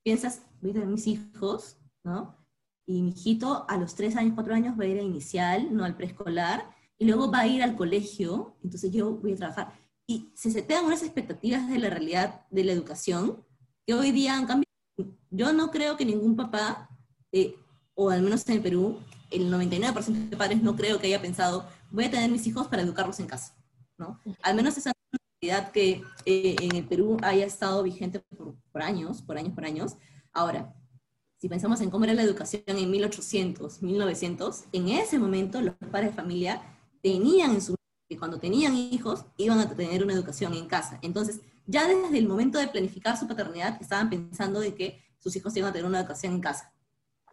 piensas, 0.03 0.43
voy 0.61 0.71
a 0.71 0.73
tener 0.73 0.87
mis 0.87 1.05
hijos, 1.05 1.77
¿no? 2.03 2.37
Y 2.85 3.01
mi 3.01 3.09
hijito 3.09 3.65
a 3.67 3.75
los 3.75 3.93
tres 3.93 4.15
años, 4.15 4.35
cuatro 4.35 4.55
años 4.55 4.79
va 4.79 4.85
a 4.85 4.87
ir 4.87 4.97
a 4.97 5.03
inicial, 5.03 5.75
no 5.75 5.83
al 5.83 5.97
preescolar, 5.97 6.73
y 6.97 7.05
luego 7.05 7.29
va 7.29 7.39
a 7.39 7.47
ir 7.47 7.61
al 7.61 7.75
colegio, 7.75 8.57
entonces 8.63 8.91
yo 8.91 9.11
voy 9.11 9.33
a 9.33 9.35
trabajar. 9.35 9.73
Y 10.07 10.31
se 10.33 10.49
setean 10.49 10.85
unas 10.85 11.03
expectativas 11.03 11.69
de 11.69 11.77
la 11.77 11.89
realidad 11.89 12.45
de 12.49 12.63
la 12.63 12.71
educación 12.71 13.45
que 13.85 13.93
hoy 13.93 14.11
día 14.11 14.35
han 14.35 14.47
cambiado. 14.47 14.68
Yo 15.29 15.53
no 15.53 15.71
creo 15.71 15.97
que 15.97 16.05
ningún 16.05 16.35
papá, 16.35 16.89
eh, 17.31 17.55
o 17.95 18.09
al 18.09 18.21
menos 18.21 18.47
en 18.47 18.55
el 18.55 18.61
Perú, 18.61 18.99
el 19.29 19.51
99% 19.51 20.29
de 20.29 20.37
padres 20.37 20.61
no 20.61 20.75
creo 20.75 20.99
que 20.99 21.07
haya 21.07 21.21
pensado, 21.21 21.67
voy 21.91 22.05
a 22.05 22.11
tener 22.11 22.29
mis 22.31 22.45
hijos 22.47 22.67
para 22.67 22.81
educarlos 22.81 23.19
en 23.19 23.27
casa, 23.27 23.55
¿no? 23.97 24.19
Al 24.41 24.55
menos 24.55 24.77
esa 24.77 24.91
realidad 25.41 25.71
que 25.71 26.03
eh, 26.25 26.55
en 26.61 26.75
el 26.75 26.85
Perú 26.87 27.17
haya 27.21 27.45
estado 27.45 27.83
vigente 27.83 28.21
por, 28.71 28.81
años, 28.81 29.21
por 29.21 29.37
años, 29.37 29.53
por 29.53 29.65
años. 29.65 29.95
Ahora, 30.33 30.73
si 31.37 31.47
pensamos 31.47 31.79
en 31.81 31.89
cómo 31.89 32.05
era 32.05 32.13
la 32.13 32.23
educación 32.23 32.63
en 32.67 32.89
1800, 32.89 33.81
1900, 33.81 34.63
en 34.71 34.89
ese 34.89 35.19
momento 35.19 35.61
los 35.61 35.75
padres 35.91 36.11
de 36.11 36.15
familia 36.15 36.61
tenían 37.01 37.51
en 37.51 37.61
su 37.61 37.75
que 38.09 38.17
cuando 38.17 38.39
tenían 38.39 38.75
hijos 38.75 39.25
iban 39.37 39.59
a 39.59 39.69
tener 39.69 40.03
una 40.03 40.13
educación 40.13 40.55
en 40.55 40.65
casa. 40.65 40.97
Entonces, 41.03 41.41
ya 41.69 41.87
desde 41.87 42.17
el 42.17 42.27
momento 42.27 42.57
de 42.59 42.67
planificar 42.67 43.17
su 43.17 43.27
paternidad 43.27 43.81
estaban 43.81 44.09
pensando 44.09 44.59
de 44.59 44.73
que 44.75 45.03
sus 45.19 45.35
hijos 45.35 45.55
iban 45.55 45.69
a 45.69 45.73
tener 45.73 45.85
una 45.85 45.99
educación 45.99 46.33
en 46.33 46.41
casa 46.41 46.73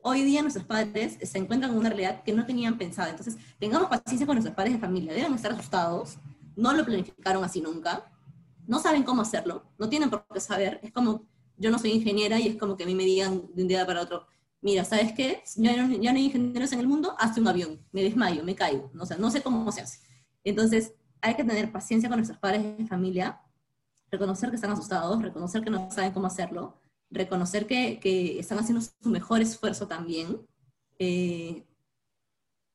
hoy 0.08 0.22
día 0.22 0.40
nuestros 0.40 0.64
padres 0.64 1.18
se 1.20 1.36
encuentran 1.36 1.72
en 1.72 1.78
una 1.78 1.88
realidad 1.88 2.22
que 2.22 2.32
no 2.32 2.46
tenían 2.46 2.78
pensado. 2.78 3.10
Entonces, 3.10 3.36
tengamos 3.58 3.88
paciencia 3.88 4.24
con 4.24 4.36
nuestros 4.36 4.54
padres 4.54 4.74
de 4.74 4.78
familia. 4.78 5.12
Deben 5.12 5.34
estar 5.34 5.50
asustados, 5.50 6.18
no 6.54 6.72
lo 6.72 6.84
planificaron 6.84 7.42
así 7.42 7.60
nunca, 7.60 8.08
no 8.68 8.78
saben 8.78 9.02
cómo 9.02 9.22
hacerlo, 9.22 9.64
no 9.78 9.88
tienen 9.88 10.08
por 10.08 10.24
qué 10.32 10.38
saber. 10.38 10.78
Es 10.84 10.92
como, 10.92 11.26
yo 11.56 11.72
no 11.72 11.78
soy 11.80 11.90
ingeniera 11.90 12.38
y 12.38 12.46
es 12.46 12.56
como 12.56 12.76
que 12.76 12.84
a 12.84 12.86
mí 12.86 12.94
me 12.94 13.04
digan 13.04 13.48
de 13.52 13.62
un 13.62 13.68
día 13.68 13.84
para 13.84 14.00
otro, 14.00 14.28
mira, 14.60 14.84
¿sabes 14.84 15.12
qué? 15.12 15.42
Ya 15.56 15.76
no, 15.76 15.96
ya 15.96 16.12
no 16.12 16.18
hay 16.18 16.26
ingenieros 16.26 16.70
en 16.72 16.78
el 16.78 16.86
mundo, 16.86 17.16
hazte 17.18 17.40
un 17.40 17.48
avión, 17.48 17.84
me 17.90 18.02
desmayo, 18.02 18.44
me 18.44 18.54
caigo, 18.54 18.92
no, 18.94 19.06
sé, 19.06 19.18
no 19.18 19.28
sé 19.32 19.42
cómo 19.42 19.72
se 19.72 19.80
hace. 19.80 19.98
Entonces, 20.44 20.94
hay 21.20 21.34
que 21.34 21.42
tener 21.42 21.72
paciencia 21.72 22.08
con 22.08 22.18
nuestros 22.18 22.38
padres 22.38 22.78
de 22.78 22.86
familia, 22.86 23.40
reconocer 24.10 24.50
que 24.50 24.56
están 24.56 24.70
asustados, 24.70 25.22
reconocer 25.22 25.62
que 25.62 25.70
no 25.70 25.90
saben 25.90 26.12
cómo 26.12 26.26
hacerlo, 26.26 26.74
reconocer 27.10 27.66
que, 27.66 27.98
que 28.00 28.38
están 28.38 28.58
haciendo 28.58 28.82
su 28.82 29.08
mejor 29.08 29.40
esfuerzo 29.40 29.86
también, 29.86 30.46
eh, 30.98 31.64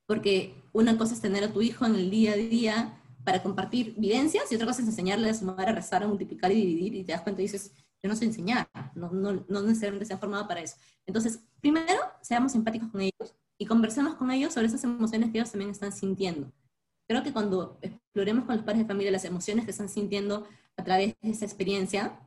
porque 0.05 0.55
una 0.73 0.97
cosa 0.97 1.13
es 1.13 1.21
tener 1.21 1.43
a 1.43 1.53
tu 1.53 1.61
hijo 1.61 1.85
en 1.85 1.95
el 1.95 2.09
día 2.09 2.33
a 2.33 2.35
día 2.35 3.01
para 3.23 3.43
compartir 3.43 3.95
vivencias 3.97 4.51
y 4.51 4.55
otra 4.55 4.67
cosa 4.67 4.81
es 4.81 4.87
enseñarle 4.87 5.29
a 5.29 5.33
su 5.33 5.45
madre 5.45 5.71
a 5.71 5.75
rezar, 5.75 6.03
a 6.03 6.07
multiplicar 6.07 6.51
y 6.51 6.55
dividir 6.55 6.95
y 6.95 7.03
te 7.03 7.11
das 7.11 7.21
cuenta 7.21 7.41
y 7.41 7.45
dices, 7.45 7.71
yo 8.03 8.09
no 8.09 8.15
sé 8.15 8.25
enseñar, 8.25 8.67
no, 8.95 9.11
no, 9.11 9.45
no 9.47 9.61
necesariamente 9.61 10.05
se 10.05 10.13
han 10.13 10.19
formado 10.19 10.47
para 10.47 10.61
eso. 10.61 10.75
Entonces, 11.05 11.43
primero, 11.61 12.01
seamos 12.21 12.55
empáticos 12.55 12.89
con 12.89 13.01
ellos 13.01 13.35
y 13.57 13.65
conversemos 13.65 14.15
con 14.15 14.31
ellos 14.31 14.53
sobre 14.53 14.67
esas 14.67 14.83
emociones 14.83 15.31
que 15.31 15.37
ellos 15.37 15.51
también 15.51 15.69
están 15.69 15.91
sintiendo. 15.91 16.51
Creo 17.07 17.23
que 17.23 17.31
cuando 17.31 17.77
exploremos 17.81 18.45
con 18.45 18.55
los 18.55 18.65
padres 18.65 18.79
de 18.79 18.87
familia 18.87 19.11
las 19.11 19.25
emociones 19.25 19.65
que 19.65 19.71
están 19.71 19.89
sintiendo 19.89 20.47
a 20.77 20.83
través 20.83 21.15
de 21.21 21.29
esa 21.29 21.45
experiencia, 21.45 22.19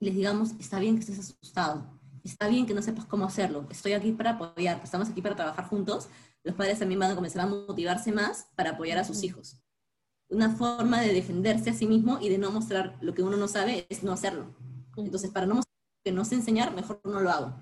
les 0.00 0.14
digamos, 0.14 0.52
está 0.58 0.78
bien 0.78 0.94
que 0.94 1.00
estés 1.00 1.18
asustado, 1.18 1.98
está 2.22 2.48
bien 2.48 2.66
que 2.66 2.74
no 2.74 2.82
sepas 2.82 3.06
cómo 3.06 3.24
hacerlo, 3.24 3.66
estoy 3.70 3.92
aquí 3.92 4.12
para 4.12 4.30
apoyar, 4.30 4.80
estamos 4.82 5.08
aquí 5.08 5.22
para 5.22 5.36
trabajar 5.36 5.66
juntos, 5.66 6.08
los 6.44 6.54
padres 6.54 6.78
también 6.78 7.00
van 7.00 7.10
a 7.10 7.14
comenzar 7.14 7.42
a 7.42 7.46
motivarse 7.46 8.12
más 8.12 8.48
para 8.54 8.70
apoyar 8.70 8.98
a 8.98 9.04
sus 9.04 9.22
hijos. 9.22 9.60
Una 10.30 10.50
forma 10.50 11.00
de 11.00 11.12
defenderse 11.12 11.70
a 11.70 11.74
sí 11.74 11.86
mismo 11.86 12.18
y 12.20 12.28
de 12.28 12.38
no 12.38 12.50
mostrar 12.50 12.96
lo 13.00 13.14
que 13.14 13.22
uno 13.22 13.36
no 13.36 13.48
sabe 13.48 13.86
es 13.88 14.02
no 14.02 14.12
hacerlo. 14.12 14.54
Entonces, 14.96 15.30
para 15.30 15.46
no 15.46 15.56
mostrar 15.56 15.74
que 16.04 16.12
no 16.12 16.24
sé 16.24 16.34
enseñar, 16.34 16.74
mejor 16.74 17.00
no 17.04 17.20
lo 17.20 17.30
hago. 17.30 17.54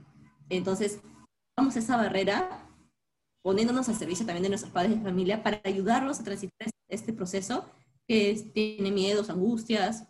Entonces, 0.49 1.01
vamos 1.57 1.77
a 1.77 1.79
esa 1.79 1.97
barrera 1.97 2.67
poniéndonos 3.43 3.89
al 3.89 3.95
servicio 3.95 4.27
también 4.27 4.43
de 4.43 4.49
nuestros 4.49 4.73
padres 4.73 4.97
de 4.97 5.03
familia 5.03 5.43
para 5.43 5.61
ayudarlos 5.65 6.19
a 6.19 6.25
transitar 6.25 6.69
este 6.89 7.13
proceso 7.13 7.65
que 8.07 8.35
tiene 8.55 8.91
miedos, 8.91 9.31
angustias, 9.31 10.07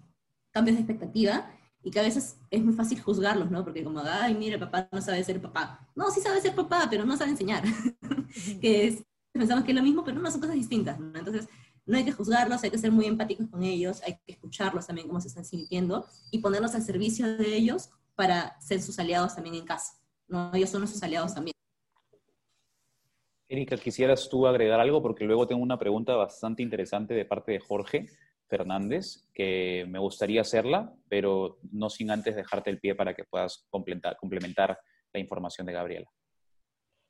cambios 0.50 0.76
de 0.76 0.82
expectativa 0.82 1.50
y 1.82 1.90
que 1.90 2.00
a 2.00 2.02
veces 2.02 2.38
es 2.50 2.64
muy 2.64 2.74
fácil 2.74 3.00
juzgarlos, 3.00 3.50
¿no? 3.50 3.62
Porque 3.64 3.84
como, 3.84 4.00
ay, 4.00 4.34
mira, 4.34 4.58
papá 4.58 4.88
no 4.90 5.00
sabe 5.00 5.22
ser 5.22 5.40
papá. 5.40 5.88
No, 5.94 6.10
sí 6.10 6.20
sabe 6.20 6.40
ser 6.40 6.54
papá, 6.54 6.88
pero 6.90 7.04
no 7.04 7.16
sabe 7.16 7.30
enseñar. 7.30 7.62
que 8.60 8.88
es, 8.88 9.04
pensamos 9.32 9.64
que 9.64 9.70
es 9.70 9.76
lo 9.76 9.82
mismo, 9.82 10.04
pero 10.04 10.20
no 10.20 10.30
son 10.30 10.40
cosas 10.40 10.56
distintas, 10.56 10.98
¿no? 10.98 11.16
Entonces, 11.16 11.48
no 11.86 11.96
hay 11.96 12.04
que 12.04 12.12
juzgarlos, 12.12 12.64
hay 12.64 12.70
que 12.70 12.78
ser 12.78 12.90
muy 12.90 13.06
empáticos 13.06 13.46
con 13.48 13.62
ellos, 13.62 14.02
hay 14.04 14.18
que 14.26 14.32
escucharlos 14.32 14.86
también 14.86 15.06
cómo 15.06 15.20
se 15.20 15.28
están 15.28 15.44
sintiendo 15.44 16.06
y 16.32 16.38
ponerlos 16.38 16.74
al 16.74 16.82
servicio 16.82 17.36
de 17.36 17.56
ellos 17.56 17.90
para 18.16 18.60
ser 18.60 18.82
sus 18.82 18.98
aliados 18.98 19.34
también 19.34 19.54
en 19.54 19.64
casa, 19.64 19.92
¿no? 20.26 20.52
Ellos 20.54 20.70
son 20.70 20.80
nuestros 20.80 21.02
aliados 21.02 21.34
también. 21.34 21.55
Erika, 23.48 23.76
¿quisieras 23.76 24.28
tú 24.28 24.46
agregar 24.46 24.80
algo? 24.80 25.00
Porque 25.00 25.24
luego 25.24 25.46
tengo 25.46 25.62
una 25.62 25.78
pregunta 25.78 26.16
bastante 26.16 26.62
interesante 26.62 27.14
de 27.14 27.24
parte 27.24 27.52
de 27.52 27.60
Jorge 27.60 28.06
Fernández, 28.48 29.28
que 29.32 29.84
me 29.88 30.00
gustaría 30.00 30.40
hacerla, 30.40 30.92
pero 31.08 31.58
no 31.70 31.88
sin 31.88 32.10
antes 32.10 32.34
dejarte 32.34 32.70
el 32.70 32.80
pie 32.80 32.96
para 32.96 33.14
que 33.14 33.24
puedas 33.24 33.66
complementar, 33.70 34.78
la 35.12 35.20
información 35.20 35.66
de 35.66 35.72
Gabriela. 35.72 36.10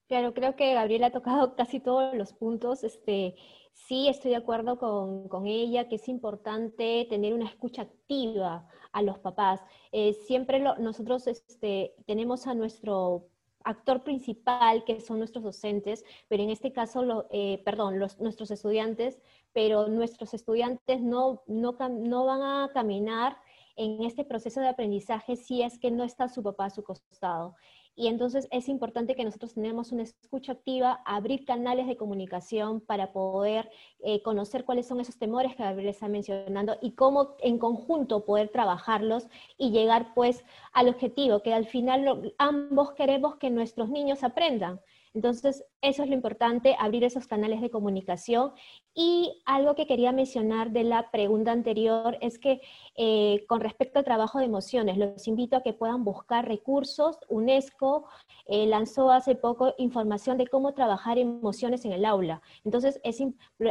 Claro, 0.09 0.33
creo 0.35 0.55
que 0.55 0.75
Gabriela 0.75 1.07
ha 1.07 1.13
tocado 1.13 1.55
casi 1.57 1.81
todos 1.81 2.15
los 2.15 2.35
puntos. 2.35 2.85
Este, 2.85 3.35
sí, 3.73 4.09
estoy 4.09 4.33
de 4.33 4.37
acuerdo 4.37 4.79
con, 4.79 5.47
ella 5.47 5.89
que 5.89 5.97
es 5.97 6.07
importante 6.07 7.07
tener 7.09 7.33
una 7.33 7.49
escucha 7.49 7.83
activa 7.83 8.69
a 8.93 9.03
los 9.03 9.19
papás. 9.19 9.61
Eh, 9.91 10.13
siempre 10.13 10.61
nosotros 10.61 11.27
este, 11.27 11.95
tenemos 12.07 12.47
a 12.47 12.55
nuestro 12.55 13.31
actor 13.67 14.05
principal, 14.05 14.85
que 14.85 15.01
son 15.01 15.19
nuestros 15.19 15.45
docentes, 15.45 16.05
pero 16.29 16.43
en 16.43 16.51
este 16.51 16.73
caso, 16.73 17.27
eh, 17.31 17.61
perdón, 17.65 17.99
los, 17.99 18.19
nuestros 18.21 18.51
estudiantes, 18.51 19.21
pero 19.53 19.89
nuestros 19.89 20.33
estudiantes 20.35 21.01
no, 21.01 21.43
no, 21.47 21.77
no 21.91 22.25
van 22.27 22.43
a 22.43 22.71
caminar 22.73 23.37
en 23.75 24.05
este 24.05 24.25
proceso 24.25 24.61
de 24.61 24.69
aprendizaje 24.69 25.37
si 25.37 25.63
es 25.63 25.79
que 25.79 25.91
no 25.91 26.05
está 26.05 26.29
su 26.29 26.43
papá 26.43 26.67
a 26.67 26.71
su 26.71 26.85
costado. 26.85 27.57
Y 27.99 28.09
entonces 28.09 28.47
es 28.51 28.69
importante 28.69 29.15
que 29.17 29.25
nosotros 29.25 29.55
tenemos 29.55 29.91
una 29.91 30.03
escucha 30.03 30.53
activa, 30.53 31.01
abrir 31.07 31.47
canales 31.47 31.87
de 31.87 31.97
comunicación 31.97 32.83
para 32.83 33.13
poder 33.13 33.71
eh, 34.01 34.23
conocer 34.23 34.67
cuáles 34.67 34.87
son 34.87 35.01
esos 35.01 35.19
temores 35.19 35.57
que 35.57 35.63
Gabriel 35.63 35.89
está 35.89 36.07
mencionando 36.07 36.77
y 36.83 36.93
cómo 36.93 37.37
en 37.41 37.59
conjunto 37.59 38.27
poder 38.27 38.51
trabajarlos 38.51 39.29
y 39.57 39.71
llegar 39.71 40.13
pues 40.15 40.45
al 40.75 40.91
objetivo, 40.91 41.41
que 41.41 41.55
al 41.55 41.67
final 41.67 42.35
ambos 42.37 42.93
queremos 42.93 43.37
que 43.37 43.49
nuestros 43.49 43.89
niños 43.89 44.23
aprendan. 44.23 44.79
Entonces, 45.15 45.65
eso 45.89 46.03
es 46.03 46.09
lo 46.09 46.15
importante, 46.15 46.75
abrir 46.79 47.05
esos 47.05 47.27
canales 47.29 47.61
de 47.61 47.71
comunicación. 47.71 48.53
Y 48.93 49.41
algo 49.45 49.75
que 49.75 49.87
quería 49.87 50.11
mencionar 50.11 50.71
de 50.73 50.83
la 50.83 51.11
pregunta 51.11 51.53
anterior 51.53 52.19
es 52.21 52.39
que 52.39 52.61
eh, 52.97 53.45
con 53.47 53.61
respecto 53.61 53.99
al 53.99 54.05
trabajo 54.05 54.39
de 54.39 54.47
emociones, 54.47 54.99
los 54.99 55.29
invito 55.29 55.57
a 55.57 55.63
que 55.63 55.73
puedan 55.73 56.03
buscar 56.03 56.49
recursos. 56.49 57.19
UNESCO 57.29 58.07
eh, 58.47 58.67
lanzó 58.67 59.11
hace 59.11 59.37
poco 59.37 59.75
información 59.79 60.39
de 60.39 60.49
cómo 60.49 60.75
trabajar 60.75 61.19
emociones 61.19 61.85
en 61.85 61.93
el 61.93 62.05
aula. 62.05 62.43
Entonces, 62.65 63.01
es, 63.05 63.23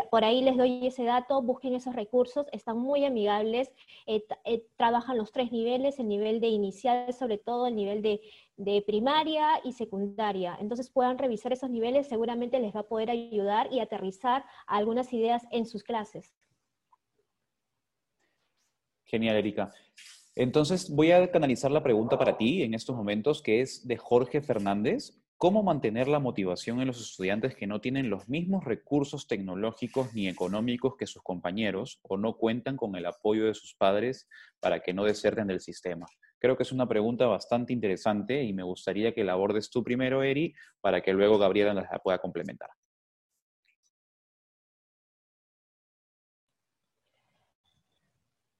por 0.09 0.23
ahí 0.23 0.41
les 0.41 0.57
doy 0.57 0.87
ese 0.87 1.03
dato, 1.03 1.41
busquen 1.41 1.75
esos 1.75 1.95
recursos, 1.95 2.47
están 2.53 2.77
muy 2.77 3.03
amigables, 3.03 3.71
eh, 4.05 4.23
trabajan 4.77 5.17
los 5.17 5.31
tres 5.31 5.51
niveles, 5.51 5.99
el 5.99 6.07
nivel 6.07 6.39
de 6.39 6.47
inicial, 6.47 7.11
sobre 7.13 7.37
todo 7.37 7.67
el 7.67 7.75
nivel 7.75 8.01
de 8.01 8.21
de 8.57 8.81
primaria 8.81 9.59
y 9.63 9.73
secundaria. 9.73 10.57
Entonces 10.59 10.89
puedan 10.89 11.17
revisar 11.17 11.51
esos 11.51 11.69
niveles, 11.69 12.04
seguramente 12.07 12.59
les 12.59 12.75
va 12.75 12.81
a 12.81 12.87
poder 12.87 13.09
ayudar 13.09 13.71
y 13.71 13.79
aterrizar 13.79 14.45
algunas 14.67 15.11
ideas 15.13 15.43
en 15.51 15.65
sus 15.65 15.83
clases. 15.83 16.33
Genial, 19.05 19.35
Erika. 19.35 19.71
Entonces 20.35 20.89
voy 20.89 21.11
a 21.11 21.31
canalizar 21.31 21.71
la 21.71 21.83
pregunta 21.83 22.17
para 22.17 22.37
ti 22.37 22.63
en 22.63 22.73
estos 22.73 22.95
momentos, 22.95 23.41
que 23.41 23.61
es 23.61 23.87
de 23.87 23.97
Jorge 23.97 24.41
Fernández. 24.41 25.21
¿Cómo 25.37 25.63
mantener 25.63 26.07
la 26.07 26.19
motivación 26.19 26.79
en 26.81 26.87
los 26.87 27.01
estudiantes 27.01 27.55
que 27.55 27.67
no 27.67 27.81
tienen 27.81 28.09
los 28.09 28.29
mismos 28.29 28.63
recursos 28.63 29.27
tecnológicos 29.27 30.13
ni 30.13 30.27
económicos 30.27 30.95
que 30.97 31.07
sus 31.07 31.21
compañeros 31.21 31.99
o 32.03 32.17
no 32.17 32.37
cuentan 32.37 32.77
con 32.77 32.95
el 32.95 33.05
apoyo 33.05 33.45
de 33.45 33.53
sus 33.53 33.75
padres 33.75 34.27
para 34.59 34.79
que 34.79 34.93
no 34.93 35.03
deserten 35.03 35.47
del 35.47 35.59
sistema? 35.59 36.05
Creo 36.45 36.55
que 36.55 36.61
es 36.61 36.71
una 36.71 36.87
pregunta 36.87 37.25
bastante 37.25 37.73
interesante 37.73 38.43
y 38.43 38.53
me 38.53 38.61
gustaría 38.61 39.15
que 39.15 39.23
la 39.23 39.33
abordes 39.33 39.71
tú 39.71 39.83
primero, 39.83 40.21
Eri, 40.21 40.53
para 40.79 41.01
que 41.01 41.11
luego 41.11 41.39
Gabriela 41.39 41.73
la 41.73 41.99
pueda 42.03 42.19
complementar. 42.19 42.69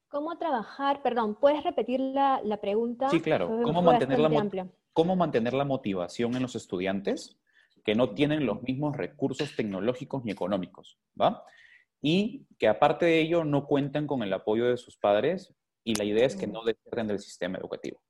¿Cómo 0.07 0.36
trabajar? 0.39 1.03
Perdón, 1.03 1.36
¿puedes 1.36 1.63
repetir 1.63 1.99
la, 1.99 2.57
pregunta? 2.59 3.07
Sí, 3.09 3.21
claro. 3.21 3.61
¿Cómo 3.61 3.83
mantener, 3.83 4.19
la, 4.19 4.67
¿Cómo 4.91 5.15
mantener 5.15 5.53
la 5.53 5.65
motivación 5.65 6.36
en 6.36 6.41
los 6.41 6.55
estudiantes 6.55 7.38
que 7.83 7.93
no 7.93 8.15
tienen 8.15 8.47
los 8.47 8.63
mismos 8.63 8.97
recursos 8.97 9.55
tecnológicos 9.55 10.25
ni 10.25 10.31
económicos? 10.31 10.97
¿va? 11.21 11.45
y 12.01 12.45
que 12.59 12.67
aparte 12.67 13.05
de 13.05 13.19
ello 13.19 13.43
no 13.43 13.65
cuentan 13.65 14.05
con 14.05 14.21
el 14.21 14.33
apoyo 14.33 14.65
de 14.65 14.77
sus 14.77 14.97
padres 14.97 15.55
y 15.86 15.95
la 15.95 16.03
idea 16.03 16.25
es 16.25 16.36
que 16.36 16.47
no 16.47 16.63
deserten 16.63 17.07
del 17.07 17.19
sistema 17.19 17.57
educativo. 17.59 18.01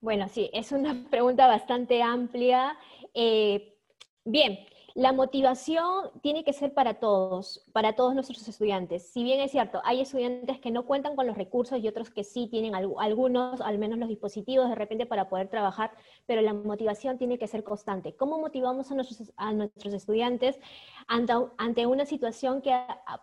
Bueno, 0.00 0.28
sí, 0.28 0.50
es 0.52 0.70
una 0.70 0.94
pregunta 1.10 1.46
bastante 1.46 2.02
amplia. 2.02 2.78
Eh, 3.14 3.78
bien, 4.24 4.58
la 4.94 5.12
motivación 5.12 6.12
tiene 6.22 6.44
que 6.44 6.52
ser 6.52 6.72
para 6.72 6.94
todos, 6.94 7.66
para 7.72 7.94
todos 7.96 8.14
nuestros 8.14 8.46
estudiantes. 8.46 9.10
Si 9.10 9.24
bien 9.24 9.40
es 9.40 9.50
cierto, 9.50 9.80
hay 9.84 10.00
estudiantes 10.00 10.60
que 10.60 10.70
no 10.70 10.86
cuentan 10.86 11.16
con 11.16 11.26
los 11.26 11.36
recursos 11.36 11.80
y 11.80 11.88
otros 11.88 12.10
que 12.10 12.22
sí 12.22 12.46
tienen 12.48 12.76
algunos, 12.76 13.60
al 13.60 13.78
menos 13.78 13.98
los 13.98 14.08
dispositivos 14.08 14.68
de 14.68 14.76
repente 14.76 15.04
para 15.04 15.28
poder 15.28 15.48
trabajar, 15.48 15.90
pero 16.26 16.42
la 16.42 16.54
motivación 16.54 17.18
tiene 17.18 17.38
que 17.38 17.48
ser 17.48 17.64
constante. 17.64 18.14
¿Cómo 18.14 18.38
motivamos 18.38 18.92
a 18.92 18.94
nuestros, 18.94 19.94
estudiantes 19.94 20.60
ante, 21.08 21.32
ante 21.58 21.86
una 21.86 22.06
situación 22.06 22.62
que 22.62 22.72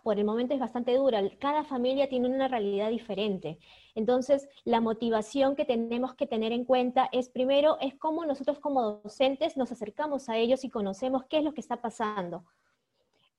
por 0.02 0.18
el 0.18 0.26
momento 0.26 0.52
es 0.52 0.60
bastante 0.60 0.94
dura? 0.94 1.22
Cada 1.38 1.64
familia 1.64 2.06
tiene 2.06 2.28
una 2.28 2.48
realidad 2.48 2.90
diferente. 2.90 3.58
Entonces, 3.94 4.48
la 4.64 4.80
motivación 4.80 5.54
que 5.54 5.64
tenemos 5.64 6.14
que 6.14 6.26
tener 6.26 6.52
en 6.52 6.64
cuenta 6.64 7.08
es 7.12 7.28
primero, 7.28 7.78
es 7.80 7.94
cómo 7.94 8.24
nosotros 8.24 8.58
como 8.58 9.00
docentes 9.02 9.56
nos 9.56 9.70
acercamos 9.70 10.28
a 10.28 10.36
ellos 10.36 10.64
y 10.64 10.70
conocemos 10.70 11.24
qué 11.24 11.38
es 11.38 11.44
lo 11.44 11.52
que 11.52 11.60
está 11.60 11.80
pasando. 11.80 12.44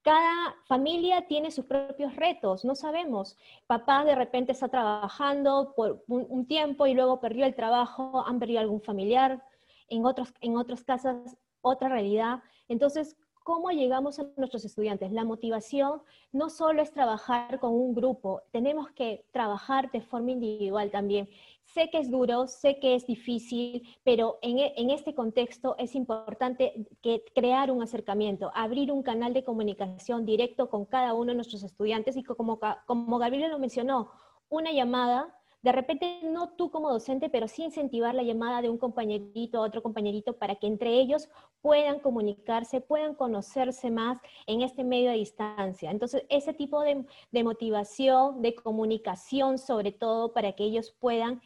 Cada 0.04 0.54
familia 0.66 1.28
tiene 1.28 1.49
sus 1.49 1.66
propios 1.66 2.16
retos, 2.18 2.66
no 2.66 2.76
sabemos. 2.76 3.38
Papá 3.68 4.04
de 4.04 4.16
repente 4.16 4.51
está 4.51 4.68
trabajando 4.68 5.74
por 5.76 6.04
un, 6.08 6.45
tiempo 6.45 6.88
y 6.88 6.93
luego 6.93 7.22
perdió 7.22 7.45
el 7.45 7.56
trabajo, 7.56 8.24
han 8.28 8.38
perdido 8.38 8.60
algún 8.60 8.82
familiar, 8.82 9.41
en 9.88 10.06
otros, 10.06 10.34
en 10.41 10.58
otros 10.58 10.84
casos 10.84 11.38
otra 11.62 11.89
realidad. 11.89 12.43
Entonces, 12.68 13.16
¿Cómo 13.44 13.72
llegamos 13.72 14.20
a 14.20 14.26
nuestros 14.38 14.64
estudiantes? 14.64 15.12
La 15.12 15.26
motivación 15.26 16.02
no 16.32 16.50
solo 16.50 16.82
es 16.82 16.94
trabajar 16.94 17.60
con 17.60 17.74
un 17.74 17.94
grupo, 17.94 18.41
tenemos 18.52 18.89
que 18.91 19.26
trabajar 19.32 19.91
de 19.91 20.00
forma 20.00 20.32
individual 20.32 20.91
también. 20.91 21.28
Sé 21.66 21.89
que 21.89 22.00
es 22.00 22.10
duro, 22.10 22.48
sé 22.48 22.80
que 22.80 22.96
es 22.96 23.06
difícil, 23.06 23.84
pero 24.06 24.39
en, 24.41 24.60
e, 24.60 24.74
este 24.94 25.14
contexto 25.14 25.76
es 25.78 25.94
importante 25.94 26.88
que 27.02 27.26
crear 27.36 27.70
un 27.70 27.84
acercamiento, 27.84 28.50
abrir 28.56 28.94
un 28.94 29.04
canal 29.04 29.34
de 29.34 29.44
comunicación 29.44 30.26
directo 30.26 30.70
con 30.70 30.86
cada 30.86 31.14
uno 31.14 31.32
de 31.32 31.36
nuestros 31.36 31.64
estudiantes 31.64 32.16
y 32.16 32.24
como, 32.24 32.62
como 32.86 33.18
Gabriela 33.18 33.50
lo 33.50 33.60
mencionó, 33.60 34.10
una 34.48 34.72
llamada 34.72 35.38
de 35.64 35.72
repente 35.72 36.20
no 36.24 36.49
tú 36.49 36.70
como 36.70 36.91
docente, 36.91 37.30
pero 37.30 37.47
sí 37.47 37.64
incentivar 37.64 38.14
la 38.14 38.24
llamada 38.24 38.61
de 38.61 38.70
un 38.70 38.78
compañerito 38.78 39.59
a 39.59 39.61
otro 39.61 39.82
compañerito 39.82 40.38
para 40.38 40.55
que 40.55 40.68
entre 40.68 40.99
ellos 40.99 41.30
puedan 41.61 41.99
comunicarse, 41.99 42.82
puedan 42.82 43.16
conocerse 43.16 43.89
más 43.89 44.20
en 44.45 44.61
este 44.61 44.84
medio 44.84 45.09
de 45.09 45.18
distancia. 45.18 45.89
Entonces, 45.89 46.26
ese 46.28 46.53
tipo 46.53 46.82
de, 46.82 47.05
motivación, 47.43 48.41
de 48.41 48.55
comunicación 48.55 49.57
sobre 49.57 49.93
todo, 49.93 50.34
para 50.34 50.51
que 50.51 50.66
ellos 50.66 50.93
puedan 50.99 51.41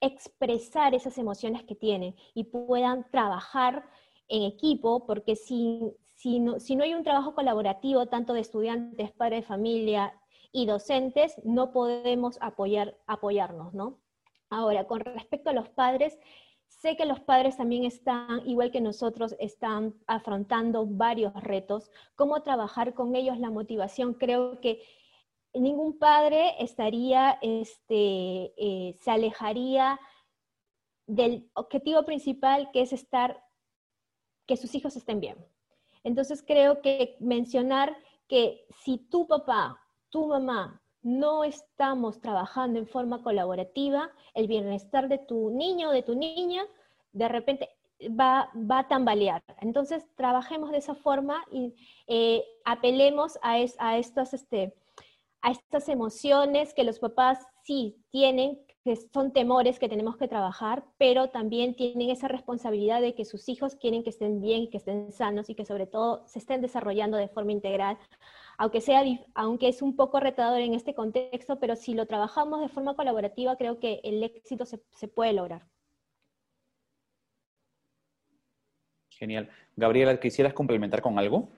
expresar 0.00 0.94
esas 0.94 1.16
emociones 1.16 1.62
que 1.62 1.76
tienen 1.76 2.16
y 2.34 2.44
puedan 2.44 3.08
trabajar 3.10 3.88
en 4.26 4.42
equipo, 4.42 5.06
porque 5.06 5.36
si, 5.36 5.80
si, 6.16 6.40
no, 6.40 6.58
si 6.58 6.74
no 6.74 6.82
hay 6.82 6.94
un 6.94 7.04
trabajo 7.04 7.36
colaborativo, 7.36 8.06
tanto 8.06 8.32
de 8.32 8.40
estudiantes, 8.40 9.12
padres 9.12 9.42
de 9.42 9.46
familia, 9.46 10.12
y 10.52 10.66
docentes 10.66 11.40
no 11.44 11.72
podemos 11.72 12.38
apoyar, 12.40 12.96
apoyarnos, 13.06 13.74
¿no? 13.74 13.98
Ahora, 14.50 14.86
con 14.86 15.00
respecto 15.00 15.50
a 15.50 15.52
los 15.52 15.68
padres, 15.68 16.18
sé 16.66 16.96
que 16.96 17.04
los 17.04 17.20
padres 17.20 17.56
también 17.56 17.84
están, 17.84 18.46
igual 18.48 18.70
que 18.70 18.80
nosotros, 18.80 19.34
están 19.38 19.94
afrontando 20.06 20.86
varios 20.86 21.34
retos. 21.34 21.90
¿Cómo 22.14 22.42
trabajar 22.42 22.94
con 22.94 23.14
ellos 23.14 23.38
la 23.38 23.50
motivación? 23.50 24.14
Creo 24.14 24.60
que 24.60 24.82
ningún 25.54 25.98
padre 25.98 26.54
estaría, 26.62 27.38
este, 27.42 28.52
eh, 28.56 28.94
se 29.00 29.10
alejaría 29.10 30.00
del 31.06 31.50
objetivo 31.54 32.04
principal 32.04 32.70
que 32.72 32.82
es 32.82 32.92
estar, 32.92 33.42
que 34.46 34.56
sus 34.56 34.74
hijos 34.74 34.96
estén 34.96 35.20
bien. 35.20 35.36
Entonces 36.04 36.42
creo 36.46 36.80
que 36.80 37.16
mencionar 37.18 37.96
que 38.28 38.66
si 38.84 38.98
tu 38.98 39.26
papá 39.26 39.80
tu 40.10 40.26
mamá. 40.26 40.80
No 41.02 41.44
estamos 41.44 42.20
trabajando 42.20 42.78
en 42.78 42.86
forma 42.86 43.22
colaborativa, 43.22 44.10
el 44.34 44.48
bienestar 44.48 45.08
de 45.08 45.18
tu 45.18 45.50
niño 45.50 45.90
o 45.90 45.92
de 45.92 46.02
tu 46.02 46.14
niña 46.14 46.64
de 47.12 47.28
repente 47.28 47.68
va, 48.18 48.50
va 48.54 48.80
a 48.80 48.88
tambalear. 48.88 49.42
Entonces, 49.60 50.06
trabajemos 50.16 50.70
de 50.70 50.78
esa 50.78 50.94
forma 50.94 51.44
y 51.50 51.74
eh, 52.06 52.44
apelemos 52.64 53.38
a, 53.42 53.56
a, 53.78 53.98
estas, 53.98 54.34
este, 54.34 54.74
a 55.42 55.50
estas 55.50 55.88
emociones 55.88 56.74
que 56.74 56.84
los 56.84 56.98
papás 56.98 57.38
sí 57.64 57.96
tienen, 58.10 58.58
que 58.84 58.96
son 59.12 59.32
temores 59.32 59.78
que 59.78 59.88
tenemos 59.88 60.16
que 60.16 60.28
trabajar, 60.28 60.84
pero 60.96 61.28
también 61.28 61.74
tienen 61.74 62.10
esa 62.10 62.28
responsabilidad 62.28 63.00
de 63.00 63.14
que 63.14 63.24
sus 63.24 63.48
hijos 63.48 63.74
quieren 63.74 64.02
que 64.02 64.10
estén 64.10 64.40
bien, 64.40 64.70
que 64.70 64.78
estén 64.78 65.12
sanos 65.12 65.50
y 65.50 65.54
que 65.54 65.64
sobre 65.64 65.86
todo 65.86 66.26
se 66.26 66.38
estén 66.38 66.60
desarrollando 66.60 67.16
de 67.16 67.28
forma 67.28 67.52
integral 67.52 67.98
aunque, 68.58 68.80
sea, 68.80 69.04
aunque 69.34 69.68
es 69.68 69.82
un 69.82 69.94
poco 69.94 70.18
retador 70.18 70.60
en 70.60 70.74
este 70.74 70.92
contexto, 70.92 71.60
pero 71.60 71.76
si 71.76 71.94
lo 71.94 72.06
trabajamos 72.06 72.60
de 72.60 72.68
forma 72.68 72.96
colaborativa, 72.96 73.56
creo 73.56 73.78
que 73.78 74.00
el 74.02 74.20
éxito 74.24 74.66
se, 74.66 75.08
puede 75.08 75.32
lograr. 75.32 75.64
Genial. 79.10 79.48
Gabriela, 79.76 80.18
¿quisieras 80.18 80.54
complementar 80.54 81.00
con 81.00 81.20
algo 81.20 81.48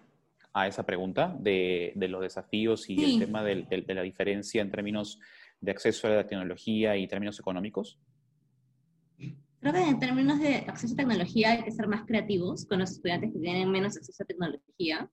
a 0.53 0.67
esa 0.67 0.85
pregunta 0.85 1.35
de, 1.41 1.95
los 1.97 2.21
desafíos 2.21 2.91
y 2.91 3.03
el 3.03 3.19
tema 3.19 3.43
de, 3.43 3.85
la 3.89 4.03
diferencia 4.03 4.61
en 4.61 4.71
términos 4.71 5.19
de 5.59 5.71
acceso 5.71 6.07
a 6.07 6.11
la 6.11 6.27
tecnología 6.27 6.99
y 6.99 7.09
términos 7.09 7.41
económicos? 7.41 7.99
Creo 9.17 9.73
que 9.73 9.89
en 9.89 9.99
términos 9.99 10.39
de 10.39 10.57
acceso 10.57 10.93
a 10.93 10.97
tecnología 10.99 11.53
hay 11.53 11.65
que 11.65 11.71
ser 11.71 11.87
más 11.87 12.05
creativos 12.05 12.67
con 12.67 12.79
los 12.79 12.91
estudiantes 12.91 13.33
que 13.33 13.39
tienen 13.39 13.71
menos 13.71 13.97
acceso 13.97 14.23
a 14.23 14.27
tecnología. 14.27 15.11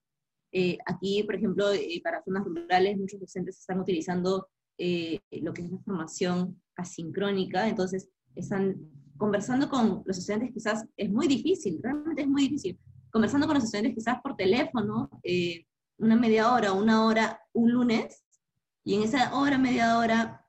Eh, 0.52 0.78
aquí, 0.86 1.24
por 1.24 1.36
ejemplo, 1.36 1.72
eh, 1.72 2.00
para 2.04 2.24
zonas 2.24 2.46
rurales, 2.46 2.98
muchos 2.98 3.20
docentes 3.20 3.60
están 3.60 3.80
utilizando 3.80 4.48
eh, 4.78 5.20
lo 5.42 5.54
que 5.54 5.64
es 5.64 5.72
la 5.72 5.80
formación 5.80 6.62
asincrónica, 6.76 7.68
entonces 7.68 8.10
están 8.36 8.78
conversando 9.18 9.68
con 9.70 10.04
los 10.06 10.18
estudiantes 10.18 10.52
quizás, 10.54 10.86
es 10.96 11.10
muy 11.10 11.28
difícil, 11.28 11.80
realmente 11.82 12.22
es 12.22 12.28
muy 12.28 12.44
difícil, 12.44 12.80
conversando 13.10 13.48
con 13.48 13.56
los 13.56 13.64
estudiantes 13.64 13.96
quizás 13.96 14.22
por 14.22 14.36
teléfono, 14.36 15.10
una 15.98 16.16
media 16.16 16.54
hora, 16.54 16.74
una 16.74 17.06
hora, 17.06 17.42
un 17.54 17.72
lunes, 17.72 18.24
y 18.84 18.94
en 18.94 19.04
esa 19.04 19.36
hora, 19.36 19.58
media 19.58 19.98
hora, 19.98 20.46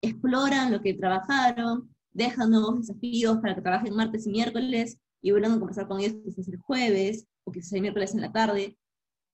exploran 0.00 0.72
lo 0.72 0.80
que 0.80 0.94
trabajaron, 0.94 1.94
dejan 2.12 2.50
nuevos 2.50 2.80
desafíos 2.80 3.38
para 3.38 3.54
que 3.54 3.60
trabajen 3.60 3.94
martes 3.94 4.26
y 4.26 4.30
miércoles, 4.30 4.98
y 5.20 5.30
vuelvan 5.30 5.52
a 5.52 5.58
conversar 5.58 5.86
con 5.86 6.00
ellos 6.00 6.16
quizás 6.24 6.48
el 6.48 6.56
jueves, 6.56 7.26
o 7.44 7.52
quizás 7.52 7.74
el 7.74 7.82
miércoles 7.82 8.14
en 8.14 8.22
la 8.22 8.32
tarde, 8.32 8.78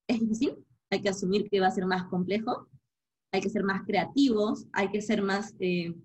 es 0.07 0.19
difícil, 0.19 0.65
hay 0.91 1.01
que 1.01 1.09
asumir 1.09 1.49
que 1.49 1.59
va 1.59 1.67
a 1.67 1.71
ser 1.71 1.85
más 1.85 2.05
complejo, 2.05 2.67
hay 3.31 3.41
que 3.41 3.49
ser 3.49 3.63
más 3.63 3.83
creativos, 3.83 4.67
hay 4.73 4.89
que 4.89 5.01
ser 5.01 5.21
más, 5.21 5.55
eh, 5.59 5.95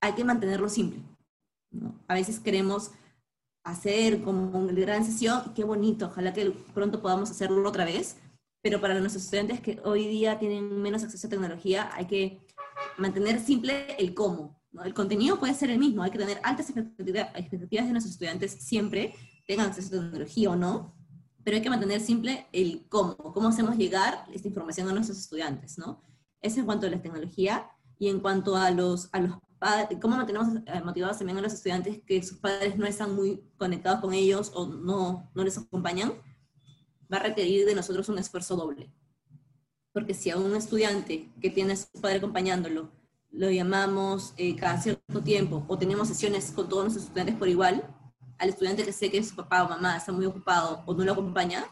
hay 0.00 0.12
que 0.14 0.24
mantenerlo 0.24 0.68
simple. 0.68 1.02
A 2.06 2.14
veces 2.14 2.38
queremos 2.38 2.92
hacer 3.64 4.22
como 4.22 4.56
una 4.58 4.72
gran 4.72 5.04
sesión, 5.04 5.52
qué 5.54 5.64
bonito, 5.64 6.06
ojalá 6.06 6.32
que 6.32 6.50
pronto 6.72 7.02
podamos 7.02 7.30
hacerlo 7.30 7.68
otra 7.68 7.84
vez, 7.84 8.16
pero 8.62 8.80
para 8.80 8.98
nuestros 9.00 9.24
estudiantes 9.24 9.60
que 9.60 9.80
hoy 9.84 10.06
día 10.06 10.38
tienen 10.38 10.80
menos 10.80 11.02
acceso 11.02 11.26
a 11.26 11.30
tecnología, 11.30 11.90
hay 11.94 12.06
que 12.06 12.46
mantener 12.98 13.40
simple 13.40 13.96
el 13.98 14.14
cómo. 14.14 14.62
El 14.84 14.94
contenido 14.94 15.38
puede 15.38 15.54
ser 15.54 15.70
el 15.70 15.78
mismo, 15.78 16.02
hay 16.02 16.10
que 16.10 16.18
tener 16.18 16.40
altas 16.42 16.70
expectativas 16.70 17.86
de 17.86 17.92
nuestros 17.92 18.12
estudiantes 18.12 18.52
siempre, 18.52 19.14
tengan 19.46 19.68
acceso 19.68 19.96
a 19.96 20.02
tecnología 20.02 20.50
o 20.50 20.56
no, 20.56 20.94
pero 21.44 21.56
hay 21.56 21.62
que 21.62 21.70
mantener 21.70 22.00
simple 22.00 22.46
el 22.52 22.86
cómo, 22.88 23.16
cómo 23.16 23.48
hacemos 23.48 23.76
llegar 23.76 24.26
esta 24.32 24.48
información 24.48 24.88
a 24.88 24.92
nuestros 24.92 25.18
estudiantes, 25.18 25.78
¿no? 25.78 26.02
Eso 26.40 26.60
en 26.60 26.66
cuanto 26.66 26.86
a 26.86 26.90
la 26.90 27.00
tecnología 27.00 27.70
y 27.98 28.08
en 28.08 28.20
cuanto 28.20 28.56
a 28.56 28.70
los, 28.70 29.08
a 29.12 29.20
los 29.20 29.36
padres, 29.58 29.98
cómo 30.00 30.16
mantenemos 30.16 30.48
eh, 30.66 30.80
motivados 30.82 31.18
también 31.18 31.38
a 31.38 31.42
los 31.42 31.52
estudiantes 31.52 32.02
que 32.06 32.22
sus 32.22 32.38
padres 32.38 32.76
no 32.76 32.86
están 32.86 33.14
muy 33.14 33.42
conectados 33.56 34.00
con 34.00 34.12
ellos 34.14 34.52
o 34.54 34.66
no, 34.66 35.30
no 35.34 35.44
les 35.44 35.58
acompañan, 35.58 36.12
va 37.12 37.18
a 37.18 37.22
requerir 37.22 37.66
de 37.66 37.74
nosotros 37.74 38.08
un 38.08 38.18
esfuerzo 38.18 38.56
doble. 38.56 38.92
Porque 39.92 40.14
si 40.14 40.30
a 40.30 40.38
un 40.38 40.56
estudiante 40.56 41.30
que 41.40 41.50
tiene 41.50 41.74
a 41.74 41.76
su 41.76 42.00
padre 42.00 42.18
acompañándolo, 42.18 42.90
lo 43.30 43.50
llamamos 43.50 44.32
eh, 44.36 44.56
cada 44.56 44.80
cierto 44.80 45.22
tiempo 45.22 45.64
o 45.68 45.78
tenemos 45.78 46.08
sesiones 46.08 46.52
con 46.52 46.68
todos 46.68 46.84
nuestros 46.84 47.06
estudiantes 47.06 47.36
por 47.36 47.48
igual, 47.48 47.84
al 48.44 48.50
estudiante 48.50 48.84
que 48.84 48.92
sé 48.92 49.10
que 49.10 49.22
su 49.22 49.34
papá 49.34 49.64
o 49.64 49.68
mamá 49.68 49.96
está 49.96 50.12
muy 50.12 50.26
ocupado 50.26 50.82
o 50.86 50.94
no 50.94 51.02
lo 51.02 51.12
acompaña, 51.12 51.64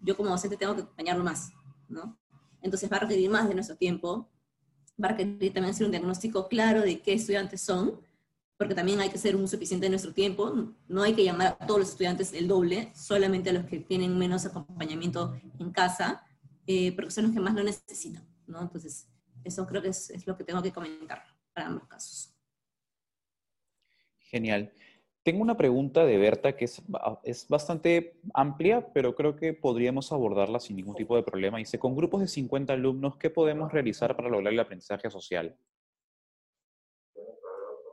yo 0.00 0.16
como 0.16 0.30
docente 0.30 0.56
tengo 0.56 0.76
que 0.76 0.82
acompañarlo 0.82 1.24
más, 1.24 1.52
¿no? 1.88 2.18
Entonces 2.62 2.90
va 2.90 2.98
a 2.98 3.00
requerir 3.00 3.30
más 3.30 3.48
de 3.48 3.54
nuestro 3.54 3.76
tiempo, 3.76 4.30
va 5.02 5.08
a 5.08 5.10
requerir 5.12 5.52
también 5.52 5.74
hacer 5.74 5.86
un 5.86 5.90
diagnóstico 5.90 6.48
claro 6.48 6.82
de 6.82 7.00
qué 7.00 7.14
estudiantes 7.14 7.62
son, 7.62 8.00
porque 8.58 8.74
también 8.74 9.00
hay 9.00 9.08
que 9.08 9.18
ser 9.18 9.36
un 9.36 9.48
suficiente 9.48 9.86
de 9.86 9.90
nuestro 9.90 10.12
tiempo, 10.12 10.74
no 10.88 11.02
hay 11.02 11.14
que 11.14 11.24
llamar 11.24 11.56
a 11.60 11.66
todos 11.66 11.80
los 11.80 11.88
estudiantes 11.90 12.32
el 12.32 12.46
doble, 12.46 12.92
solamente 12.94 13.50
a 13.50 13.52
los 13.52 13.64
que 13.64 13.78
tienen 13.78 14.18
menos 14.18 14.44
acompañamiento 14.44 15.40
en 15.58 15.70
casa, 15.70 16.24
eh, 16.66 16.92
porque 16.94 17.10
son 17.10 17.24
los 17.24 17.32
que 17.32 17.40
más 17.40 17.54
lo 17.54 17.62
necesitan, 17.62 18.28
¿no? 18.46 18.60
Entonces, 18.60 19.08
eso 19.44 19.66
creo 19.66 19.80
que 19.80 19.88
es, 19.88 20.10
es 20.10 20.26
lo 20.26 20.36
que 20.36 20.44
tengo 20.44 20.60
que 20.60 20.72
comentar 20.72 21.24
para 21.54 21.68
ambos 21.68 21.86
casos. 21.86 22.34
Genial. 24.18 24.70
Tengo 25.28 25.42
una 25.42 25.58
pregunta 25.58 26.06
de 26.06 26.16
Berta 26.16 26.56
que 26.56 26.64
es, 26.64 26.80
es, 27.22 27.46
bastante 27.48 28.18
amplia, 28.32 28.90
pero 28.94 29.14
creo 29.14 29.36
que 29.36 29.52
podríamos 29.52 30.10
abordarla 30.10 30.58
sin 30.58 30.76
ningún 30.76 30.94
tipo 30.94 31.16
de 31.16 31.22
problema. 31.22 31.58
Dice, 31.58 31.78
con 31.78 31.94
grupos 31.94 32.22
de 32.22 32.28
50 32.28 32.72
alumnos, 32.72 33.16
¿qué 33.18 33.28
podemos 33.28 33.70
realizar 33.70 34.16
para 34.16 34.30
lograr 34.30 34.54
el 34.54 34.58
aprendizaje 34.58 35.10
social? 35.10 35.54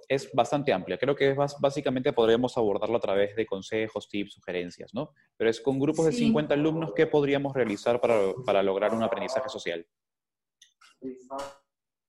es 0.07 0.31
bastante 0.31 0.71
amplia. 0.71 0.97
Creo 0.97 1.13
que 1.13 1.31
es 1.31 1.37
básicamente 1.59 2.13
podremos 2.13 2.57
abordarlo 2.57 2.95
a 2.95 3.01
través 3.01 3.35
de 3.35 3.45
consejos, 3.45 4.07
tips, 4.07 4.35
sugerencias, 4.35 4.93
¿no? 4.93 5.11
Pero 5.35 5.49
es 5.49 5.59
con 5.59 5.77
grupos 5.77 6.05
de 6.05 6.13
50 6.13 6.53
alumnos, 6.53 6.93
¿qué 6.95 7.05
podríamos 7.05 7.53
realizar 7.53 7.99
para, 7.99 8.17
para 8.45 8.63
lograr 8.63 8.93
un 8.93 9.03
aprendizaje 9.03 9.49
social? 9.49 9.85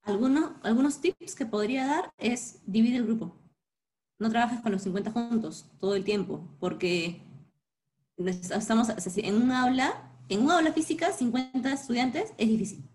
Algunos, 0.03 0.53
algunos 0.63 1.01
tips 1.01 1.35
que 1.35 1.47
podría 1.47 1.85
dar 1.85 2.13
es 2.17 2.63
dividir 2.65 3.01
el 3.01 3.07
grupo. 3.07 3.46
No 4.19 4.31
trabajes 4.31 4.61
con 4.61 4.73
los 4.73 4.83
50 4.83 5.11
juntos 5.11 5.67
todo 5.79 5.95
el 5.95 6.05
tiempo, 6.05 6.49
porque 6.59 7.23
estamos 8.17 8.89
en 9.17 9.35
un 9.43 9.53
aula, 9.53 10.11
en 10.29 10.43
un 10.43 10.51
aula 10.51 10.73
física, 10.73 11.13
50 11.13 11.73
estudiantes 11.73 12.33
es 12.39 12.49
difícil. 12.49 12.89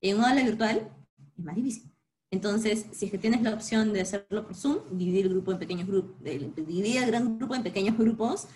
En 0.00 0.18
un 0.18 0.24
aula 0.24 0.42
virtual 0.42 0.90
es 1.38 1.44
más 1.44 1.56
difícil. 1.56 1.90
Entonces, 2.30 2.86
si 2.92 3.06
es 3.06 3.10
que 3.10 3.18
tienes 3.18 3.42
la 3.42 3.54
opción 3.54 3.92
de 3.92 4.00
hacerlo 4.00 4.44
por 4.44 4.54
Zoom, 4.54 4.78
dividir 4.90 5.26
el 5.26 5.32
grupo 5.32 5.52
en 5.52 5.58
pequeños 5.58 5.86
grupos, 5.86 6.16
dividir 6.22 6.98
el 6.98 7.06
gran 7.06 7.38
grupo 7.38 7.54
en 7.54 7.62
pequeños 7.62 7.96
grupos, 7.96 8.48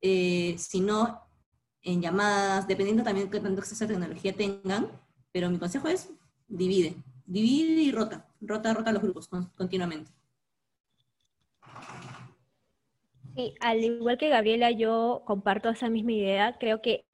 eh, 0.00 0.54
si 0.58 0.80
no, 0.80 1.20
en 1.82 2.00
llamadas, 2.00 2.68
dependiendo 2.68 3.02
también 3.02 3.26
de 3.26 3.30
qué 3.32 3.40
tanto 3.40 3.60
acceso 3.60 3.84
a 3.84 3.88
tecnología 3.88 4.32
tengan, 4.34 4.88
pero 5.32 5.50
mi 5.50 5.58
consejo 5.58 5.88
es 5.88 6.08
divide, 6.48 6.96
divide 7.26 7.82
y 7.82 7.92
rota, 7.92 8.28
rota, 8.40 8.72
rota 8.72 8.92
los 8.92 9.02
grupos 9.02 9.28
continuamente. 9.56 10.10
Sí, 13.36 13.54
al 13.60 13.84
igual 13.84 14.16
que 14.16 14.30
Gabriela, 14.30 14.70
yo 14.70 15.22
comparto 15.26 15.68
esa 15.68 15.90
misma 15.90 16.12
idea. 16.12 16.56
Creo 16.58 16.80
que 16.80 17.04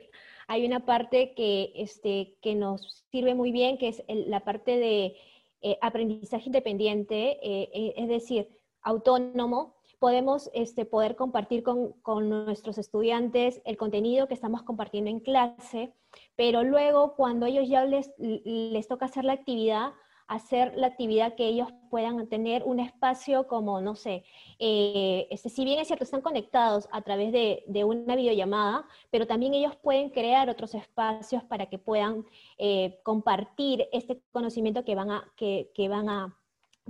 hay 0.47 0.65
una 0.65 0.87
parte 0.87 1.35
que, 1.35 1.73
este, 1.75 2.39
que 2.41 2.55
nos 2.55 3.05
sirve 3.11 3.35
muy 3.35 3.51
bien, 3.51 3.77
que 3.77 3.89
es 3.89 4.05
la 4.09 4.45
parte 4.45 4.79
de 4.79 5.17
eh, 5.63 5.79
aprendizaje 5.81 6.45
independiente, 6.47 7.39
eh, 7.43 7.71
eh, 7.75 7.95
es 7.97 8.09
decir, 8.09 8.49
autónomo, 8.83 9.75
podemos 9.99 10.49
este, 10.55 10.85
poder 10.85 11.17
compartir 11.17 11.65
con, 11.65 11.93
con, 12.03 12.29
nuestros 12.29 12.79
estudiantes 12.79 13.61
el 13.65 13.77
contenido 13.77 14.29
que 14.29 14.35
estamos 14.35 14.63
compartiendo 14.63 15.11
en 15.11 15.21
clase, 15.21 15.93
pero 16.37 16.63
luego 16.63 17.15
cuando 17.17 17.47
ellos 17.47 17.69
ya 17.69 17.85
les, 17.85 18.13
les 18.19 18.87
toca 18.89 19.07
hacer 19.07 19.25
la 19.25 19.35
actividad, 19.35 19.93
hacer 20.33 20.73
la 20.77 20.87
actividad 20.87 21.35
que 21.35 21.47
ellos 21.47 21.69
puedan 21.91 22.27
tener 22.27 22.63
un 22.65 22.81
espacio 22.81 23.47
como, 23.47 23.81
no 23.83 23.95
sé, 23.95 24.25
eh, 24.59 25.27
este, 25.31 25.51
si 25.51 25.65
bien 25.65 25.79
es 25.79 25.89
cierto, 25.89 26.05
están 26.05 26.23
conectados 26.23 26.89
a 26.91 27.03
través 27.03 27.33
de, 27.33 27.85
una 27.85 28.17
videollamada, 28.17 28.87
pero 29.11 29.27
también 29.27 29.53
ellos 29.53 29.77
pueden 29.77 30.09
crear 30.09 30.49
otros 30.49 30.75
espacios 30.75 31.45
para 31.45 31.67
que 31.67 31.79
puedan 31.79 32.25
eh, 32.57 32.99
compartir 33.03 33.89
este 33.93 34.23
conocimiento 34.33 34.85
que 34.85 34.95
van 34.95 35.11
a, 35.11 35.33
que, 35.37 35.71
van 35.89 36.09
a, 36.09 36.39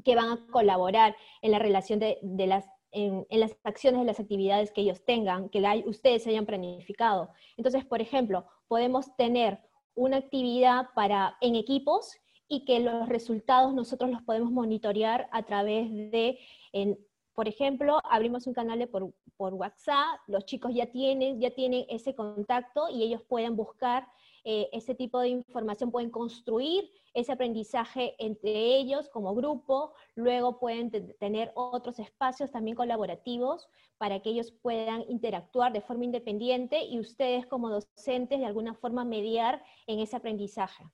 que 0.04 0.14
van 0.14 0.30
a 0.30 0.46
colaborar 0.50 1.16
en 1.40 1.50
la 1.50 1.58
relación 1.58 1.98
de, 1.98 2.18
las 2.46 2.64
en, 2.92 3.26
las 3.30 3.56
acciones, 3.64 4.00
de 4.00 4.06
las 4.06 4.20
actividades 4.20 4.70
que 4.70 4.82
ellos 4.82 5.04
tengan, 5.04 5.48
que 5.48 5.82
ustedes 5.86 6.26
hayan 6.28 6.46
planificado. 6.46 7.30
Entonces, 7.56 7.84
por 7.84 8.00
ejemplo, 8.00 8.46
podemos 8.68 9.16
tener 9.16 9.58
una 9.94 10.18
actividad 10.18 10.88
para, 10.94 11.36
en 11.40 11.56
equipos 11.56 12.21
y 12.52 12.66
que 12.66 12.80
los 12.80 13.08
resultados 13.08 13.72
nosotros 13.72 14.10
los 14.10 14.20
podemos 14.20 14.52
monitorear 14.52 15.26
a 15.32 15.42
través 15.42 15.88
de, 16.10 16.38
en, 16.74 16.98
por 17.32 17.48
ejemplo, 17.48 17.98
abrimos 18.04 18.46
un 18.46 18.52
canal 18.52 18.86
por, 18.88 19.14
WhatsApp, 19.38 20.20
los 20.26 20.44
chicos 20.44 20.72
ya 20.74 20.86
tienen, 20.86 21.40
ya 21.40 21.50
tienen 21.50 21.86
ese 21.88 22.14
contacto 22.14 22.90
y 22.90 23.02
ellos 23.02 23.22
pueden 23.22 23.56
buscar 23.56 24.06
eh, 24.44 24.68
ese 24.70 24.94
tipo 24.94 25.18
de 25.18 25.30
información, 25.30 25.90
pueden 25.90 26.10
construir 26.10 26.90
ese 27.14 27.32
aprendizaje 27.32 28.14
entre 28.18 28.76
ellos 28.76 29.08
como 29.08 29.34
grupo, 29.34 29.94
luego 30.14 30.60
pueden 30.60 30.90
tener 31.18 31.52
otros 31.54 31.98
espacios 31.98 32.50
también 32.50 32.76
colaborativos 32.76 33.66
para 33.96 34.20
que 34.20 34.28
ellos 34.28 34.52
puedan 34.52 35.04
interactuar 35.08 35.72
de 35.72 35.80
forma 35.80 36.04
independiente 36.04 36.84
y 36.84 37.00
ustedes 37.00 37.46
como 37.46 37.70
docentes 37.70 38.38
de 38.38 38.46
alguna 38.46 38.74
forma 38.74 39.04
mediar 39.04 39.64
en 39.86 40.00
ese 40.00 40.16
aprendizaje. 40.16 40.84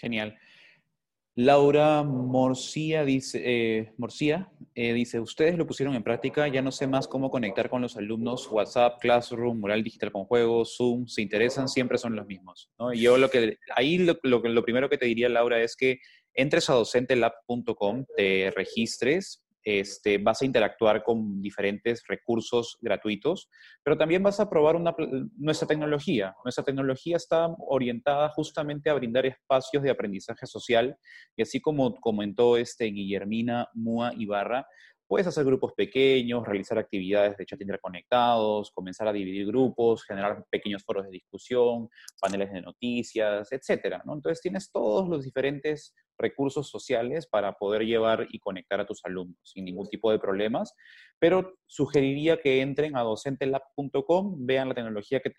Genial. 0.00 0.38
Laura 1.36 2.02
Morcía 2.02 3.04
dice, 3.04 3.40
eh, 3.44 3.92
eh, 4.74 4.92
dice, 4.92 5.20
ustedes 5.20 5.56
lo 5.56 5.66
pusieron 5.66 5.94
en 5.94 6.02
práctica, 6.02 6.48
ya 6.48 6.60
no 6.60 6.72
sé 6.72 6.86
más 6.86 7.06
cómo 7.06 7.30
conectar 7.30 7.70
con 7.70 7.82
los 7.82 7.96
alumnos, 7.96 8.50
WhatsApp, 8.50 8.98
Classroom, 9.00 9.60
Mural 9.60 9.84
Digital 9.84 10.10
con 10.10 10.24
Juegos, 10.24 10.76
Zoom, 10.76 11.06
se 11.06 11.22
interesan, 11.22 11.68
siempre 11.68 11.98
son 11.98 12.16
los 12.16 12.26
mismos. 12.26 12.70
¿no? 12.78 12.92
Y 12.92 13.00
yo 13.00 13.16
lo 13.16 13.30
que, 13.30 13.58
ahí 13.76 13.98
lo, 13.98 14.18
lo 14.22 14.62
primero 14.62 14.88
que 14.88 14.98
te 14.98 15.06
diría, 15.06 15.28
Laura, 15.28 15.62
es 15.62 15.76
que 15.76 16.00
entres 16.34 16.68
a 16.68 16.74
docentelab.com, 16.74 18.04
te 18.16 18.50
registres, 18.50 19.44
este, 19.64 20.18
vas 20.18 20.42
a 20.42 20.44
interactuar 20.44 21.02
con 21.02 21.40
diferentes 21.42 22.02
recursos 22.06 22.78
gratuitos, 22.80 23.48
pero 23.82 23.96
también 23.96 24.22
vas 24.22 24.40
a 24.40 24.48
probar 24.48 24.80
nuestra 25.36 25.68
tecnología. 25.68 26.34
Nuestra 26.44 26.64
tecnología 26.64 27.16
está 27.16 27.48
orientada 27.58 28.28
justamente 28.30 28.90
a 28.90 28.94
brindar 28.94 29.26
espacios 29.26 29.82
de 29.82 29.90
aprendizaje 29.90 30.46
social 30.46 30.96
y 31.36 31.42
así 31.42 31.60
como 31.60 31.94
comentó 31.96 32.56
este 32.56 32.86
Guillermina 32.86 33.68
Mua 33.74 34.12
Ibarra, 34.16 34.66
Puedes 35.10 35.26
hacer 35.26 35.44
grupos 35.44 35.72
pequeños, 35.72 36.46
realizar 36.46 36.78
actividades 36.78 37.36
de 37.36 37.44
chat 37.44 37.60
interconectados, 37.60 38.70
comenzar 38.70 39.08
a 39.08 39.12
dividir 39.12 39.44
grupos, 39.44 40.04
generar 40.04 40.44
pequeños 40.48 40.84
foros 40.84 41.04
de 41.04 41.10
discusión, 41.10 41.88
paneles 42.20 42.52
de 42.52 42.60
noticias, 42.60 43.50
etcétera. 43.50 44.02
¿no? 44.06 44.14
Entonces 44.14 44.40
tienes 44.40 44.70
todos 44.70 45.08
los 45.08 45.24
diferentes 45.24 45.96
recursos 46.16 46.70
sociales 46.70 47.26
para 47.26 47.54
poder 47.54 47.82
llevar 47.82 48.28
y 48.30 48.38
conectar 48.38 48.78
a 48.78 48.86
tus 48.86 49.04
alumnos 49.04 49.36
sin 49.42 49.64
ningún 49.64 49.88
tipo 49.88 50.12
de 50.12 50.20
problemas, 50.20 50.76
pero 51.18 51.54
sugeriría 51.66 52.40
que 52.40 52.60
entren 52.60 52.96
a 52.96 53.00
docentelab.com, 53.00 54.46
vean 54.46 54.68
la 54.68 54.76
tecnología 54.76 55.18
que, 55.18 55.30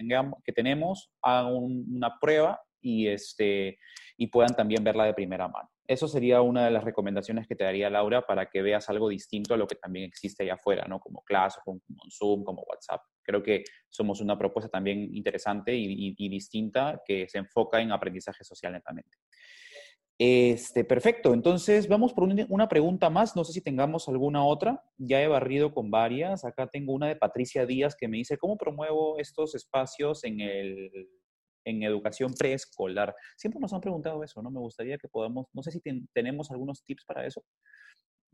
tenemos, 0.52 1.14
hagan 1.22 1.54
una 1.56 2.20
prueba 2.20 2.62
este, 2.82 3.80
y 4.18 4.28
puedan 4.28 4.54
también 4.54 4.84
verla 4.84 5.06
de 5.06 5.14
primera 5.14 5.48
mano. 5.48 5.71
Eso 5.92 6.08
sería 6.08 6.42
una 6.42 6.64
de 6.64 6.72
las 6.72 6.86
recomendaciones 6.86 7.46
que 7.50 7.56
te 7.58 7.66
daría 7.66 7.90
Laura 7.90 8.26
para 8.26 8.50
que 8.50 8.62
veas 8.62 8.88
algo 8.88 9.10
distinto 9.10 9.54
a 9.54 9.58
lo 9.58 9.68
que 9.68 9.76
también 9.76 10.06
existe 10.06 10.44
allá 10.44 10.54
afuera, 10.54 10.86
¿no? 10.88 11.02
Como 11.02 11.22
Class, 11.22 11.60
como 11.66 11.82
Zoom, 12.10 12.46
como 12.46 12.64
WhatsApp. 12.64 13.02
Creo 13.22 13.44
que 13.44 13.66
somos 13.90 14.22
una 14.22 14.38
propuesta 14.38 14.70
también 14.70 15.14
interesante 15.14 15.76
y, 15.76 16.30
distinta 16.30 17.02
que 17.06 17.28
se 17.28 17.40
enfoca 17.40 17.82
en 17.82 17.92
aprendizaje 17.92 18.46
social 18.46 18.72
netamente. 18.72 19.18
Este, 20.18 20.86
perfecto, 20.86 21.34
entonces 21.34 21.90
vamos 21.90 22.14
por 22.14 22.24
una 22.24 22.70
pregunta 22.70 23.10
más, 23.10 23.36
no 23.36 23.44
sé 23.44 23.52
si 23.52 23.62
tengamos 23.62 24.08
alguna 24.08 24.46
otra, 24.46 24.82
ya 24.98 25.22
he 25.22 25.28
barrido 25.28 25.74
con 25.74 25.92
varias, 25.92 26.46
acá 26.46 26.68
tengo 26.68 26.94
una 26.94 27.08
de 27.08 27.18
Patricia 27.18 27.66
Díaz 27.66 27.98
que 27.98 28.08
me 28.08 28.18
dice, 28.18 28.38
¿cómo 28.38 28.56
promuevo 28.56 29.18
estos 29.18 29.56
espacios 29.56 30.24
en 30.24 30.40
el 30.40 31.10
en 31.66 31.84
educación 31.84 32.34
preescolar. 32.34 33.16
Siempre 33.36 33.60
nos 33.60 33.74
han 33.74 33.82
preguntado 33.82 34.24
eso, 34.24 34.42
¿no? 34.42 34.52
Me 34.52 34.60
gustaría 34.60 34.98
que 34.98 35.08
podamos, 35.08 35.48
no 35.54 35.64
sé 35.64 35.72
si 35.72 35.82
tenemos 36.14 36.52
algunos 36.52 36.84
tips 36.84 37.06
para 37.06 37.26
eso. 37.26 37.44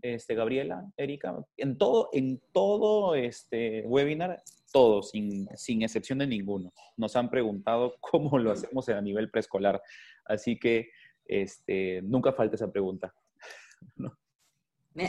Este, 0.01 0.35
Gabriela, 0.35 0.85
Erika, 0.95 1.35
en 1.57 1.77
todo, 1.77 2.09
en 2.13 2.39
todo 2.53 3.15
este 3.15 3.81
webinar, 3.87 4.41
todos, 4.71 5.09
sin, 5.09 5.47
sin 5.55 5.81
excepción 5.81 6.19
de 6.19 6.27
ninguno, 6.27 6.71
nos 6.95 7.15
han 7.15 7.29
preguntado 7.29 7.95
cómo 7.99 8.37
lo 8.37 8.51
hacemos 8.51 8.87
a 8.89 9.01
nivel 9.01 9.29
preescolar. 9.29 9.81
Así 10.25 10.59
que 10.59 10.89
este, 11.25 12.01
nunca 12.03 12.33
falta 12.33 12.55
esa 12.55 12.71
pregunta. 12.71 13.13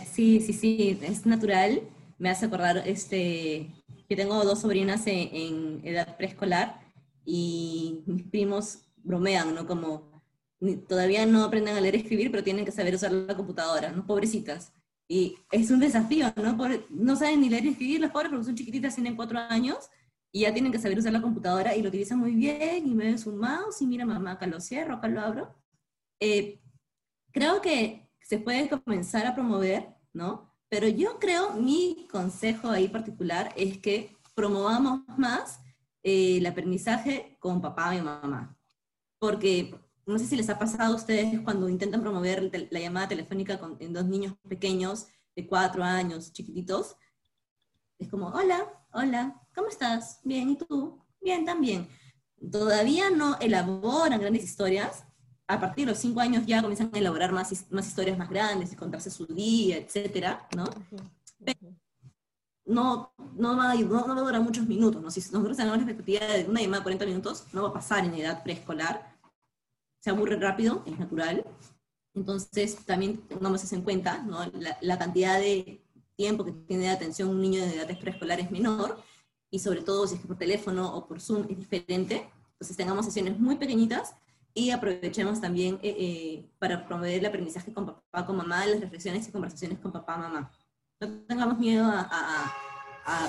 Sí, 0.04 0.42
sí, 0.42 0.52
sí, 0.52 0.98
es 1.00 1.24
natural. 1.24 1.80
Me 2.18 2.28
hace 2.28 2.44
acordar 2.44 2.86
este, 2.86 3.70
que 4.06 4.16
tengo 4.16 4.44
dos 4.44 4.60
sobrinas 4.60 5.06
en 5.06 5.80
edad 5.82 6.18
preescolar 6.18 6.87
y 7.30 8.04
mis 8.06 8.22
primos 8.22 8.78
bromean, 8.96 9.54
¿no? 9.54 9.66
Como 9.66 10.24
todavía 10.88 11.26
no 11.26 11.44
aprenden 11.44 11.76
a 11.76 11.80
leer 11.82 11.96
y 11.96 11.98
escribir, 11.98 12.30
pero 12.30 12.42
tienen 12.42 12.64
que 12.64 12.72
saber 12.72 12.94
usar 12.94 13.12
la 13.12 13.36
computadora, 13.36 13.92
¿no? 13.92 14.06
Pobrecitas. 14.06 14.72
Y 15.06 15.36
es 15.52 15.70
un 15.70 15.78
desafío, 15.78 16.32
¿no? 16.36 16.56
no 16.88 17.16
saben 17.16 17.42
ni 17.42 17.50
leer 17.50 17.66
y 17.66 17.68
escribir 17.68 18.00
las 18.00 18.12
pobres 18.12 18.30
porque 18.30 18.46
son 18.46 18.54
chiquititas, 18.54 18.94
tienen 18.94 19.14
cuatro 19.14 19.38
años, 19.38 19.90
y 20.32 20.40
ya 20.40 20.54
tienen 20.54 20.72
que 20.72 20.78
saber 20.78 20.98
usar 20.98 21.12
la 21.12 21.20
computadora 21.20 21.76
y 21.76 21.82
lo 21.82 21.88
utilizan 21.90 22.18
muy 22.18 22.34
bien, 22.34 22.88
y 22.88 22.94
me 22.94 23.04
ven 23.04 23.18
su 23.18 23.30
mouse, 23.36 23.82
y 23.82 23.86
mira 23.86 24.06
mamá, 24.06 24.32
acá 24.32 24.46
lo 24.46 24.58
cierro, 24.58 24.94
acá 24.94 25.08
lo 25.08 25.20
abro. 25.20 25.54
Eh, 26.20 26.62
creo 27.30 27.60
que 27.60 28.08
se 28.22 28.38
puede 28.38 28.70
comenzar 28.70 29.26
a 29.26 29.34
promover, 29.34 29.86
¿no? 30.14 30.50
Pero 30.70 30.88
yo 30.88 31.18
creo, 31.18 31.52
mi 31.52 32.08
consejo 32.10 32.70
ahí 32.70 32.88
particular 32.88 33.52
es 33.54 33.76
que 33.76 34.16
promovamos 34.34 35.02
más 35.18 35.60
eh, 36.02 36.38
el 36.38 36.46
aprendizaje 36.46 37.36
con 37.38 37.60
papá 37.60 37.94
y 37.94 38.00
mamá. 38.00 38.56
Porque 39.18 39.74
no 40.06 40.18
sé 40.18 40.26
si 40.26 40.36
les 40.36 40.48
ha 40.48 40.58
pasado 40.58 40.94
a 40.94 40.96
ustedes 40.96 41.40
cuando 41.40 41.68
intentan 41.68 42.00
promover 42.00 42.50
la 42.70 42.80
llamada 42.80 43.08
telefónica 43.08 43.58
con 43.58 43.76
en 43.80 43.92
dos 43.92 44.06
niños 44.06 44.34
pequeños 44.48 45.06
de 45.36 45.46
cuatro 45.46 45.84
años, 45.84 46.32
chiquititos. 46.32 46.96
Es 47.98 48.08
como, 48.08 48.28
hola, 48.28 48.86
hola, 48.92 49.40
¿cómo 49.54 49.68
estás? 49.68 50.20
Bien, 50.24 50.48
¿y 50.50 50.56
tú? 50.56 51.04
Bien, 51.20 51.44
también. 51.44 51.88
Todavía 52.50 53.10
no 53.10 53.36
elaboran 53.38 54.20
grandes 54.20 54.44
historias. 54.44 55.04
A 55.46 55.60
partir 55.60 55.84
de 55.84 55.92
los 55.92 56.00
cinco 56.00 56.20
años 56.20 56.46
ya 56.46 56.62
comienzan 56.62 56.90
a 56.94 56.98
elaborar 56.98 57.32
más, 57.32 57.70
más 57.70 57.86
historias 57.86 58.16
más 58.16 58.30
grandes 58.30 58.72
y 58.72 58.76
contarse 58.76 59.10
su 59.10 59.26
día, 59.26 59.76
etcétera, 59.76 60.48
¿no? 60.56 60.64
No, 62.68 63.12
no, 63.34 63.56
va, 63.56 63.74
no, 63.74 64.06
no, 64.06 64.14
va 64.14 64.20
a 64.20 64.24
durar 64.24 64.42
muchos 64.42 64.66
minutos. 64.66 65.02
¿no? 65.02 65.10
Si 65.10 65.20
nosotros 65.32 65.56
tenemos 65.56 65.78
la 65.78 65.84
expectativa 65.84 66.26
de 66.26 66.44
una 66.48 66.60
llamada 66.60 66.80
de 66.80 66.84
40 66.84 67.06
minutos, 67.06 67.46
no 67.52 67.62
va 67.62 67.70
a 67.70 67.72
pasar 67.72 68.04
en 68.04 68.14
edad 68.14 68.42
preescolar. 68.42 69.16
Se 70.00 70.10
aburre 70.10 70.36
rápido, 70.36 70.82
es 70.86 70.98
natural. 70.98 71.44
Entonces, 72.14 72.84
también 72.84 73.18
tengamos 73.26 73.64
eso 73.64 73.74
en 73.74 73.82
cuenta, 73.82 74.22
¿no? 74.22 74.44
la, 74.46 74.76
la, 74.80 74.98
cantidad 74.98 75.38
de 75.38 75.82
tiempo 76.16 76.44
que 76.44 76.52
tiene 76.52 76.84
de 76.84 76.90
atención 76.90 77.28
un 77.28 77.40
niño 77.40 77.60
de 77.60 77.76
edad 77.76 77.98
preescolar 77.98 78.40
es 78.40 78.50
menor, 78.50 79.00
y 79.50 79.60
sobre 79.60 79.82
todo 79.82 80.06
si 80.06 80.16
es 80.16 80.20
que 80.20 80.26
por 80.26 80.36
teléfono 80.36 80.94
o 80.94 81.06
por 81.06 81.20
Zoom 81.20 81.46
es 81.48 81.56
diferente. 81.56 82.28
Entonces, 82.52 82.76
tengamos 82.76 83.06
sesiones 83.06 83.38
muy 83.38 83.56
pequeñitas 83.56 84.14
y 84.52 84.70
aprovechemos 84.70 85.40
también 85.40 85.76
eh, 85.82 85.96
eh, 85.98 86.50
para 86.58 86.86
promover 86.86 87.18
el 87.18 87.26
aprendizaje 87.26 87.72
con 87.72 87.86
papá, 87.86 88.26
con 88.26 88.36
mamá, 88.36 88.66
las 88.66 88.80
reflexiones 88.80 89.28
y 89.28 89.32
conversaciones 89.32 89.78
con 89.78 89.92
papá, 89.92 90.16
mamá 90.16 90.50
no 91.00 91.08
tengamos 91.28 91.58
miedo 91.58 91.86
a, 91.86 92.54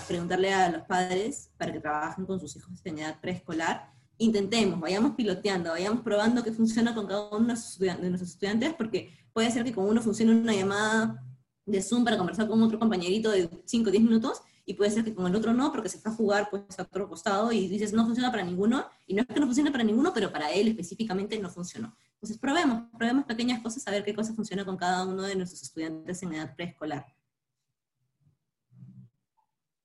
preguntarle 0.08 0.54
a 0.54 0.70
los 0.70 0.82
padres 0.84 1.52
para 1.58 1.72
que 1.72 1.80
trabajen 1.80 2.26
con 2.26 2.40
sus 2.40 2.56
hijos 2.56 2.82
en 2.84 3.00
edad 3.00 3.20
preescolar. 3.22 3.94
Intentemos, 4.18 4.80
vayamos 4.80 5.16
piloteando, 5.16 5.70
vayamos 5.70 6.02
probando 6.02 6.44
qué 6.44 6.52
funciona 6.52 6.94
con 6.94 7.08
cada 7.08 7.30
uno 7.30 7.54
de 7.80 8.10
nuestros 8.10 8.32
estudiantes, 8.32 8.74
porque 8.74 9.14
puede 9.32 9.52
ser 9.52 9.64
que 9.64 9.72
con 9.72 9.86
uno 9.86 10.02
funcione 10.02 10.34
una 10.34 10.54
llamada 10.54 11.24
de 11.66 11.82
Zoom 11.82 12.04
para 12.04 12.18
conversar 12.18 12.48
con 12.48 12.62
otro 12.62 12.78
compañerito 12.78 13.32
de 13.32 13.50
5 13.66 13.88
o 13.88 13.92
10 13.92 14.04
minutos, 14.04 14.42
y 14.66 14.74
puede 14.74 14.92
ser 14.92 15.06
que 15.06 15.14
con 15.14 15.28
el 15.28 15.36
otro 15.36 15.54
no, 15.54 15.72
porque 15.72 15.88
se 15.88 15.98
está 15.98 16.10
a 16.10 16.14
jugar 16.14 16.50
pues, 16.50 16.64
a 16.78 16.84
otro 16.84 17.08
costado 17.08 17.52
y 17.54 17.68
dices, 17.70 17.94
no 17.94 18.06
funciona 18.06 18.32
para 18.32 18.44
ninguno, 18.44 18.86
y 19.08 19.14
no 19.14 19.22
es 19.22 19.28
que 19.28 19.40
no 19.40 19.46
funcione 19.46 19.72
para 19.72 19.84
ninguno, 19.84 20.12
pero 20.14 20.32
para 20.32 20.52
él 20.52 20.68
específicamente 20.68 21.40
no 21.40 21.50
funcionó. 21.50 21.96
Entonces 22.16 22.38
probemos, 22.38 22.84
probemos 22.98 23.24
pequeñas 23.24 23.62
cosas, 23.62 23.88
a 23.88 23.92
ver 23.92 24.04
qué 24.04 24.14
cosa 24.14 24.34
funciona 24.34 24.66
con 24.66 24.76
cada 24.76 25.06
uno 25.06 25.24
de 25.24 25.36
nuestros 25.36 25.62
estudiantes 25.62 26.22
en 26.24 26.34
edad 26.34 26.54
preescolar 26.56 27.06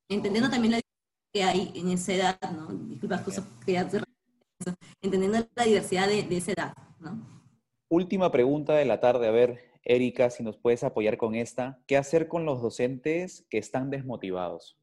entendiendo 0.09 0.51
también 0.51 0.73
la 0.73 0.81
que 1.33 1.43
hay 1.43 1.73
en 1.75 1.91
esa 1.91 2.13
edad, 2.13 2.51
¿no? 2.53 2.69
Disculpa, 2.69 3.25
que 3.67 3.77
entendiendo 5.03 5.47
la 5.55 5.65
diversidad 5.65 6.09
de, 6.09 6.37
esa 6.37 6.53
edad, 6.53 6.75
¿no? 7.01 7.35
Última 7.89 8.31
pregunta 8.31 8.75
de 8.75 8.85
la 8.85 9.01
tarde, 9.01 9.29
a 9.29 9.31
ver, 9.31 9.73
Erika, 9.85 10.31
si 10.31 10.43
nos 10.43 10.57
puedes 10.57 10.85
apoyar 10.85 11.17
con 11.17 11.35
esta. 11.35 11.79
¿Qué 11.87 11.97
hacer 11.97 12.29
con 12.29 12.45
los 12.45 12.63
docentes 12.63 13.45
que 13.51 13.59
están 13.59 13.91
desmotivados? 13.91 14.79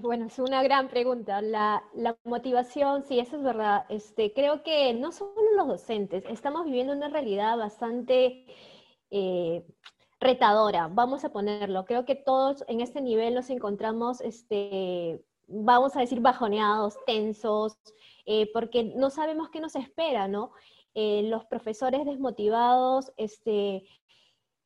bueno, 0.00 0.26
es 0.26 0.38
una 0.38 0.62
gran 0.62 0.88
pregunta. 0.88 1.42
La, 1.42 1.82
motivación, 2.24 3.04
sí, 3.04 3.18
eso 3.18 3.36
es 3.36 3.42
verdad. 3.42 3.84
Este, 3.88 4.32
creo 4.32 4.62
que 4.62 4.94
no 4.94 5.10
solo 5.10 5.34
los 5.56 5.66
docentes, 5.66 6.24
estamos 6.28 6.64
viviendo 6.66 6.92
una 6.92 7.08
realidad 7.08 7.56
bastante 7.56 8.46
eh, 9.10 9.64
retadora, 10.22 10.88
vamos 10.88 11.24
a 11.24 11.30
ponerlo. 11.30 11.84
Creo 11.84 12.04
que 12.04 12.14
todos 12.14 12.64
en 12.68 12.80
este 12.80 13.00
nivel 13.00 13.34
nos 13.34 13.50
encontramos, 13.50 14.20
este, 14.20 15.22
vamos 15.48 15.96
a 15.96 16.00
decir, 16.00 16.20
bajoneados, 16.20 16.96
tensos, 17.04 17.76
eh, 18.24 18.50
porque 18.52 18.84
no 18.84 19.10
sabemos 19.10 19.50
qué 19.50 19.60
nos 19.60 19.74
espera, 19.74 20.28
¿no? 20.28 20.52
Eh, 20.94 21.22
los 21.24 21.44
profesores 21.46 22.04
desmotivados, 22.04 23.12
este, 23.16 23.84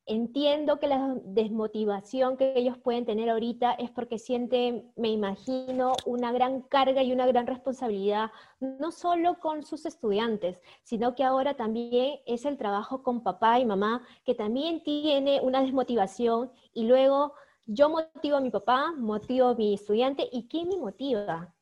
Entiendo 0.09 0.79
que 0.79 0.87
la 0.87 1.17
desmotivación 1.25 2.37
que 2.37 2.53
ellos 2.55 2.77
pueden 2.77 3.05
tener 3.05 3.29
ahorita 3.29 3.73
es 3.73 3.91
porque 3.91 4.17
sienten, 4.17 4.89
me 4.95 5.09
imagino, 5.09 5.91
una 6.05 6.31
gran 6.31 6.61
carga 6.61 7.03
y 7.03 7.11
una 7.11 7.27
gran 7.27 7.45
responsabilidad, 7.45 8.31
no 8.61 8.93
solo 8.93 9.37
con 9.41 9.63
sus 9.63 9.85
estudiantes, 9.85 10.61
sino 10.83 11.13
que 11.13 11.25
ahora 11.25 11.55
también 11.55 12.21
es 12.25 12.45
el 12.45 12.57
trabajo 12.57 13.03
con 13.03 13.21
papá 13.21 13.59
y 13.59 13.65
mamá, 13.65 14.01
que 14.23 14.33
también 14.33 14.81
tiene 14.81 15.41
una 15.41 15.59
desmotivación 15.61 16.51
y 16.73 16.85
luego 16.85 17.33
yo 17.65 17.89
motivo 17.89 18.37
a 18.37 18.41
mi 18.41 18.49
papá, 18.49 18.93
motivo 18.95 19.47
a 19.47 19.55
mi 19.55 19.73
estudiante 19.73 20.29
y 20.31 20.47
¿quién 20.47 20.69
me 20.69 20.77
motiva? 20.77 21.53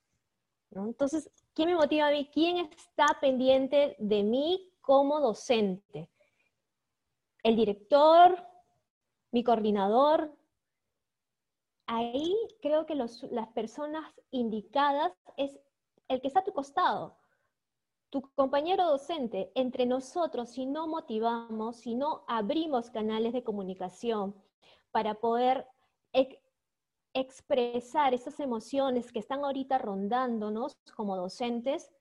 Entonces, 0.70 1.32
¿quién 1.56 1.70
me 1.70 1.76
motiva 1.76 2.10
a 2.10 2.12
mí? 2.12 2.30
¿Quién 2.32 2.58
está 2.58 3.08
pendiente 3.20 3.96
de 3.98 4.22
mí 4.22 4.70
como 4.82 5.20
docente? 5.20 6.12
El 7.46 7.56
director, 7.56 8.44
mi 9.32 9.44
coordinador. 9.44 10.36
Ahí 11.86 12.36
creo 12.60 12.88
que 12.88 12.96
las 12.96 13.48
personas 13.54 14.04
indicadas 14.32 15.14
es 15.38 15.60
el 16.08 16.22
que 16.22 16.28
está 16.28 16.40
a 16.40 16.44
tu 16.44 16.54
costado, 16.54 17.20
tu 18.10 18.24
compañero 18.34 18.88
docente. 18.88 19.52
Entre 19.54 19.86
nosotros, 19.86 20.50
si 20.50 20.66
no 20.66 20.88
motivamos, 20.88 21.76
si 21.78 21.94
no 21.94 22.24
abrimos 22.28 22.90
canales 22.90 23.32
de 23.32 23.44
comunicación 23.44 24.34
para 24.90 25.14
poder 25.14 25.68
expresar 27.14 28.16
esas 28.16 28.40
emociones 28.40 29.12
que 29.12 29.20
están 29.20 29.46
ahorita 29.46 29.78
rondándonos 29.78 30.80
como 30.96 31.16
docentes, 31.16 31.92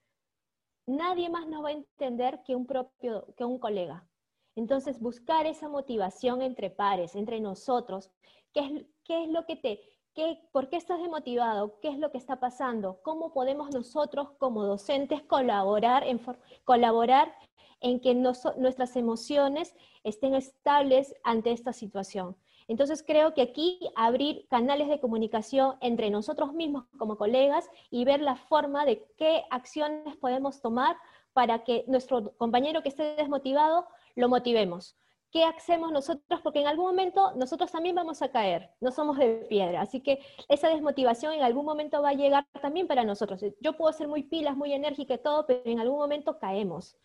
nadie 0.87 1.29
más 1.29 1.45
nos 1.45 1.63
va 1.63 1.69
a 1.69 1.73
entender 1.73 2.41
que 2.43 2.55
un 2.55 2.65
propio, 2.65 3.27
que 3.37 3.45
un 3.45 3.59
colega. 3.59 4.07
Entonces, 4.55 4.99
buscar 4.99 5.45
esa 5.45 5.67
motivación 5.67 6.41
entre 6.41 6.69
pares, 6.69 7.15
entre 7.15 7.39
nosotros, 7.39 8.09
¿qué 8.53 8.85
es, 9.09 9.29
lo 9.29 9.45
que 9.45 9.57
te, 9.57 9.79
qué, 10.13 10.39
por 10.51 10.69
qué 10.69 10.77
estás 10.77 10.99
desmotivado? 10.99 11.79
¿Qué 11.81 11.89
es 11.89 11.99
lo 11.99 12.11
que 12.11 12.17
está 12.17 12.39
pasando? 12.39 13.01
¿Cómo 13.03 13.33
podemos 13.33 13.73
nosotros 13.73 14.29
como 14.37 14.63
docentes 14.63 15.21
colaborar 15.23 16.03
en, 16.03 16.21
colaborar 16.63 17.35
en 17.81 17.99
que 17.99 18.15
nuestras 18.15 18.95
emociones 18.95 19.75
estén 20.03 20.33
estables 20.33 21.13
ante 21.23 21.51
esta 21.51 21.73
situación? 21.73 22.37
Entonces 22.67 23.03
creo 23.05 23.33
que 23.33 23.41
aquí 23.41 23.79
abrir 23.95 24.47
canales 24.47 24.87
de 24.87 24.99
comunicación 24.99 25.75
entre 25.81 26.09
nosotros 26.09 26.53
mismos 26.53 26.85
como 26.97 27.17
colegas 27.17 27.69
y 27.91 28.05
ver 28.05 28.21
la 28.21 28.35
forma 28.35 28.85
de 28.85 29.05
qué 29.17 29.43
acciones 29.51 30.15
podemos 30.17 30.61
tomar 30.61 30.97
para 31.33 31.63
que 31.63 31.83
nuestro 31.87 32.33
compañero 32.37 32.81
que 32.81 32.89
esté 32.89 33.15
desmotivado 33.15 33.85
lo 34.15 34.29
motivemos. 34.29 34.97
¿Qué 35.31 35.43
hacemos 35.43 35.91
nosotros? 35.91 36.39
Porque 36.41 36.61
en 36.61 36.67
algún 36.67 36.85
momento 36.85 37.33
nosotros 37.35 37.69
también 37.69 37.95
vamos 37.95 38.21
a 38.21 38.29
caer, 38.29 38.71
no 38.79 38.91
somos 38.91 39.17
de 39.17 39.45
piedra, 39.49 39.81
así 39.81 39.99
que 39.99 40.19
esa 40.47 40.69
desmotivación 40.69 41.33
en 41.33 41.41
algún 41.41 41.65
momento 41.65 42.01
va 42.01 42.09
a 42.09 42.13
llegar 42.13 42.47
también 42.61 42.87
para 42.87 43.03
nosotros. 43.03 43.43
Yo 43.59 43.75
puedo 43.75 43.91
ser 43.91 44.07
muy 44.07 44.23
pilas, 44.23 44.55
muy 44.55 44.71
enérgica 44.71 45.15
y 45.15 45.17
todo, 45.17 45.45
pero 45.45 45.61
en 45.65 45.81
algún 45.81 45.97
momento 45.97 46.39
caemos. 46.39 46.95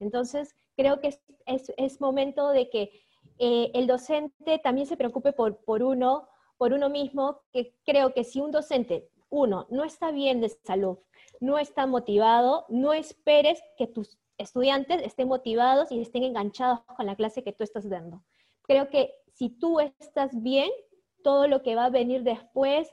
Entonces, 0.00 0.56
creo 0.76 1.00
que 1.00 1.16
es, 1.46 2.00
momento 2.00 2.50
de 2.50 2.68
que 2.70 2.90
eh, 3.38 3.70
el 3.74 3.86
docente 3.86 4.58
también 4.58 4.88
se 4.88 4.96
preocupe 4.96 5.32
por, 5.32 5.58
por 5.64 5.84
uno, 5.84 6.28
por 6.58 6.72
uno 6.72 6.90
mismo, 6.90 7.42
que 7.52 7.74
creo 7.84 8.12
que 8.12 8.24
si 8.24 8.40
un 8.40 8.50
docente, 8.50 9.08
uno, 9.30 9.66
no 9.70 9.84
está 9.84 10.10
bien 10.10 10.40
de 10.40 10.48
salud, 10.48 10.98
no 11.40 11.58
está 11.58 11.86
motivado, 11.86 12.66
no 12.68 12.92
esperes 12.92 13.62
que 13.76 13.86
tus 13.86 14.18
estudiantes 14.38 15.02
estén 15.02 15.28
motivados 15.28 15.90
y 15.90 16.00
estén 16.00 16.24
enganchados 16.24 16.80
con 16.96 17.06
la 17.06 17.16
clase 17.16 17.42
que 17.42 17.52
tú 17.52 17.64
estás 17.64 17.88
dando. 17.88 18.22
Creo 18.62 18.88
que 18.88 19.14
si 19.32 19.50
tú 19.50 19.80
estás 19.80 20.30
bien, 20.42 20.70
todo 21.22 21.48
lo 21.48 21.62
que 21.62 21.74
va 21.74 21.86
a 21.86 21.90
venir 21.90 22.22
después, 22.22 22.88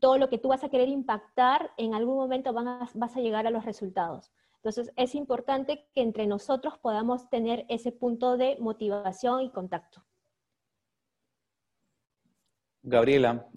todo 0.00 0.18
lo 0.18 0.28
que 0.28 0.38
tú 0.38 0.48
vas 0.48 0.64
a 0.64 0.68
querer 0.68 0.88
impactar, 0.88 1.72
en 1.76 1.94
algún 1.94 2.16
momento 2.16 2.52
vas 2.52 3.16
a 3.16 3.20
llegar 3.20 3.46
a 3.46 3.50
los 3.50 3.64
resultados. 3.64 4.32
Entonces, 4.56 4.92
es 4.94 5.16
importante 5.16 5.88
que 5.92 6.02
entre 6.02 6.28
nosotros 6.28 6.78
podamos 6.78 7.28
tener 7.28 7.66
ese 7.68 7.90
punto 7.90 8.36
de 8.36 8.56
motivación 8.60 9.42
y 9.42 9.50
contacto. 9.50 10.04
Gabriela, 12.84 13.48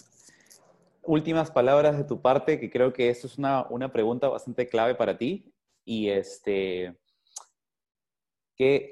últimas 1.04 1.52
palabras 1.52 1.96
de 1.98 2.04
tu 2.04 2.20
parte, 2.22 2.60
que 2.60 2.72
creo 2.72 2.92
que 2.92 3.10
esto 3.10 3.28
es 3.28 3.38
una, 3.38 3.68
una 3.70 3.92
pregunta 3.92 4.28
bastante 4.28 4.68
clave 4.68 4.96
para 4.96 5.16
ti. 5.16 5.54
Y 5.84 6.10
este, 6.10 6.98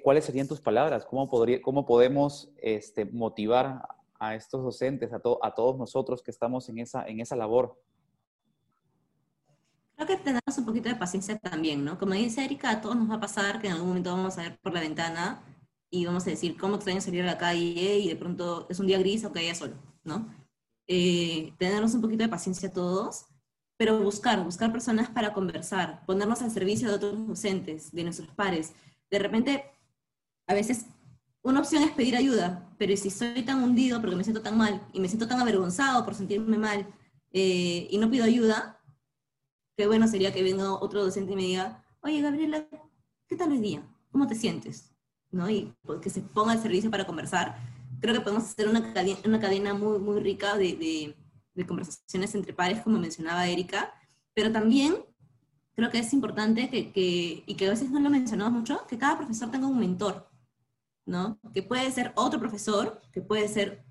¿cuáles 0.03 0.25
serían 0.25 0.47
tus 0.47 0.61
palabras? 0.61 1.05
¿Cómo, 1.05 1.29
podría, 1.29 1.61
cómo 1.61 1.85
podemos 1.85 2.51
este, 2.57 3.05
motivar 3.05 3.87
a 4.19 4.35
estos 4.35 4.63
docentes, 4.63 5.11
a, 5.13 5.21
a 5.41 5.53
todos 5.53 5.77
nosotros 5.77 6.21
que 6.21 6.31
estamos 6.31 6.67
en 6.69 6.79
esa, 6.79 7.05
en 7.07 7.19
esa 7.19 7.35
labor? 7.35 7.79
Creo 9.95 10.07
que 10.07 10.17
tenemos 10.17 10.57
un 10.57 10.65
poquito 10.65 10.89
de 10.89 10.95
paciencia 10.95 11.37
también, 11.37 11.85
¿no? 11.85 11.97
Como 11.97 12.13
dice 12.13 12.43
Erika, 12.43 12.71
a 12.71 12.81
todos 12.81 12.95
nos 12.95 13.09
va 13.09 13.15
a 13.15 13.19
pasar 13.19 13.61
que 13.61 13.67
en 13.67 13.73
algún 13.73 13.89
momento 13.89 14.11
vamos 14.11 14.37
a 14.37 14.41
ver 14.41 14.59
por 14.59 14.73
la 14.73 14.81
ventana 14.81 15.43
y 15.89 16.05
vamos 16.05 16.25
a 16.25 16.31
decir, 16.31 16.57
¿cómo 16.57 16.75
extraño 16.75 16.99
salir 17.01 17.21
a 17.21 17.27
la 17.27 17.37
calle? 17.37 17.99
Y 17.99 18.09
de 18.09 18.15
pronto 18.15 18.65
es 18.69 18.79
un 18.79 18.87
día 18.87 18.97
gris, 18.97 19.25
que 19.31 19.39
haya 19.39 19.53
sol, 19.53 19.79
¿no? 20.03 20.27
Eh, 20.87 21.53
tenernos 21.57 21.93
un 21.93 22.01
poquito 22.01 22.23
de 22.23 22.29
paciencia 22.29 22.73
todos, 22.73 23.27
pero 23.77 23.99
buscar, 23.99 24.43
buscar 24.43 24.71
personas 24.71 25.09
para 25.09 25.33
conversar, 25.33 26.03
ponernos 26.05 26.41
al 26.41 26.51
servicio 26.51 26.89
de 26.89 26.95
otros 26.95 27.27
docentes, 27.27 27.91
de 27.91 28.03
nuestros 28.03 28.29
pares. 28.29 28.73
De 29.09 29.19
repente, 29.19 29.65
a 30.47 30.53
veces 30.53 30.85
una 31.43 31.59
opción 31.59 31.83
es 31.83 31.91
pedir 31.91 32.15
ayuda, 32.15 32.73
pero 32.77 32.95
si 32.95 33.09
soy 33.09 33.43
tan 33.43 33.61
hundido 33.63 33.99
porque 33.99 34.15
me 34.15 34.23
siento 34.23 34.41
tan 34.41 34.57
mal 34.57 34.81
y 34.93 34.99
me 34.99 35.07
siento 35.07 35.27
tan 35.27 35.41
avergonzado 35.41 36.05
por 36.05 36.15
sentirme 36.15 36.57
mal 36.57 36.87
eh, 37.31 37.87
y 37.89 37.97
no 37.97 38.09
pido 38.09 38.23
ayuda, 38.23 38.81
qué 39.75 39.87
bueno 39.87 40.07
sería 40.07 40.33
que 40.33 40.41
venga 40.41 40.73
otro 40.73 41.03
docente 41.03 41.33
y 41.33 41.35
me 41.35 41.41
diga, 41.43 41.83
oye 42.01 42.21
Gabriela, 42.21 42.65
¿qué 43.27 43.35
tal 43.35 43.51
el 43.51 43.61
día? 43.61 43.83
¿Cómo 44.11 44.27
te 44.27 44.35
sientes? 44.35 44.95
¿No? 45.31 45.49
Y 45.49 45.73
pues, 45.81 45.99
que 45.99 46.09
se 46.09 46.21
ponga 46.21 46.53
al 46.53 46.61
servicio 46.61 46.89
para 46.89 47.05
conversar. 47.05 47.57
Creo 47.99 48.13
que 48.13 48.21
podemos 48.21 48.43
hacer 48.43 48.67
una 48.67 48.93
cadena, 48.93 49.19
una 49.25 49.39
cadena 49.39 49.73
muy, 49.73 49.99
muy 49.99 50.21
rica 50.21 50.57
de, 50.57 51.15
de 51.53 51.65
conversaciones 51.65 52.35
entre 52.35 52.53
pares, 52.53 52.81
como 52.81 52.99
mencionaba 52.99 53.47
Erika, 53.47 53.93
pero 54.33 54.51
también 54.51 54.95
creo 55.75 55.89
que 55.89 55.99
es 55.99 56.13
importante 56.13 56.69
que, 56.69 56.91
que, 56.91 57.43
y 57.45 57.55
que 57.55 57.67
a 57.67 57.71
veces 57.71 57.91
no 57.91 57.99
lo 57.99 58.09
mencionamos 58.09 58.53
mucho, 58.53 58.85
que 58.87 58.97
cada 58.97 59.17
profesor 59.17 59.51
tenga 59.51 59.67
un 59.67 59.79
mentor 59.79 60.29
¿no? 61.05 61.39
Que 61.53 61.63
puede 61.63 61.91
ser 61.91 62.13
otro 62.15 62.39
profesor, 62.39 63.01
que 63.11 63.21
puede 63.21 63.47
ser 63.47 63.83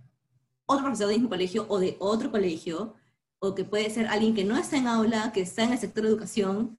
otro 0.66 0.84
profesor 0.84 1.08
de 1.08 1.14
mismo 1.14 1.28
colegio 1.28 1.66
o 1.68 1.78
de 1.78 1.96
otro 2.00 2.30
colegio, 2.30 2.94
o 3.38 3.54
que 3.54 3.64
puede 3.64 3.90
ser 3.90 4.06
alguien 4.06 4.34
que 4.34 4.44
no 4.44 4.56
está 4.56 4.76
en 4.76 4.86
aula, 4.86 5.32
que 5.32 5.42
está 5.42 5.64
en 5.64 5.72
el 5.72 5.78
sector 5.78 6.04
de 6.04 6.10
educación 6.10 6.78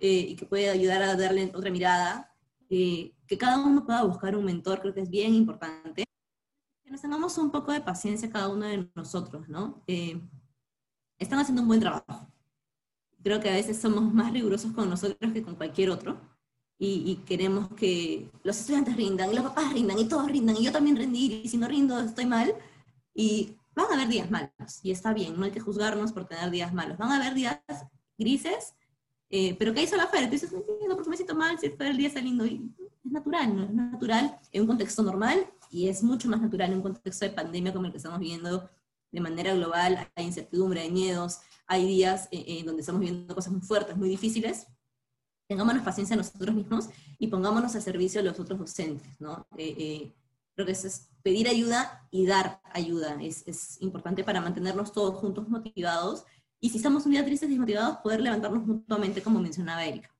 eh, 0.00 0.26
y 0.28 0.36
que 0.36 0.46
puede 0.46 0.70
ayudar 0.70 1.02
a 1.02 1.16
darle 1.16 1.50
otra 1.54 1.70
mirada. 1.70 2.30
Eh, 2.70 3.14
que 3.26 3.38
cada 3.38 3.58
uno 3.64 3.84
pueda 3.84 4.02
buscar 4.04 4.36
un 4.36 4.44
mentor, 4.44 4.80
creo 4.80 4.94
que 4.94 5.00
es 5.00 5.10
bien 5.10 5.34
importante. 5.34 6.04
Que 6.82 6.90
nos 6.90 7.00
tengamos 7.00 7.36
un 7.38 7.50
poco 7.50 7.72
de 7.72 7.80
paciencia 7.80 8.30
cada 8.30 8.48
uno 8.48 8.66
de 8.66 8.90
nosotros, 8.94 9.48
¿no? 9.48 9.82
Eh, 9.86 10.20
están 11.18 11.38
haciendo 11.38 11.62
un 11.62 11.68
buen 11.68 11.80
trabajo. 11.80 12.30
Creo 13.24 13.40
que 13.40 13.50
a 13.50 13.54
veces 13.54 13.80
somos 13.80 14.14
más 14.14 14.32
rigurosos 14.32 14.72
con 14.72 14.88
nosotros 14.88 15.32
que 15.32 15.42
con 15.42 15.56
cualquier 15.56 15.90
otro 15.90 16.20
y, 16.78 17.16
queremos 17.26 17.68
que 17.74 18.30
los 18.42 18.58
estudiantes 18.58 18.96
rindan, 18.96 19.30
y 19.30 19.34
los 19.34 19.44
papás 19.44 19.72
rindan, 19.72 19.98
y 19.98 20.06
todos 20.06 20.30
rindan, 20.30 20.56
y 20.56 20.64
yo 20.64 20.72
también 20.72 20.96
rendir, 20.96 21.44
y 21.44 21.48
si 21.48 21.56
no 21.56 21.68
rindo 21.68 21.98
estoy 22.00 22.26
mal, 22.26 22.54
y 23.14 23.56
van 23.74 23.86
a 23.90 23.94
haber 23.94 24.08
días 24.08 24.30
malos, 24.30 24.80
y 24.82 24.90
está 24.90 25.12
bien, 25.14 25.38
no 25.38 25.44
hay 25.44 25.50
que 25.50 25.60
juzgarnos 25.60 26.12
por 26.12 26.26
tener 26.26 26.50
días 26.50 26.72
malos, 26.74 26.98
van 26.98 27.10
a 27.12 27.16
haber 27.16 27.34
días 27.34 27.60
grises, 28.18 28.74
eh, 29.30 29.56
pero 29.58 29.72
que 29.72 29.80
hay 29.80 29.86
solo 29.86 30.02
afuera, 30.02 30.26
tú 30.26 30.32
dices, 30.32 30.52
no 30.52 30.94
porque 30.94 31.10
me 31.10 31.16
siento 31.16 31.34
mal, 31.34 31.58
si 31.58 31.66
el 31.78 31.96
día 31.96 32.08
está 32.08 32.20
lindo, 32.20 32.44
y 32.46 32.70
es 33.04 33.12
natural, 33.12 33.56
¿no? 33.56 33.64
es 33.64 33.72
natural 33.72 34.38
en 34.52 34.62
un 34.62 34.68
contexto 34.68 35.02
normal, 35.02 35.46
y 35.70 35.88
es 35.88 36.02
mucho 36.02 36.28
más 36.28 36.40
natural 36.40 36.70
en 36.70 36.76
un 36.76 36.82
contexto 36.82 37.24
de 37.24 37.32
pandemia 37.32 37.72
como 37.72 37.86
el 37.86 37.92
que 37.92 37.98
estamos 37.98 38.20
viviendo 38.20 38.68
de 39.14 39.20
manera 39.20 39.54
global, 39.54 40.10
hay 40.16 40.26
incertidumbre, 40.26 40.80
hay 40.80 40.90
miedos, 40.90 41.38
hay 41.66 41.86
días 41.86 42.28
en 42.32 42.40
eh, 42.40 42.44
eh, 42.48 42.62
donde 42.64 42.80
estamos 42.80 43.00
viviendo 43.00 43.34
cosas 43.34 43.52
muy 43.52 43.62
fuertes, 43.62 43.96
muy 43.96 44.08
difíciles, 44.08 44.66
tengámonos 45.48 45.82
paciencia 45.82 46.16
nosotros 46.16 46.54
mismos 46.54 46.88
y 47.18 47.28
pongámonos 47.28 47.74
al 47.74 47.82
servicio 47.82 48.22
de 48.22 48.28
los 48.28 48.40
otros 48.40 48.58
docentes, 48.58 49.08
¿no? 49.20 49.46
Eh, 49.56 49.74
eh, 49.78 50.14
creo 50.54 50.66
que 50.66 50.72
eso 50.72 50.86
es 50.86 51.10
pedir 51.22 51.48
ayuda 51.48 52.06
y 52.10 52.26
dar 52.26 52.60
ayuda, 52.72 53.18
es, 53.22 53.46
es, 53.46 53.80
importante 53.80 54.24
para 54.24 54.40
mantenernos 54.40 54.92
todos 54.92 55.16
juntos 55.16 55.48
motivados 55.48 56.24
y 56.60 56.70
si 56.70 56.78
estamos 56.78 57.04
un 57.06 57.12
día 57.12 57.24
tristes 57.24 57.48
y 57.48 57.52
desmotivados, 57.52 57.98
poder 57.98 58.20
levantarnos 58.20 58.66
mutuamente, 58.66 59.22
como 59.22 59.40
mencionaba 59.40 59.84
Erika. 59.84 60.10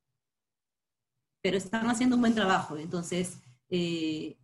Pero 1.41 1.57
están 1.57 1.89
haciendo 1.89 2.15
un 2.15 2.21
buen 2.21 2.35
trabajo, 2.35 2.77
entonces 2.77 3.39
eh, 3.69 4.37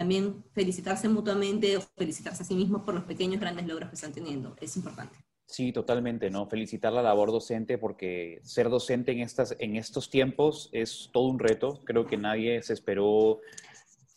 también 0.00 0.42
felicitarse 0.54 1.10
mutuamente 1.10 1.76
o 1.76 1.82
felicitarse 1.82 2.42
a 2.42 2.46
sí 2.46 2.54
mismos 2.54 2.84
por 2.84 2.94
los 2.94 3.04
pequeños 3.04 3.38
grandes 3.38 3.66
logros 3.66 3.90
que 3.90 3.96
están 3.96 4.14
teniendo, 4.14 4.56
es 4.58 4.74
importante. 4.78 5.14
Sí, 5.44 5.72
totalmente, 5.72 6.30
¿no? 6.30 6.46
Felicitar 6.46 6.90
la 6.90 7.02
labor 7.02 7.30
docente 7.30 7.76
porque 7.76 8.40
ser 8.42 8.70
docente 8.70 9.12
en, 9.12 9.20
estas, 9.20 9.54
en 9.58 9.76
estos 9.76 10.08
tiempos 10.08 10.70
es 10.72 11.10
todo 11.12 11.26
un 11.26 11.38
reto. 11.38 11.82
Creo 11.84 12.06
que 12.06 12.16
nadie 12.16 12.62
se 12.62 12.72
esperó 12.72 13.40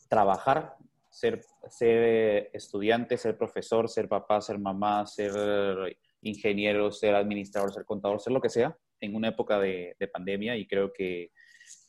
trabajar, 0.08 0.78
ser, 1.10 1.44
ser 1.70 2.50
estudiante, 2.54 3.18
ser 3.18 3.38
profesor, 3.38 3.90
ser 3.90 4.08
papá, 4.08 4.40
ser 4.40 4.60
mamá, 4.60 5.06
ser 5.06 5.34
ingeniero, 6.22 6.94
ser 6.94 7.14
administrador, 7.14 7.74
ser 7.74 7.84
contador, 7.84 8.22
ser 8.22 8.32
lo 8.32 8.40
que 8.40 8.50
sea 8.50 8.78
en 9.02 9.16
una 9.16 9.28
época 9.28 9.60
de, 9.60 9.98
pandemia 10.14 10.56
y 10.56 10.66
creo 10.66 10.94
que 10.94 11.34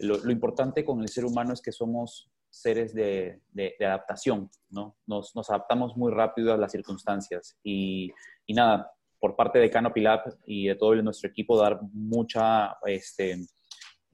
lo, 0.01 0.19
importante 0.33 0.85
con 0.85 1.01
el 1.01 1.09
ser 1.09 1.25
humano 1.25 1.53
es 1.53 1.63
que 1.63 1.71
somos 1.71 2.29
seres 2.61 2.95
de, 2.95 3.41
de, 3.53 3.75
adaptación, 3.81 4.51
¿no? 4.71 4.97
Nos, 5.07 5.35
nos, 5.35 5.51
adaptamos 5.51 5.97
muy 5.97 6.13
rápido 6.13 6.53
a 6.53 6.57
las 6.57 6.73
circunstancias 6.73 7.59
y, 7.63 8.13
y 8.47 8.55
nada, 8.55 8.93
por 9.19 9.37
parte 9.37 9.59
de 9.59 9.71
Canopy 9.71 10.01
Lab 10.01 10.23
y 10.47 10.69
de 10.69 10.75
todo 10.75 10.95
nuestro 10.97 11.31
equipo 11.31 11.59
dar 11.59 11.81
mucha, 11.93 12.77
este, 12.85 13.39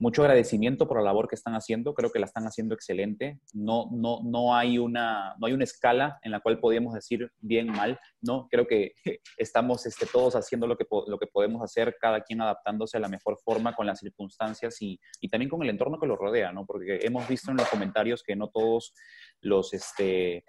mucho 0.01 0.23
agradecimiento 0.23 0.87
por 0.87 0.97
la 0.97 1.03
labor 1.03 1.27
que 1.27 1.35
están 1.35 1.53
haciendo. 1.53 1.93
Creo 1.93 2.11
que 2.11 2.17
la 2.17 2.25
están 2.25 2.45
haciendo 2.45 2.73
excelente. 2.73 3.39
No, 3.53 3.87
no, 3.91 4.21
no, 4.23 4.55
hay, 4.55 4.79
una, 4.79 5.35
no 5.37 5.45
hay 5.45 5.53
una 5.53 5.63
escala 5.63 6.17
en 6.23 6.31
la 6.31 6.39
cual 6.39 6.59
podríamos 6.59 6.95
decir 6.95 7.31
bien, 7.39 7.67
mal. 7.67 7.99
No, 8.19 8.47
creo 8.49 8.65
que 8.65 8.93
estamos 9.37 9.85
este, 9.85 10.07
todos 10.07 10.35
haciendo 10.35 10.65
lo 10.65 10.75
que, 10.75 10.87
lo 11.05 11.19
que 11.19 11.27
podemos 11.27 11.61
hacer, 11.61 11.97
cada 12.01 12.21
quien 12.21 12.41
adaptándose 12.41 12.97
a 12.97 12.99
la 12.99 13.09
mejor 13.09 13.37
forma 13.45 13.75
con 13.75 13.85
las 13.85 13.99
circunstancias 13.99 14.81
y, 14.81 14.99
y 15.21 15.29
también 15.29 15.49
con 15.49 15.61
el 15.61 15.69
entorno 15.69 15.99
que 15.99 16.07
lo 16.07 16.15
rodea, 16.15 16.51
¿no? 16.51 16.65
Porque 16.65 16.99
hemos 17.03 17.27
visto 17.27 17.51
en 17.51 17.57
los 17.57 17.69
comentarios 17.69 18.23
que 18.23 18.35
no 18.35 18.49
todos 18.49 18.95
los... 19.41 19.71
Este, 19.75 20.43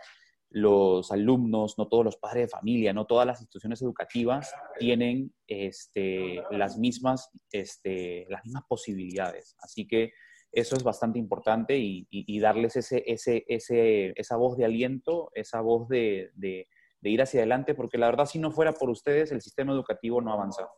los 0.53 1.11
alumnos, 1.11 1.79
no 1.79 1.89
todos 1.89 2.05
los 2.05 2.17
padres 2.17 2.45
de 2.45 2.49
familia, 2.49 2.93
no 2.93 3.07
todas 3.07 3.27
las 3.27 3.41
instituciones 3.41 3.81
educativas 3.81 4.55
tienen 4.79 5.35
este, 5.47 6.43
las, 6.51 6.79
mismas, 6.79 7.31
este, 7.51 8.27
las 8.29 8.45
mismas 8.45 8.65
posibilidades. 8.69 9.57
Así 9.61 9.87
que 9.87 10.13
eso 10.53 10.77
es 10.77 10.85
bastante 10.85 11.19
importante 11.19 11.79
y, 11.79 12.39
darles 12.41 12.77
ese, 12.77 13.03
ese, 13.07 13.45
ese, 13.49 14.13
esa 14.17 14.37
voz 14.37 14.59
de 14.59 14.67
aliento, 14.67 15.31
esa 15.35 15.63
voz 15.63 15.89
de, 15.89 16.31
de, 16.35 16.67
ir 17.03 17.23
hacia 17.23 17.41
adelante, 17.41 17.75
porque 17.75 17.97
la 17.97 18.07
verdad 18.07 18.27
si 18.27 18.39
no 18.39 18.53
fuera 18.53 18.73
por 18.73 18.91
ustedes, 18.91 19.33
el 19.33 19.41
sistema 19.41 19.73
educativo 19.73 20.21
no 20.21 20.33
avanza. 20.33 20.69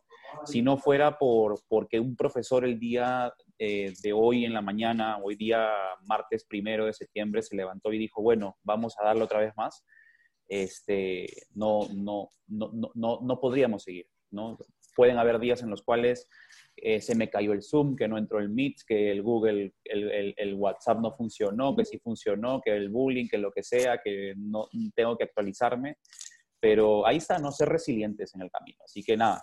Si 0.45 0.61
no 0.61 0.77
fuera 0.77 1.17
por 1.17 1.59
porque 1.67 1.99
un 1.99 2.15
profesor 2.15 2.63
el 2.63 2.79
día 2.79 3.33
eh, 3.57 3.93
de 4.01 4.13
hoy 4.13 4.45
en 4.45 4.53
la 4.53 4.61
mañana, 4.61 5.17
hoy 5.23 5.35
día 5.35 5.69
martes 6.05 6.45
primero 6.45 6.85
de 6.85 6.93
septiembre, 6.93 7.41
se 7.41 7.55
levantó 7.55 7.93
y 7.93 7.97
dijo, 7.97 8.21
bueno, 8.21 8.57
vamos 8.63 8.95
a 8.99 9.05
darle 9.05 9.23
otra 9.23 9.39
vez 9.39 9.53
más, 9.55 9.85
este, 10.47 11.27
no, 11.53 11.87
no, 11.93 12.31
no, 12.47 12.71
no, 12.93 13.19
no 13.21 13.39
podríamos 13.39 13.83
seguir. 13.83 14.07
¿no? 14.31 14.57
Pueden 14.95 15.17
haber 15.17 15.39
días 15.39 15.61
en 15.61 15.69
los 15.69 15.81
cuales 15.81 16.27
eh, 16.75 17.01
se 17.01 17.15
me 17.15 17.29
cayó 17.29 17.53
el 17.53 17.63
Zoom, 17.63 17.95
que 17.95 18.07
no 18.07 18.17
entró 18.17 18.39
el 18.39 18.49
Meet, 18.49 18.75
que 18.87 19.11
el 19.11 19.21
Google, 19.21 19.73
el, 19.83 20.33
el, 20.37 20.53
WhatsApp 20.55 20.99
no 20.99 21.15
funcionó, 21.15 21.75
que 21.75 21.85
sí 21.85 21.99
funcionó, 21.99 22.61
que 22.61 22.75
el 22.75 22.89
bullying, 22.89 23.27
que 23.27 23.37
lo 23.37 23.51
que 23.51 23.63
sea, 23.63 23.99
que 24.03 24.33
no 24.37 24.67
tengo 24.93 25.17
que 25.17 25.23
actualizarme 25.25 25.97
pero 26.59 27.05
ahí 27.05 27.17
está, 27.17 27.37
no 27.37 27.51
ser 27.51 27.69
resilientes 27.69 28.33
en 28.35 28.41
el 28.41 28.49
camino. 28.49 28.79
Así 28.83 29.03
que 29.03 29.15
nada, 29.17 29.41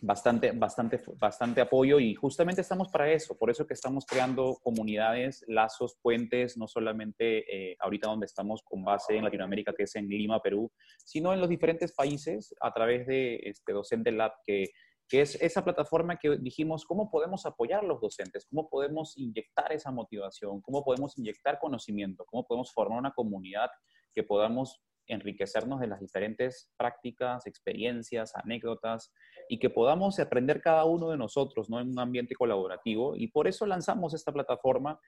bastante, 0.00 0.52
bastante, 0.52 1.00
bastante 1.16 1.60
apoyo 1.60 1.98
y 2.00 2.14
justamente 2.14 2.60
estamos 2.60 2.88
para 2.88 3.10
eso, 3.10 3.36
por 3.36 3.50
eso 3.50 3.66
que 3.66 3.74
estamos 3.74 4.04
creando 4.06 4.58
comunidades, 4.62 5.44
lazos, 5.48 5.96
puentes, 6.02 6.56
no 6.56 6.66
solamente 6.66 7.70
eh, 7.72 7.76
ahorita 7.80 8.08
donde 8.08 8.26
estamos 8.26 8.62
con 8.62 8.84
base 8.84 9.16
en 9.16 9.24
Latinoamérica, 9.24 9.72
que 9.72 9.84
es 9.84 9.94
en 9.96 10.08
Lima, 10.08 10.40
Perú, 10.40 10.70
sino 11.04 11.32
en 11.32 11.40
los 11.40 11.48
diferentes 11.48 11.92
países 11.94 12.54
a 12.60 12.72
través 12.72 13.06
de 13.06 13.40
este 13.44 13.72
Docente 13.72 14.12
Lab, 14.12 14.32
que, 14.44 14.70
que 15.08 15.20
es 15.20 15.36
esa 15.40 15.64
plataforma 15.64 16.16
que 16.16 16.36
dijimos, 16.38 16.84
¿cómo 16.84 17.10
podemos 17.10 17.46
apoyar 17.46 17.80
a 17.80 17.86
los 17.86 18.00
docentes? 18.00 18.46
¿Cómo 18.46 18.68
podemos 18.68 19.16
inyectar 19.16 19.72
esa 19.72 19.90
motivación? 19.90 20.60
¿Cómo 20.62 20.84
podemos 20.84 21.16
inyectar 21.18 21.58
conocimiento? 21.58 22.24
¿Cómo 22.26 22.46
podemos 22.46 22.72
formar 22.72 22.98
una 22.98 23.12
comunidad 23.12 23.70
que 24.12 24.22
podamos 24.22 24.82
enriquecernos 25.06 25.80
de 25.80 25.86
las 25.86 26.00
diferentes 26.00 26.70
prácticas, 26.76 27.46
experiencias, 27.46 28.34
anécdotas 28.34 29.12
y 29.48 29.58
que 29.58 29.70
podamos 29.70 30.18
aprender 30.18 30.60
cada 30.60 30.84
uno 30.84 31.10
de 31.10 31.16
nosotros 31.16 31.68
¿no? 31.68 31.80
en 31.80 31.90
un 31.90 31.98
ambiente 31.98 32.34
colaborativo. 32.34 33.16
Y 33.16 33.28
por 33.28 33.46
eso 33.46 33.66
lanzamos 33.66 34.14
esta 34.14 34.32
plataforma 34.32 34.98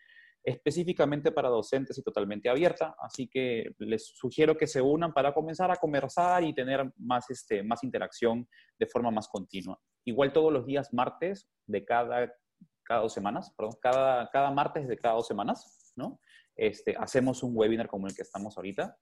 específicamente 0.47 1.33
para 1.33 1.49
docentes 1.49 1.99
y 1.99 2.03
totalmente 2.03 2.49
abierta. 2.49 2.95
Así 3.01 3.29
que 3.29 3.75
les 3.79 4.07
sugiero 4.15 4.57
que 4.57 4.69
se 4.69 4.81
unan 4.81 5.13
para 5.13 5.35
comenzar 5.35 5.71
a 5.71 5.77
conversar 5.77 6.45
y 6.45 6.55
tener 6.55 6.91
más, 6.99 7.29
este, 7.31 7.63
más 7.63 7.83
interacción 7.83 8.49
de 8.79 8.87
forma 8.87 9.11
más 9.11 9.29
continua. 9.29 9.79
Igual 10.05 10.33
todos 10.33 10.53
los 10.53 10.65
días 10.65 10.93
martes 10.93 11.49
de 11.67 11.85
cada, 11.85 12.33
cada 12.85 13.01
dos 13.01 13.13
semanas, 13.13 13.53
perdón, 13.57 13.75
cada, 13.81 14.31
cada 14.31 14.51
martes 14.53 14.87
de 14.87 14.97
cada 14.97 15.17
dos 15.17 15.27
semanas, 15.27 15.93
¿no? 15.97 16.21
Este, 16.55 16.97
hacemos 16.97 17.43
un 17.43 17.53
webinar 17.55 17.89
como 17.89 18.07
el 18.07 18.15
que 18.15 18.23
estamos 18.23 18.57
ahorita 18.57 18.97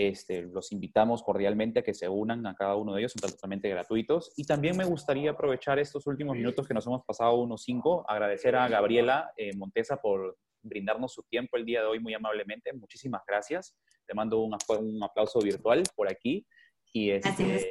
Este, 0.00 0.42
los 0.42 0.70
invitamos 0.70 1.24
cordialmente 1.24 1.80
a 1.80 1.82
que 1.82 1.92
se 1.92 2.08
unan 2.08 2.46
a 2.46 2.54
cada 2.54 2.76
uno 2.76 2.94
de 2.94 3.00
ellos, 3.00 3.14
son 3.18 3.32
totalmente 3.32 3.68
gratuitos. 3.68 4.32
Y 4.36 4.44
también 4.44 4.76
me 4.76 4.84
gustaría 4.84 5.32
aprovechar 5.32 5.80
estos 5.80 6.06
últimos 6.06 6.36
minutos 6.36 6.68
que 6.68 6.72
nos 6.72 6.86
hemos 6.86 7.04
pasado, 7.04 7.34
unos 7.34 7.64
cinco, 7.64 8.08
agradecer 8.08 8.54
a 8.54 8.68
Gabriela 8.68 9.32
eh, 9.36 9.50
Montesa 9.56 9.96
por 9.96 10.38
brindarnos 10.62 11.12
su 11.12 11.24
tiempo 11.24 11.56
el 11.56 11.64
día 11.64 11.80
de 11.80 11.88
hoy 11.88 11.98
muy 11.98 12.14
amablemente. 12.14 12.72
Muchísimas 12.74 13.22
gracias. 13.26 13.76
Te 14.06 14.14
mando 14.14 14.38
un, 14.38 14.56
un 14.78 15.02
aplauso 15.02 15.40
virtual 15.40 15.82
por 15.96 16.08
aquí. 16.08 16.46
Y, 16.92 17.10
este, 17.10 17.70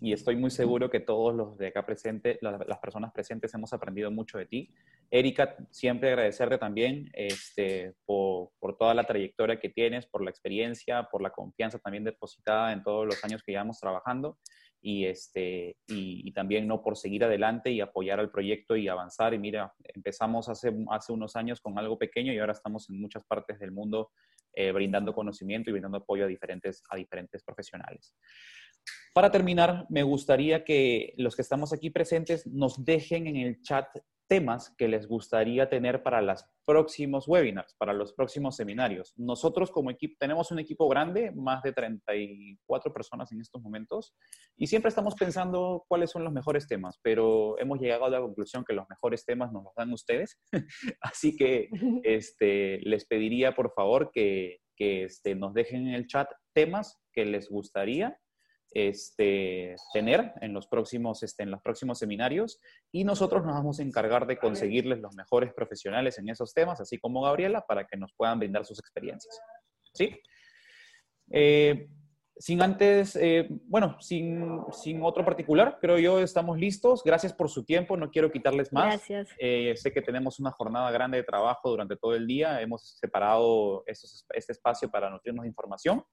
y, 0.00 0.12
estoy 0.12 0.36
muy 0.36 0.50
seguro 0.50 0.90
que 0.90 1.00
todos 1.00 1.34
los 1.34 1.56
de 1.56 1.68
acá 1.68 1.86
presentes, 1.86 2.38
las, 2.40 2.78
personas 2.78 3.12
presentes, 3.12 3.54
hemos 3.54 3.72
aprendido 3.72 4.10
mucho 4.10 4.38
de 4.38 4.46
ti. 4.46 4.70
Erika, 5.10 5.56
siempre 5.70 6.10
agradecerte 6.10 6.58
también 6.58 7.08
este, 7.12 7.94
por, 8.04 8.50
por, 8.58 8.76
toda 8.76 8.92
la 8.94 9.04
trayectoria 9.04 9.60
que 9.60 9.68
tienes, 9.68 10.06
por 10.06 10.24
la 10.24 10.30
experiencia, 10.30 11.04
por 11.04 11.22
la 11.22 11.30
confianza 11.30 11.78
también 11.78 12.04
depositada 12.04 12.72
en 12.72 12.82
todos 12.82 13.06
los 13.06 13.22
años 13.24 13.42
que 13.42 13.52
llevamos 13.52 13.78
trabajando 13.78 14.36
y, 14.80 15.06
este, 15.06 15.76
y, 15.86 16.30
también 16.32 16.66
no 16.68 16.82
por 16.82 16.96
seguir 16.96 17.24
adelante 17.24 17.70
y 17.70 17.80
apoyar 17.80 18.20
al 18.20 18.30
proyecto 18.30 18.76
y 18.76 18.88
avanzar. 18.88 19.34
Y 19.34 19.38
mira, 19.38 19.72
empezamos 19.94 20.48
hace, 20.48 20.72
hace 20.90 21.12
unos 21.12 21.34
años 21.36 21.60
con 21.60 21.78
algo 21.78 21.98
pequeño 21.98 22.32
y 22.32 22.38
ahora 22.38 22.52
estamos 22.52 22.88
en 22.90 23.00
muchas 23.00 23.24
partes 23.24 23.58
del 23.58 23.72
mundo 23.72 24.12
eh, 24.54 24.72
brindando 24.72 25.14
conocimiento 25.14 25.70
y 25.70 25.72
brindando 25.72 25.98
apoyo 25.98 26.24
a 26.24 26.28
diferentes, 26.28 26.82
a 26.90 26.96
diferentes 26.96 27.42
profesionales. 27.42 28.14
Para 29.12 29.30
terminar, 29.30 29.86
me 29.88 30.02
gustaría 30.02 30.64
que 30.64 31.14
los 31.16 31.34
que 31.34 31.42
estamos 31.42 31.72
aquí 31.72 31.90
presentes 31.90 32.46
nos 32.46 32.84
dejen 32.84 33.26
en 33.26 33.36
el 33.36 33.62
chat 33.62 33.86
temas 34.28 34.74
que 34.76 34.88
les 34.88 35.08
gustaría 35.08 35.68
tener 35.68 36.02
para 36.02 36.20
los 36.20 36.44
próximos 36.66 37.26
webinars, 37.26 37.74
para 37.78 37.94
los 37.94 38.12
próximos 38.12 38.56
seminarios. 38.56 39.14
Nosotros 39.16 39.70
como 39.70 39.90
equipo 39.90 40.16
tenemos 40.20 40.50
un 40.50 40.58
equipo 40.58 40.86
grande, 40.88 41.32
más 41.32 41.62
de 41.62 41.72
34 41.72 42.92
personas 42.92 43.32
en 43.32 43.40
estos 43.40 43.62
momentos, 43.62 44.14
y 44.56 44.66
siempre 44.66 44.90
estamos 44.90 45.14
pensando 45.14 45.84
cuáles 45.88 46.10
son 46.10 46.24
los 46.24 46.32
mejores 46.32 46.68
temas, 46.68 46.98
pero 47.02 47.58
hemos 47.58 47.80
llegado 47.80 48.04
a 48.04 48.10
la 48.10 48.20
conclusión 48.20 48.64
que 48.64 48.74
los 48.74 48.86
mejores 48.88 49.24
temas 49.24 49.50
nos 49.50 49.64
los 49.64 49.74
dan 49.74 49.92
ustedes. 49.92 50.38
Así 51.00 51.34
que 51.34 51.70
este, 52.04 52.80
les 52.82 53.06
pediría 53.06 53.54
por 53.54 53.72
favor 53.72 54.10
que, 54.12 54.58
que 54.76 55.04
este, 55.04 55.34
nos 55.34 55.54
dejen 55.54 55.88
en 55.88 55.94
el 55.94 56.06
chat 56.06 56.30
temas 56.54 56.98
que 57.12 57.24
les 57.24 57.48
gustaría 57.48 58.18
este, 58.72 59.76
tener 59.92 60.32
en 60.40 60.52
los, 60.52 60.66
próximos, 60.66 61.22
este, 61.22 61.42
en 61.42 61.50
los 61.50 61.62
próximos 61.62 61.98
seminarios 61.98 62.60
y 62.92 63.04
nosotros 63.04 63.44
nos 63.44 63.54
vamos 63.54 63.80
a 63.80 63.82
encargar 63.82 64.26
de 64.26 64.38
conseguirles 64.38 65.00
los 65.00 65.14
mejores 65.14 65.52
profesionales 65.52 66.18
en 66.18 66.28
esos 66.28 66.52
temas, 66.54 66.80
así 66.80 66.98
como 66.98 67.22
Gabriela, 67.22 67.64
para 67.66 67.86
que 67.86 67.96
nos 67.96 68.12
puedan 68.14 68.38
brindar 68.38 68.64
sus 68.64 68.78
experiencias. 68.78 69.40
¿Sí? 69.94 70.20
Eh, 71.30 71.88
sin 72.38 72.62
antes, 72.62 73.16
eh, 73.16 73.48
bueno, 73.64 73.96
sin, 74.00 74.62
sin, 74.70 75.02
otro 75.02 75.24
particular, 75.24 75.78
creo 75.80 75.98
yo 75.98 76.20
estamos 76.20 76.56
listos. 76.56 77.02
Gracias 77.04 77.32
por 77.32 77.48
su 77.48 77.64
tiempo, 77.64 77.96
no 77.96 78.10
quiero 78.10 78.30
quitarles 78.30 78.72
más. 78.72 78.86
Gracias. 78.86 79.28
Eh, 79.38 79.74
sé 79.76 79.92
que 79.92 80.02
tenemos 80.02 80.38
una 80.38 80.52
jornada 80.52 80.90
grande 80.92 81.18
de 81.18 81.24
trabajo 81.24 81.68
durante 81.68 81.96
todo 81.96 82.14
el 82.14 82.26
día. 82.26 82.60
Hemos 82.60 82.96
separado 82.98 83.82
este 83.86 84.52
espacio 84.52 84.88
para 84.88 85.10
nutrirnos 85.10 85.42
de 85.42 85.48
información. 85.48 86.04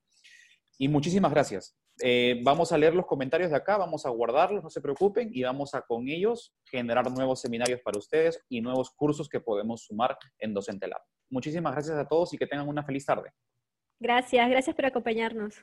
Y 0.78 0.88
muchísimas 0.88 1.32
gracias. 1.32 1.78
Eh, 2.02 2.42
vamos 2.44 2.72
a 2.72 2.78
leer 2.78 2.94
los 2.94 3.06
comentarios 3.06 3.52
de 3.52 3.56
acá, 3.56 3.78
vamos 3.78 4.06
a 4.06 4.10
guardarlos, 4.10 4.64
no 4.64 4.70
se 4.70 4.82
preocupen, 4.82 5.30
y 5.32 5.44
vamos 5.44 5.74
a 5.74 5.82
con 5.82 6.08
ellos 6.10 6.54
generar 6.66 7.10
nuevos 7.10 7.40
seminarios 7.40 7.80
para 7.82 7.98
ustedes 7.98 8.44
y 8.50 8.60
nuevos 8.60 8.92
cursos 8.92 9.30
que 9.30 9.40
podemos 9.40 9.86
sumar 9.86 10.18
en 10.40 10.54
Docente 10.54 10.88
Lab. 10.88 11.02
Muchísimas 11.30 11.74
gracias 11.74 11.98
a 11.98 12.06
todos 12.06 12.34
y 12.34 12.38
que 12.38 12.48
tengan 12.48 12.68
una 12.68 12.84
feliz 12.84 13.06
tarde. 13.06 13.32
Gracias, 14.00 14.50
gracias 14.50 14.76
por 14.76 14.86
acompañarnos. 14.86 15.56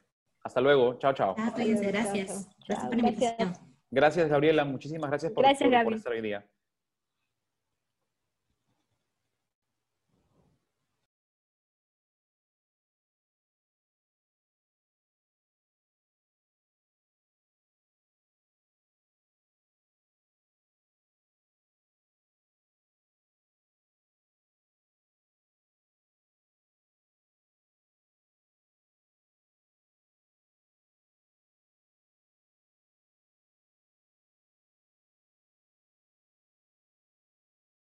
Hasta 0.42 0.60
luego, 0.60 0.98
chao, 0.98 1.12
chao. 1.12 1.34
gracias. 1.36 2.48
Gracias. 2.66 3.60
Gracias, 3.90 4.28
Gabriela, 4.28 4.64
muchísimas 4.64 5.10
gracias 5.10 5.32
por, 5.32 5.44
por, 5.44 5.84
por 5.84 5.94
estar 5.94 6.12
hoy 6.12 6.22
día. 6.22 6.46